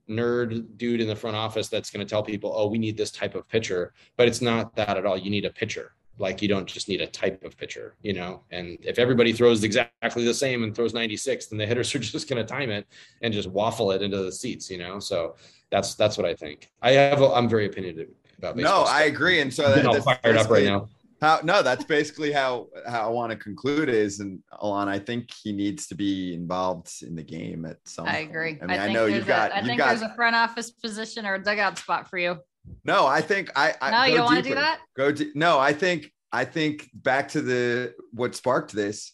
nerd 0.10 0.78
dude 0.78 1.00
in 1.00 1.08
the 1.08 1.16
front 1.16 1.38
office 1.38 1.70
that's 1.70 1.90
going 1.90 2.06
to 2.06 2.10
tell 2.10 2.24
people 2.24 2.52
oh 2.56 2.68
we 2.68 2.78
need 2.78 2.98
this 2.98 3.12
type 3.12 3.36
of 3.36 3.48
pitcher 3.48 3.94
but 4.18 4.28
it's 4.28 4.42
not 4.42 4.76
that 4.76 4.98
at 4.98 5.06
all. 5.06 5.18
You 5.18 5.30
need 5.30 5.46
a 5.46 5.52
pitcher 5.52 5.94
like 6.20 6.42
you 6.42 6.48
don't 6.48 6.68
just 6.68 6.88
need 6.88 7.02
a 7.02 7.08
type 7.08 7.44
of 7.44 7.58
pitcher, 7.58 7.96
you 8.02 8.14
know. 8.14 8.44
And 8.52 8.78
if 8.82 9.00
everybody 9.00 9.34
throws 9.34 9.64
exactly 9.64 10.24
the 10.24 10.34
same 10.34 10.64
and 10.64 10.76
throws 10.76 10.94
96, 10.94 11.48
then 11.48 11.58
the 11.58 11.66
hitters 11.68 11.94
are 11.96 12.00
just 12.00 12.30
going 12.30 12.46
to 12.46 12.48
time 12.48 12.70
it 12.70 12.88
and 13.22 13.34
just 13.34 13.50
waffle 13.50 13.92
it 13.92 14.02
into 14.02 14.18
the 14.18 14.32
seats, 14.32 14.70
you 14.70 14.78
know. 14.78 15.00
So 15.00 15.36
that's 15.72 15.96
that's 15.96 16.18
what 16.18 16.26
I 16.26 16.34
think. 16.34 16.72
I 16.82 16.92
have 16.92 17.22
a, 17.22 17.32
I'm 17.34 17.50
very 17.50 17.66
opinionated 17.66 18.10
about 18.38 18.56
baseball. 18.56 18.82
No, 18.82 18.86
stuff. 18.86 18.96
I 18.96 19.04
agree. 19.06 19.42
And 19.42 19.54
so 19.54 19.74
that, 19.74 19.84
that's 19.84 20.06
fired 20.06 20.38
up 20.38 20.50
right 20.50 20.66
now. 20.66 20.90
How 21.20 21.40
no, 21.42 21.64
that's 21.64 21.86
basically 21.86 22.34
how 22.34 22.68
how 22.86 23.08
I 23.08 23.10
want 23.10 23.32
to 23.32 23.38
conclude 23.38 23.88
is. 23.88 24.20
And 24.20 24.40
Alon, 24.60 24.90
I 24.90 25.00
think 25.00 25.32
he 25.32 25.54
needs 25.54 25.88
to 25.88 25.96
be 25.96 26.34
involved 26.34 26.92
in 27.02 27.16
the 27.16 27.24
game 27.24 27.66
at 27.66 27.78
some. 27.86 28.06
I 28.08 28.20
agree. 28.20 28.60
I 28.62 28.66
mean, 28.66 28.80
I, 28.80 28.88
I 28.88 28.92
know 28.92 29.06
you've 29.06 29.26
got. 29.26 29.52
A, 29.52 29.56
I 29.56 29.58
you've 29.60 29.68
think 29.68 29.78
got, 29.78 29.88
there's 29.88 30.02
a 30.02 30.14
front 30.16 30.36
office 30.36 30.70
position 30.70 31.26
or 31.26 31.36
a 31.36 31.42
dugout 31.42 31.78
spot 31.78 32.10
for 32.10 32.18
you. 32.18 32.40
No, 32.84 33.06
I 33.06 33.22
think 33.22 33.52
I. 33.56 33.74
I 33.82 33.92
no, 33.92 34.04
you 34.06 34.18
don't 34.18 34.26
want 34.26 34.44
to 34.44 34.50
do 34.50 34.56
that. 34.56 34.80
Go. 34.96 35.12
De- 35.12 35.32
no, 35.36 35.60
I 35.60 35.74
think. 35.74 36.12
I 36.32 36.46
think 36.46 36.90
back 36.94 37.30
to 37.30 37.42
the 37.42 37.94
what 38.12 38.36
sparked 38.36 38.72
this. 38.72 39.14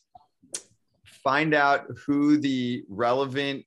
Find 1.03 1.53
out 1.53 1.87
who 2.05 2.37
the 2.37 2.83
relevant 2.87 3.65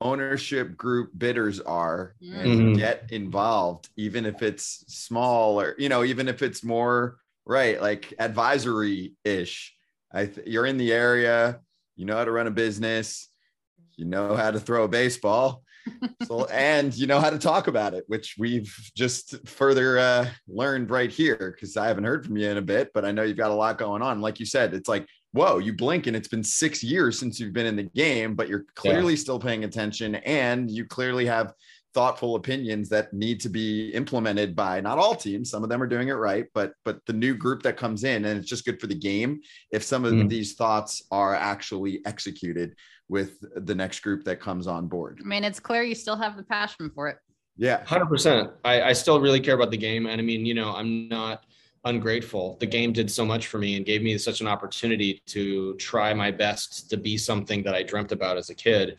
ownership 0.00 0.76
group 0.76 1.10
bidders 1.16 1.60
are 1.60 2.14
mm-hmm. 2.22 2.40
and 2.40 2.76
get 2.76 3.10
involved, 3.10 3.88
even 3.96 4.26
if 4.26 4.42
it's 4.42 4.84
small 4.88 5.58
or 5.60 5.74
you 5.78 5.88
know, 5.88 6.04
even 6.04 6.28
if 6.28 6.42
it's 6.42 6.62
more 6.62 7.16
right, 7.46 7.80
like 7.80 8.12
advisory 8.18 9.14
ish. 9.24 9.74
I 10.12 10.26
th- 10.26 10.46
you're 10.46 10.66
in 10.66 10.76
the 10.76 10.92
area, 10.92 11.60
you 11.96 12.04
know 12.04 12.16
how 12.16 12.24
to 12.24 12.30
run 12.30 12.46
a 12.46 12.52
business, 12.52 13.28
you 13.96 14.04
know 14.04 14.36
how 14.36 14.50
to 14.50 14.60
throw 14.60 14.84
a 14.84 14.88
baseball 14.88 15.64
so 16.24 16.44
and 16.46 16.94
you 16.94 17.06
know 17.06 17.20
how 17.20 17.30
to 17.30 17.38
talk 17.38 17.66
about 17.66 17.94
it 17.94 18.04
which 18.06 18.36
we've 18.38 18.74
just 18.96 19.46
further 19.46 19.98
uh, 19.98 20.28
learned 20.48 20.90
right 20.90 21.10
here 21.10 21.54
because 21.54 21.76
i 21.76 21.86
haven't 21.86 22.04
heard 22.04 22.24
from 22.24 22.36
you 22.36 22.48
in 22.48 22.56
a 22.56 22.62
bit 22.62 22.90
but 22.94 23.04
i 23.04 23.10
know 23.10 23.22
you've 23.22 23.36
got 23.36 23.50
a 23.50 23.54
lot 23.54 23.78
going 23.78 24.02
on 24.02 24.20
like 24.20 24.40
you 24.40 24.46
said 24.46 24.74
it's 24.74 24.88
like 24.88 25.06
whoa 25.32 25.58
you 25.58 25.72
blink 25.72 26.06
and 26.06 26.16
it's 26.16 26.28
been 26.28 26.44
six 26.44 26.82
years 26.82 27.18
since 27.18 27.40
you've 27.40 27.52
been 27.52 27.66
in 27.66 27.76
the 27.76 27.82
game 27.82 28.34
but 28.34 28.48
you're 28.48 28.66
clearly 28.74 29.14
yeah. 29.14 29.18
still 29.18 29.38
paying 29.38 29.64
attention 29.64 30.14
and 30.16 30.70
you 30.70 30.84
clearly 30.84 31.26
have 31.26 31.52
thoughtful 31.92 32.34
opinions 32.34 32.88
that 32.88 33.12
need 33.12 33.40
to 33.40 33.48
be 33.48 33.90
implemented 33.90 34.56
by 34.56 34.80
not 34.80 34.98
all 34.98 35.14
teams 35.14 35.50
some 35.50 35.62
of 35.62 35.68
them 35.68 35.82
are 35.82 35.86
doing 35.86 36.08
it 36.08 36.14
right 36.14 36.46
but 36.52 36.72
but 36.84 36.98
the 37.06 37.12
new 37.12 37.34
group 37.34 37.62
that 37.62 37.76
comes 37.76 38.02
in 38.02 38.24
and 38.24 38.38
it's 38.38 38.48
just 38.48 38.64
good 38.64 38.80
for 38.80 38.88
the 38.88 38.94
game 38.94 39.40
if 39.70 39.82
some 39.82 40.04
of 40.04 40.12
mm. 40.12 40.28
these 40.28 40.54
thoughts 40.54 41.04
are 41.12 41.34
actually 41.34 42.00
executed 42.04 42.74
with 43.14 43.44
the 43.64 43.74
next 43.76 44.00
group 44.00 44.24
that 44.24 44.40
comes 44.40 44.66
on 44.66 44.88
board. 44.88 45.20
I 45.22 45.24
mean, 45.24 45.44
it's 45.44 45.60
clear 45.60 45.84
you 45.84 45.94
still 45.94 46.16
have 46.16 46.36
the 46.36 46.42
passion 46.42 46.90
for 46.92 47.06
it. 47.06 47.18
Yeah. 47.56 47.84
100%. 47.84 48.52
I, 48.64 48.82
I 48.82 48.92
still 48.92 49.20
really 49.20 49.38
care 49.38 49.54
about 49.54 49.70
the 49.70 49.76
game. 49.76 50.06
And 50.06 50.20
I 50.20 50.24
mean, 50.24 50.44
you 50.44 50.52
know, 50.52 50.74
I'm 50.74 51.08
not 51.08 51.44
ungrateful. 51.84 52.56
The 52.58 52.66
game 52.66 52.92
did 52.92 53.08
so 53.08 53.24
much 53.24 53.46
for 53.46 53.58
me 53.58 53.76
and 53.76 53.86
gave 53.86 54.02
me 54.02 54.18
such 54.18 54.40
an 54.40 54.48
opportunity 54.48 55.22
to 55.26 55.76
try 55.76 56.12
my 56.12 56.32
best 56.32 56.90
to 56.90 56.96
be 56.96 57.16
something 57.16 57.62
that 57.62 57.72
I 57.72 57.84
dreamt 57.84 58.10
about 58.10 58.36
as 58.36 58.50
a 58.50 58.54
kid. 58.54 58.96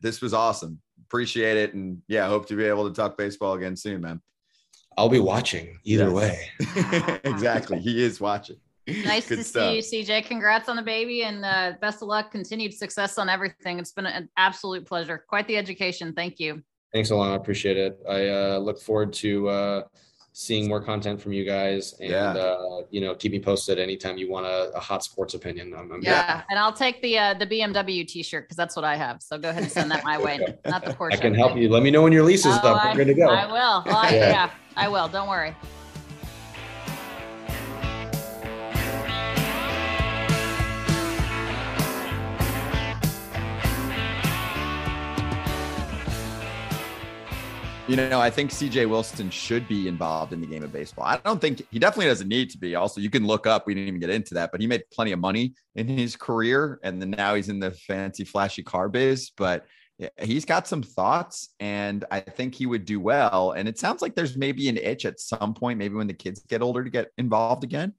This 0.00 0.20
was 0.20 0.34
awesome. 0.34 0.80
Appreciate 1.06 1.56
it. 1.56 1.74
And 1.74 2.02
yeah, 2.08 2.26
hope 2.26 2.48
to 2.48 2.56
be 2.56 2.64
able 2.64 2.88
to 2.88 2.94
talk 2.96 3.16
baseball 3.16 3.54
again 3.54 3.76
soon, 3.76 4.00
man. 4.00 4.20
I'll 4.98 5.08
be 5.08 5.20
watching 5.20 5.78
either 5.84 6.10
yes. 6.10 6.12
way. 6.12 7.20
exactly. 7.24 7.78
He 7.78 8.02
is 8.02 8.20
watching. 8.20 8.56
Nice 8.86 9.26
to 9.28 9.42
stuff. 9.42 9.72
see 9.82 9.98
you, 9.98 10.04
CJ. 10.04 10.26
Congrats 10.26 10.68
on 10.68 10.76
the 10.76 10.82
baby 10.82 11.22
and 11.24 11.44
uh, 11.44 11.72
best 11.80 12.02
of 12.02 12.08
luck. 12.08 12.30
Continued 12.30 12.72
success 12.74 13.18
on 13.18 13.28
everything. 13.28 13.78
It's 13.78 13.92
been 13.92 14.06
an 14.06 14.28
absolute 14.36 14.86
pleasure. 14.86 15.24
Quite 15.28 15.46
the 15.48 15.56
education. 15.56 16.12
Thank 16.12 16.38
you. 16.38 16.62
Thanks 16.92 17.10
a 17.10 17.16
lot. 17.16 17.32
I 17.32 17.34
appreciate 17.36 17.76
it. 17.76 17.98
I 18.08 18.28
uh, 18.28 18.58
look 18.58 18.80
forward 18.80 19.12
to 19.14 19.48
uh, 19.48 19.82
seeing 20.32 20.68
more 20.68 20.80
content 20.80 21.20
from 21.20 21.32
you 21.32 21.44
guys 21.44 21.94
and 21.98 22.10
Yeah. 22.10 22.30
uh, 22.32 22.82
you 22.90 23.00
know 23.00 23.14
keep 23.14 23.32
me 23.32 23.40
posted 23.40 23.78
anytime 23.78 24.18
you 24.18 24.30
want 24.30 24.44
a, 24.46 24.70
a 24.74 24.80
hot 24.80 25.02
sports 25.02 25.32
opinion 25.34 25.72
I'm, 25.76 25.90
I'm 25.90 26.02
Yeah, 26.02 26.42
and 26.50 26.58
I'll 26.58 26.72
take 26.74 27.00
the 27.02 27.18
uh, 27.18 27.34
the 27.34 27.46
BMW 27.46 28.06
T-shirt 28.06 28.44
because 28.44 28.56
that's 28.56 28.76
what 28.76 28.84
I 28.84 28.96
have. 28.96 29.22
So 29.22 29.38
go 29.38 29.48
ahead 29.48 29.62
and 29.62 29.72
send 29.72 29.90
that 29.90 30.04
my 30.04 30.18
way, 30.18 30.38
not 30.66 30.84
the 30.84 30.92
Porsche. 30.92 31.14
i 31.14 31.16
can 31.16 31.34
help 31.34 31.56
you 31.56 31.68
let 31.70 31.82
me 31.82 31.90
know 31.90 32.02
when 32.02 32.12
your 32.12 32.22
lease 32.22 32.44
is 32.46 32.54
Oh, 32.62 32.68
up 32.74 32.84
I, 32.84 32.90
we're 32.90 32.96
good 33.04 33.06
to 33.08 33.14
go 33.14 33.28
I 33.30 33.46
will. 33.46 33.52
Well, 33.52 33.82
I, 33.96 34.14
Yeah. 34.14 34.30
yeah, 34.30 34.50
I 34.76 34.88
will. 34.88 35.08
Don't 35.08 35.28
worry. 35.28 35.54
You 47.88 47.94
know, 47.94 48.20
I 48.20 48.30
think 48.30 48.50
CJ 48.50 48.88
Wilson 48.88 49.30
should 49.30 49.68
be 49.68 49.86
involved 49.86 50.32
in 50.32 50.40
the 50.40 50.46
game 50.48 50.64
of 50.64 50.72
baseball. 50.72 51.04
I 51.04 51.18
don't 51.18 51.40
think 51.40 51.64
he 51.70 51.78
definitely 51.78 52.06
doesn't 52.06 52.26
need 52.26 52.50
to 52.50 52.58
be. 52.58 52.74
Also, 52.74 53.00
you 53.00 53.10
can 53.10 53.24
look 53.24 53.46
up, 53.46 53.64
we 53.64 53.74
didn't 53.74 53.86
even 53.86 54.00
get 54.00 54.10
into 54.10 54.34
that, 54.34 54.50
but 54.50 54.60
he 54.60 54.66
made 54.66 54.82
plenty 54.92 55.12
of 55.12 55.20
money 55.20 55.54
in 55.76 55.86
his 55.86 56.16
career. 56.16 56.80
And 56.82 57.00
then 57.00 57.10
now 57.10 57.36
he's 57.36 57.48
in 57.48 57.60
the 57.60 57.70
fancy, 57.70 58.24
flashy 58.24 58.64
car 58.64 58.88
biz. 58.88 59.30
But 59.36 59.66
he's 60.20 60.44
got 60.44 60.66
some 60.66 60.82
thoughts 60.82 61.50
and 61.60 62.04
I 62.10 62.20
think 62.20 62.56
he 62.56 62.66
would 62.66 62.86
do 62.86 62.98
well. 62.98 63.52
And 63.52 63.68
it 63.68 63.78
sounds 63.78 64.02
like 64.02 64.16
there's 64.16 64.36
maybe 64.36 64.68
an 64.68 64.78
itch 64.78 65.04
at 65.04 65.20
some 65.20 65.54
point, 65.54 65.78
maybe 65.78 65.94
when 65.94 66.08
the 66.08 66.14
kids 66.14 66.42
get 66.48 66.62
older 66.62 66.82
to 66.82 66.90
get 66.90 67.12
involved 67.18 67.62
again. 67.62 67.94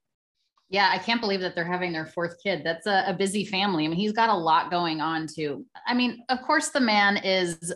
Yeah, 0.70 0.90
I 0.92 0.98
can't 0.98 1.22
believe 1.22 1.40
that 1.40 1.56
they're 1.56 1.64
having 1.64 1.94
their 1.94 2.06
fourth 2.06 2.44
kid. 2.44 2.62
That's 2.66 2.88
a, 2.88 3.06
a 3.08 3.14
busy 3.14 3.46
family. 3.46 3.86
I 3.86 3.88
mean, 3.88 3.98
he's 3.98 4.12
got 4.12 4.28
a 4.28 4.36
lot 4.36 4.70
going 4.70 5.00
on 5.00 5.28
too. 5.34 5.66
I 5.86 5.94
mean, 5.94 6.26
of 6.28 6.42
course, 6.42 6.70
the 6.70 6.82
man 6.82 7.16
is 7.16 7.74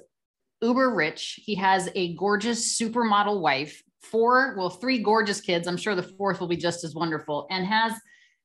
uber 0.62 0.94
rich. 0.94 1.40
He 1.44 1.56
has 1.56 1.90
a 1.96 2.16
gorgeous 2.16 2.80
supermodel 2.80 3.42
wife, 3.42 3.82
four, 4.02 4.56
well, 4.58 4.70
three 4.70 5.02
gorgeous 5.02 5.42
kids. 5.42 5.68
I'm 5.68 5.78
sure 5.78 5.96
the 5.96 6.04
fourth 6.04 6.40
will 6.40 6.48
be 6.48 6.58
just 6.58 6.84
as 6.84 6.96
wonderful, 6.96 7.48
and 7.50 7.66
has 7.66 7.94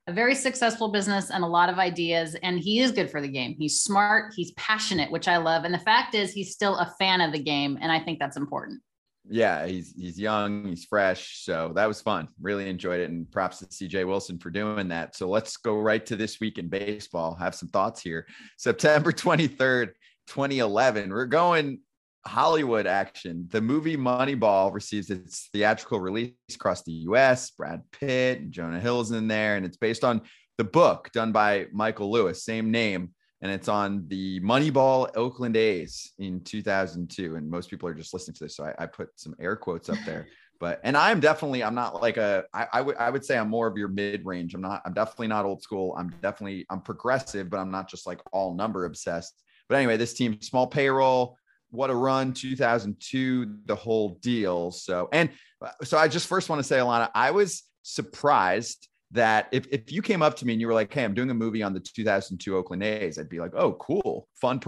a 0.08 0.12
very 0.12 0.34
successful 0.34 0.88
business 0.88 1.30
and 1.30 1.42
a 1.42 1.48
lot 1.48 1.68
of 1.68 1.78
ideas. 1.78 2.36
And 2.42 2.60
he 2.60 2.80
is 2.80 2.92
good 2.92 3.10
for 3.10 3.20
the 3.20 3.28
game. 3.28 3.56
He's 3.58 3.80
smart, 3.80 4.32
he's 4.36 4.52
passionate, 4.52 5.10
which 5.10 5.28
I 5.28 5.36
love. 5.36 5.64
And 5.64 5.74
the 5.74 5.78
fact 5.78 6.14
is, 6.14 6.32
he's 6.32 6.52
still 6.52 6.76
a 6.76 6.94
fan 6.98 7.20
of 7.20 7.32
the 7.32 7.42
game. 7.42 7.78
And 7.80 7.90
I 7.90 7.98
think 8.00 8.18
that's 8.18 8.36
important. 8.36 8.80
Yeah, 9.28 9.66
he's 9.66 9.92
he's 9.96 10.20
young, 10.20 10.66
he's 10.66 10.84
fresh. 10.84 11.42
So 11.42 11.72
that 11.74 11.86
was 11.86 12.00
fun. 12.00 12.28
Really 12.40 12.68
enjoyed 12.68 13.00
it. 13.00 13.10
And 13.10 13.28
props 13.30 13.58
to 13.58 13.66
CJ 13.66 14.06
Wilson 14.06 14.38
for 14.38 14.50
doing 14.50 14.86
that. 14.88 15.16
So 15.16 15.28
let's 15.28 15.56
go 15.56 15.78
right 15.80 16.04
to 16.06 16.14
this 16.14 16.38
week 16.38 16.58
in 16.58 16.68
baseball. 16.68 17.34
Have 17.34 17.56
some 17.56 17.68
thoughts 17.70 18.00
here. 18.00 18.26
September 18.56 19.10
23rd, 19.10 19.88
2011. 20.28 21.10
We're 21.10 21.26
going 21.26 21.80
Hollywood 22.26 22.86
action. 22.86 23.46
The 23.50 23.60
movie 23.60 23.96
Moneyball 23.96 24.72
receives 24.72 25.10
its 25.10 25.48
theatrical 25.52 26.00
release 26.00 26.32
across 26.54 26.82
the 26.82 26.92
US. 26.92 27.50
Brad 27.50 27.82
Pitt 27.92 28.40
and 28.40 28.52
Jonah 28.52 28.80
Hill's 28.80 29.12
in 29.12 29.28
there, 29.28 29.56
and 29.56 29.64
it's 29.64 29.76
based 29.76 30.04
on 30.04 30.22
the 30.58 30.64
book 30.64 31.10
done 31.12 31.32
by 31.32 31.66
Michael 31.72 32.10
Lewis, 32.10 32.44
same 32.44 32.70
name. 32.70 33.12
And 33.42 33.52
it's 33.52 33.68
on 33.68 34.08
the 34.08 34.40
Moneyball 34.40 35.10
Oakland 35.14 35.56
A's 35.56 36.12
in 36.18 36.40
2002. 36.40 37.36
And 37.36 37.50
most 37.50 37.68
people 37.68 37.88
are 37.88 37.94
just 37.94 38.14
listening 38.14 38.34
to 38.36 38.44
this. 38.44 38.56
So 38.56 38.64
I, 38.64 38.84
I 38.84 38.86
put 38.86 39.08
some 39.16 39.34
air 39.38 39.56
quotes 39.56 39.88
up 39.88 39.98
there. 40.04 40.26
But 40.58 40.80
and 40.84 40.96
I'm 40.96 41.20
definitely 41.20 41.62
I'm 41.62 41.74
not 41.74 42.00
like 42.00 42.16
a 42.16 42.44
I, 42.54 42.66
I 42.72 42.80
would 42.80 42.96
I 42.96 43.10
would 43.10 43.22
say 43.22 43.36
I'm 43.36 43.50
more 43.50 43.66
of 43.66 43.76
your 43.76 43.88
mid 43.88 44.24
range. 44.24 44.54
I'm 44.54 44.62
not 44.62 44.80
I'm 44.86 44.94
definitely 44.94 45.26
not 45.26 45.44
old 45.44 45.62
school. 45.62 45.94
I'm 45.98 46.08
definitely 46.22 46.64
I'm 46.70 46.80
progressive, 46.80 47.50
but 47.50 47.58
I'm 47.58 47.70
not 47.70 47.90
just 47.90 48.06
like 48.06 48.20
all 48.32 48.54
number 48.54 48.86
obsessed. 48.86 49.42
But 49.68 49.76
anyway, 49.76 49.98
this 49.98 50.14
team 50.14 50.40
small 50.40 50.66
payroll, 50.66 51.36
what 51.70 51.90
a 51.90 51.94
run 51.94 52.32
2002 52.32 53.56
the 53.66 53.74
whole 53.74 54.10
deal 54.22 54.70
so 54.70 55.08
and 55.12 55.30
uh, 55.64 55.70
so 55.82 55.98
i 55.98 56.06
just 56.08 56.26
first 56.26 56.48
want 56.48 56.58
to 56.58 56.64
say 56.64 56.78
alana 56.78 57.10
i 57.14 57.30
was 57.30 57.64
surprised 57.82 58.88
that 59.12 59.48
if, 59.52 59.66
if 59.70 59.92
you 59.92 60.02
came 60.02 60.20
up 60.20 60.34
to 60.36 60.44
me 60.46 60.52
and 60.52 60.60
you 60.60 60.66
were 60.66 60.74
like 60.74 60.92
hey 60.92 61.04
i'm 61.04 61.14
doing 61.14 61.30
a 61.30 61.34
movie 61.34 61.62
on 61.62 61.72
the 61.72 61.80
2002 61.80 62.56
oakland 62.56 62.82
a's 62.82 63.18
i'd 63.18 63.28
be 63.28 63.40
like 63.40 63.52
oh 63.54 63.72
cool 63.74 64.28
fun 64.34 64.58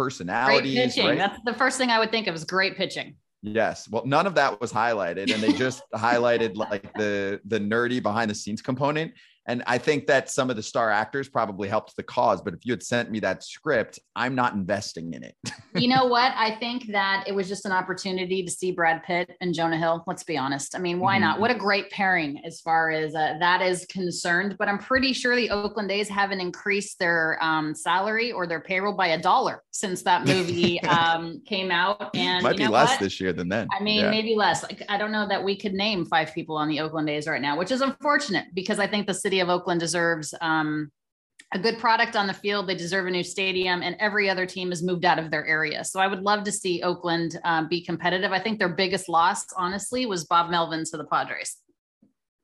Great 0.46 0.64
pitching. 0.74 1.06
right? 1.06 1.18
That's 1.18 1.40
the 1.44 1.54
first 1.54 1.78
thing 1.78 1.90
I 1.90 1.98
would 1.98 2.10
think 2.10 2.26
of 2.26 2.34
is 2.34 2.44
great 2.44 2.76
pitching. 2.76 3.16
yes 3.42 3.88
well 3.90 4.04
none 4.06 4.26
of 4.26 4.34
that 4.36 4.60
was 4.60 4.72
highlighted 4.72 5.32
and 5.32 5.42
they 5.42 5.52
just 5.52 5.82
highlighted 5.94 6.56
like 6.56 6.92
the 6.94 7.40
the 7.46 7.58
nerdy 7.58 8.02
behind 8.02 8.30
the 8.30 8.34
scenes 8.34 8.62
component 8.62 9.12
and 9.48 9.62
i 9.66 9.76
think 9.76 10.06
that 10.06 10.30
some 10.30 10.50
of 10.50 10.56
the 10.56 10.62
star 10.62 10.90
actors 10.90 11.28
probably 11.28 11.68
helped 11.68 11.96
the 11.96 12.02
cause 12.02 12.40
but 12.40 12.54
if 12.54 12.64
you 12.64 12.72
had 12.72 12.82
sent 12.82 13.10
me 13.10 13.18
that 13.18 13.42
script 13.42 13.98
i'm 14.14 14.34
not 14.34 14.54
investing 14.54 15.12
in 15.14 15.22
it 15.24 15.34
you 15.74 15.88
know 15.88 16.06
what? 16.06 16.32
I 16.36 16.56
think 16.58 16.86
that 16.92 17.24
it 17.26 17.34
was 17.34 17.48
just 17.48 17.64
an 17.66 17.72
opportunity 17.72 18.42
to 18.44 18.50
see 18.50 18.72
Brad 18.72 19.02
Pitt 19.04 19.30
and 19.40 19.54
Jonah 19.54 19.76
Hill. 19.78 20.02
Let's 20.06 20.24
be 20.24 20.36
honest. 20.36 20.74
I 20.74 20.78
mean, 20.78 20.98
why 20.98 21.16
Mhm. 21.16 21.20
not? 21.20 21.40
What 21.40 21.50
a 21.50 21.54
great 21.54 21.90
pairing 21.90 22.40
as 22.44 22.60
far 22.60 22.90
as 22.90 23.14
uh, 23.14 23.34
that 23.40 23.62
is 23.62 23.86
concerned. 23.86 24.56
But 24.58 24.68
I'm 24.68 24.78
pretty 24.78 25.12
sure 25.12 25.36
the 25.36 25.50
Oakland 25.50 25.90
A's 25.90 26.08
haven't 26.08 26.40
increased 26.40 26.98
their 26.98 27.38
um, 27.42 27.74
salary 27.74 28.32
or 28.32 28.46
their 28.46 28.60
payroll 28.60 28.94
by 28.94 29.08
a 29.08 29.18
dollar 29.20 29.62
since 29.70 30.02
that 30.02 30.24
movie 30.26 30.82
um, 30.82 31.42
came 31.46 31.70
out. 31.70 32.14
And 32.16 32.42
might 32.42 32.58
you 32.58 32.66
be 32.66 32.68
less 32.68 32.90
what? 32.90 33.00
this 33.00 33.20
year 33.20 33.32
than 33.32 33.48
then 33.48 33.68
I 33.78 33.82
mean, 33.82 34.00
Yeah. 34.00 34.10
maybe 34.10 34.34
less. 34.34 34.62
Like, 34.62 34.82
I 34.88 34.98
don't 34.98 35.12
know 35.12 35.28
that 35.28 35.42
we 35.42 35.56
could 35.56 35.74
name 35.74 36.04
five 36.06 36.32
people 36.34 36.56
on 36.56 36.68
the 36.68 36.80
Oakland 36.80 37.08
A's 37.10 37.26
right 37.26 37.42
now, 37.42 37.56
which 37.56 37.70
is 37.70 37.80
unfortunate 37.80 38.46
because 38.54 38.78
I 38.78 38.86
think 38.86 39.06
the 39.06 39.14
city 39.14 39.37
of 39.40 39.48
Oakland 39.48 39.80
deserves 39.80 40.34
um, 40.40 40.90
a 41.52 41.58
good 41.58 41.78
product 41.78 42.16
on 42.16 42.26
the 42.26 42.34
field. 42.34 42.68
They 42.68 42.74
deserve 42.74 43.06
a 43.06 43.10
new 43.10 43.24
stadium, 43.24 43.82
and 43.82 43.96
every 43.98 44.28
other 44.28 44.46
team 44.46 44.70
has 44.70 44.82
moved 44.82 45.04
out 45.04 45.18
of 45.18 45.30
their 45.30 45.46
area. 45.46 45.84
So 45.84 46.00
I 46.00 46.06
would 46.06 46.22
love 46.22 46.44
to 46.44 46.52
see 46.52 46.82
Oakland 46.82 47.38
um, 47.44 47.68
be 47.68 47.84
competitive. 47.84 48.32
I 48.32 48.38
think 48.38 48.58
their 48.58 48.68
biggest 48.68 49.08
loss, 49.08 49.46
honestly, 49.56 50.04
was 50.06 50.24
Bob 50.24 50.50
Melvin 50.50 50.84
to 50.90 50.96
the 50.96 51.04
Padres. 51.04 51.56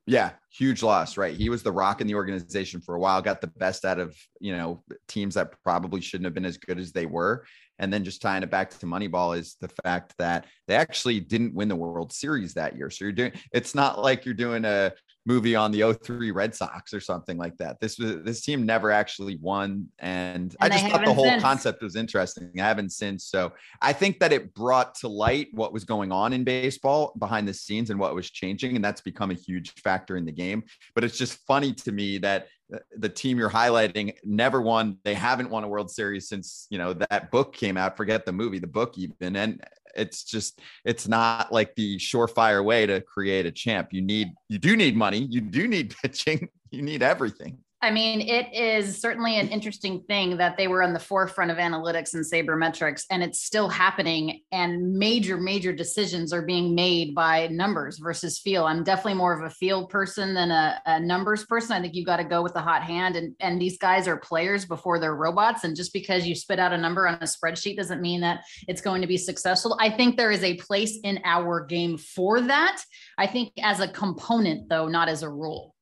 Yeah, 0.06 0.32
huge 0.52 0.82
loss, 0.82 1.16
right? 1.16 1.34
He 1.34 1.48
was 1.48 1.62
the 1.62 1.72
rock 1.72 2.02
in 2.02 2.06
the 2.06 2.14
organization 2.14 2.80
for 2.80 2.94
a 2.94 3.00
while, 3.00 3.22
got 3.22 3.40
the 3.40 3.46
best 3.46 3.86
out 3.86 3.98
of, 3.98 4.14
you 4.38 4.54
know, 4.54 4.82
teams 5.08 5.34
that 5.34 5.54
probably 5.62 6.02
shouldn't 6.02 6.26
have 6.26 6.34
been 6.34 6.44
as 6.44 6.58
good 6.58 6.78
as 6.78 6.92
they 6.92 7.06
were. 7.06 7.46
And 7.78 7.92
then 7.92 8.04
just 8.04 8.20
tying 8.20 8.42
it 8.42 8.50
back 8.50 8.70
to 8.70 8.86
Moneyball 8.86 9.36
is 9.36 9.56
the 9.60 9.70
fact 9.82 10.14
that 10.18 10.46
they 10.68 10.76
actually 10.76 11.20
didn't 11.20 11.54
win 11.54 11.68
the 11.68 11.76
World 11.76 12.12
Series 12.12 12.54
that 12.54 12.76
year. 12.76 12.90
So 12.90 13.06
you're 13.06 13.12
doing 13.12 13.32
it's 13.52 13.74
not 13.74 14.00
like 14.00 14.24
you're 14.24 14.34
doing 14.34 14.64
a 14.64 14.92
movie 15.26 15.56
on 15.56 15.72
the 15.72 15.94
03 15.94 16.30
Red 16.30 16.54
Sox 16.54 16.92
or 16.92 17.00
something 17.00 17.38
like 17.38 17.56
that. 17.56 17.80
This 17.80 17.98
was 17.98 18.22
this 18.22 18.42
team 18.42 18.66
never 18.66 18.90
actually 18.90 19.36
won. 19.36 19.88
And, 19.98 20.54
I 20.60 20.66
And 20.66 20.72
they 20.72 20.78
just 20.78 20.90
thought 20.90 21.04
the 21.04 21.14
whole 21.14 21.24
since. 21.24 21.42
concept 21.42 21.82
was 21.82 21.96
interesting. 21.96 22.50
I 22.58 22.62
haven't 22.62 22.90
since. 22.90 23.24
So 23.24 23.52
I 23.80 23.92
think 23.92 24.18
that 24.20 24.32
it 24.32 24.54
brought 24.54 24.94
to 24.96 25.08
light 25.08 25.48
what 25.52 25.72
was 25.72 25.84
going 25.84 26.12
on 26.12 26.32
in 26.32 26.44
baseball 26.44 27.14
behind 27.18 27.48
the 27.48 27.54
scenes 27.54 27.90
and 27.90 27.98
what 27.98 28.14
was 28.14 28.30
changing. 28.30 28.76
And 28.76 28.84
that's 28.84 29.00
become 29.00 29.30
a 29.30 29.34
huge 29.34 29.72
factor 29.74 30.16
in 30.16 30.24
the 30.24 30.32
game. 30.32 30.62
But 30.94 31.04
it's 31.04 31.16
just 31.16 31.38
funny 31.46 31.72
to 31.72 31.92
me 31.92 32.18
that 32.18 32.48
Uh, 32.72 32.78
the 32.96 33.08
team 33.08 33.38
you're 33.38 33.50
highlighting 33.50 34.14
never 34.24 34.60
won. 34.60 34.98
They 35.04 35.14
haven't 35.14 35.50
won 35.50 35.64
a 35.64 35.68
World 35.68 35.90
Series 35.90 36.28
since, 36.28 36.66
you 36.70 36.78
know, 36.78 36.92
that 36.94 37.30
book 37.30 37.54
came 37.54 37.76
out. 37.76 37.96
Forget 37.96 38.24
the 38.24 38.32
movie, 38.32 38.58
the 38.58 38.66
book 38.66 38.96
even. 38.96 39.36
And 39.36 39.62
it's 39.96 40.24
just, 40.24 40.60
it's 40.84 41.06
not 41.06 41.52
like 41.52 41.74
the 41.74 41.98
surefire 41.98 42.64
way 42.64 42.86
to 42.86 43.00
create 43.00 43.46
a 43.46 43.52
champ. 43.52 43.88
You 43.92 44.02
need, 44.02 44.28
you 44.48 44.58
do 44.58 44.76
need 44.76 44.96
money. 44.96 45.26
You 45.30 45.40
do 45.40 45.68
need 45.68 45.94
pitching. 46.02 46.48
You 46.70 46.82
need 46.82 47.02
everything. 47.02 47.58
I 47.84 47.90
mean, 47.90 48.22
it 48.22 48.52
is 48.54 48.98
certainly 48.98 49.38
an 49.38 49.48
interesting 49.48 50.02
thing 50.08 50.38
that 50.38 50.56
they 50.56 50.68
were 50.68 50.82
on 50.82 50.94
the 50.94 50.98
forefront 50.98 51.50
of 51.50 51.58
analytics 51.58 52.14
and 52.14 52.24
sabermetrics, 52.24 53.04
and 53.10 53.22
it's 53.22 53.44
still 53.44 53.68
happening. 53.68 54.40
And 54.50 54.94
major, 54.94 55.36
major 55.36 55.70
decisions 55.70 56.32
are 56.32 56.40
being 56.40 56.74
made 56.74 57.14
by 57.14 57.48
numbers 57.48 57.98
versus 57.98 58.38
feel. 58.38 58.64
I'm 58.64 58.84
definitely 58.84 59.14
more 59.14 59.38
of 59.38 59.44
a 59.44 59.54
field 59.54 59.90
person 59.90 60.32
than 60.32 60.50
a, 60.50 60.80
a 60.86 60.98
numbers 60.98 61.44
person. 61.44 61.72
I 61.72 61.82
think 61.82 61.94
you've 61.94 62.06
got 62.06 62.16
to 62.16 62.24
go 62.24 62.42
with 62.42 62.54
the 62.54 62.62
hot 62.62 62.82
hand, 62.82 63.16
and 63.16 63.34
and 63.38 63.60
these 63.60 63.76
guys 63.76 64.08
are 64.08 64.16
players 64.16 64.64
before 64.64 64.98
they're 64.98 65.14
robots. 65.14 65.64
And 65.64 65.76
just 65.76 65.92
because 65.92 66.26
you 66.26 66.34
spit 66.34 66.58
out 66.58 66.72
a 66.72 66.78
number 66.78 67.06
on 67.06 67.16
a 67.16 67.26
spreadsheet 67.26 67.76
doesn't 67.76 68.00
mean 68.00 68.22
that 68.22 68.44
it's 68.66 68.80
going 68.80 69.02
to 69.02 69.06
be 69.06 69.18
successful. 69.18 69.76
I 69.78 69.90
think 69.90 70.16
there 70.16 70.30
is 70.30 70.42
a 70.42 70.54
place 70.54 70.98
in 71.04 71.20
our 71.24 71.62
game 71.66 71.98
for 71.98 72.40
that. 72.40 72.82
I 73.18 73.26
think 73.26 73.52
as 73.62 73.80
a 73.80 73.88
component, 73.88 74.70
though, 74.70 74.88
not 74.88 75.10
as 75.10 75.22
a 75.22 75.28
rule. 75.28 75.73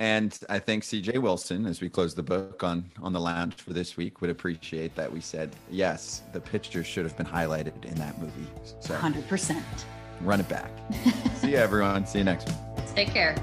And 0.00 0.36
I 0.48 0.58
think 0.58 0.82
CJ 0.82 1.18
Wilson, 1.18 1.66
as 1.66 1.82
we 1.82 1.90
close 1.90 2.14
the 2.14 2.22
book 2.22 2.64
on 2.64 2.90
on 3.02 3.12
the 3.12 3.20
lounge 3.20 3.52
for 3.54 3.74
this 3.74 3.98
week, 3.98 4.22
would 4.22 4.30
appreciate 4.30 4.94
that 4.96 5.12
we 5.12 5.20
said 5.20 5.54
yes, 5.70 6.22
the 6.32 6.40
pitchers 6.40 6.86
should 6.86 7.04
have 7.04 7.14
been 7.18 7.26
highlighted 7.26 7.84
in 7.84 7.94
that 7.96 8.18
movie. 8.18 8.46
So 8.80 8.94
100%. 8.94 9.62
run 10.22 10.40
it 10.40 10.48
back. 10.48 10.70
See 11.36 11.50
you 11.50 11.58
everyone. 11.58 12.06
See 12.06 12.18
you 12.18 12.24
next 12.24 12.48
week. 12.48 12.56
Take 12.94 13.08
care. 13.08 13.36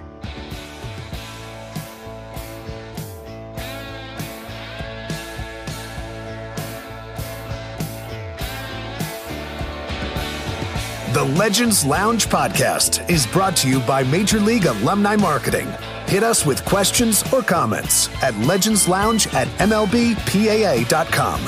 The 11.13 11.23
Legends 11.23 11.85
Lounge 11.85 12.27
podcast 12.27 13.07
is 13.09 13.27
brought 13.27 13.55
to 13.57 13.69
you 13.69 13.79
by 13.81 14.03
Major 14.03 14.39
League 14.39 14.65
Alumni 14.65 15.15
Marketing. 15.15 15.67
Hit 16.07 16.23
us 16.23 16.45
with 16.45 16.63
questions 16.63 17.21
or 17.33 17.41
comments 17.41 18.07
at 18.23 18.33
legendslounge 18.35 19.33
at 19.33 19.49
mlbpaa.com. 19.59 21.41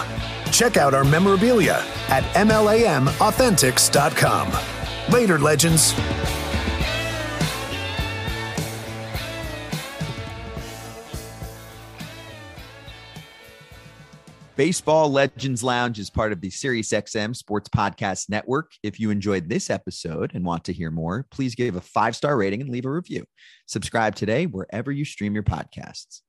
Check 0.51 0.75
out 0.75 0.93
our 0.93 1.05
memorabilia 1.05 1.81
at 2.09 2.23
mlamauthentics.com. 2.33 5.13
Later, 5.13 5.39
Legends. 5.39 5.93
Baseball 14.59 15.09
Legends 15.09 15.63
Lounge 15.63 15.99
is 15.99 16.09
part 16.09 16.33
of 16.33 16.41
the 16.41 16.49
SiriusXM 16.49 17.33
Sports 17.33 17.69
Podcast 17.69 18.29
Network. 18.29 18.73
If 18.83 18.99
you 18.99 19.09
enjoyed 19.09 19.47
this 19.47 19.69
episode 19.69 20.31
and 20.33 20.43
want 20.43 20.65
to 20.65 20.73
hear 20.73 20.91
more, 20.91 21.25
please 21.31 21.55
give 21.55 21.77
a 21.77 21.79
five 21.79 22.13
star 22.13 22.35
rating 22.35 22.59
and 22.59 22.69
leave 22.69 22.83
a 22.83 22.91
review. 22.91 23.23
Subscribe 23.67 24.15
today 24.15 24.47
wherever 24.47 24.91
you 24.91 25.05
stream 25.05 25.33
your 25.33 25.43
podcasts. 25.43 26.23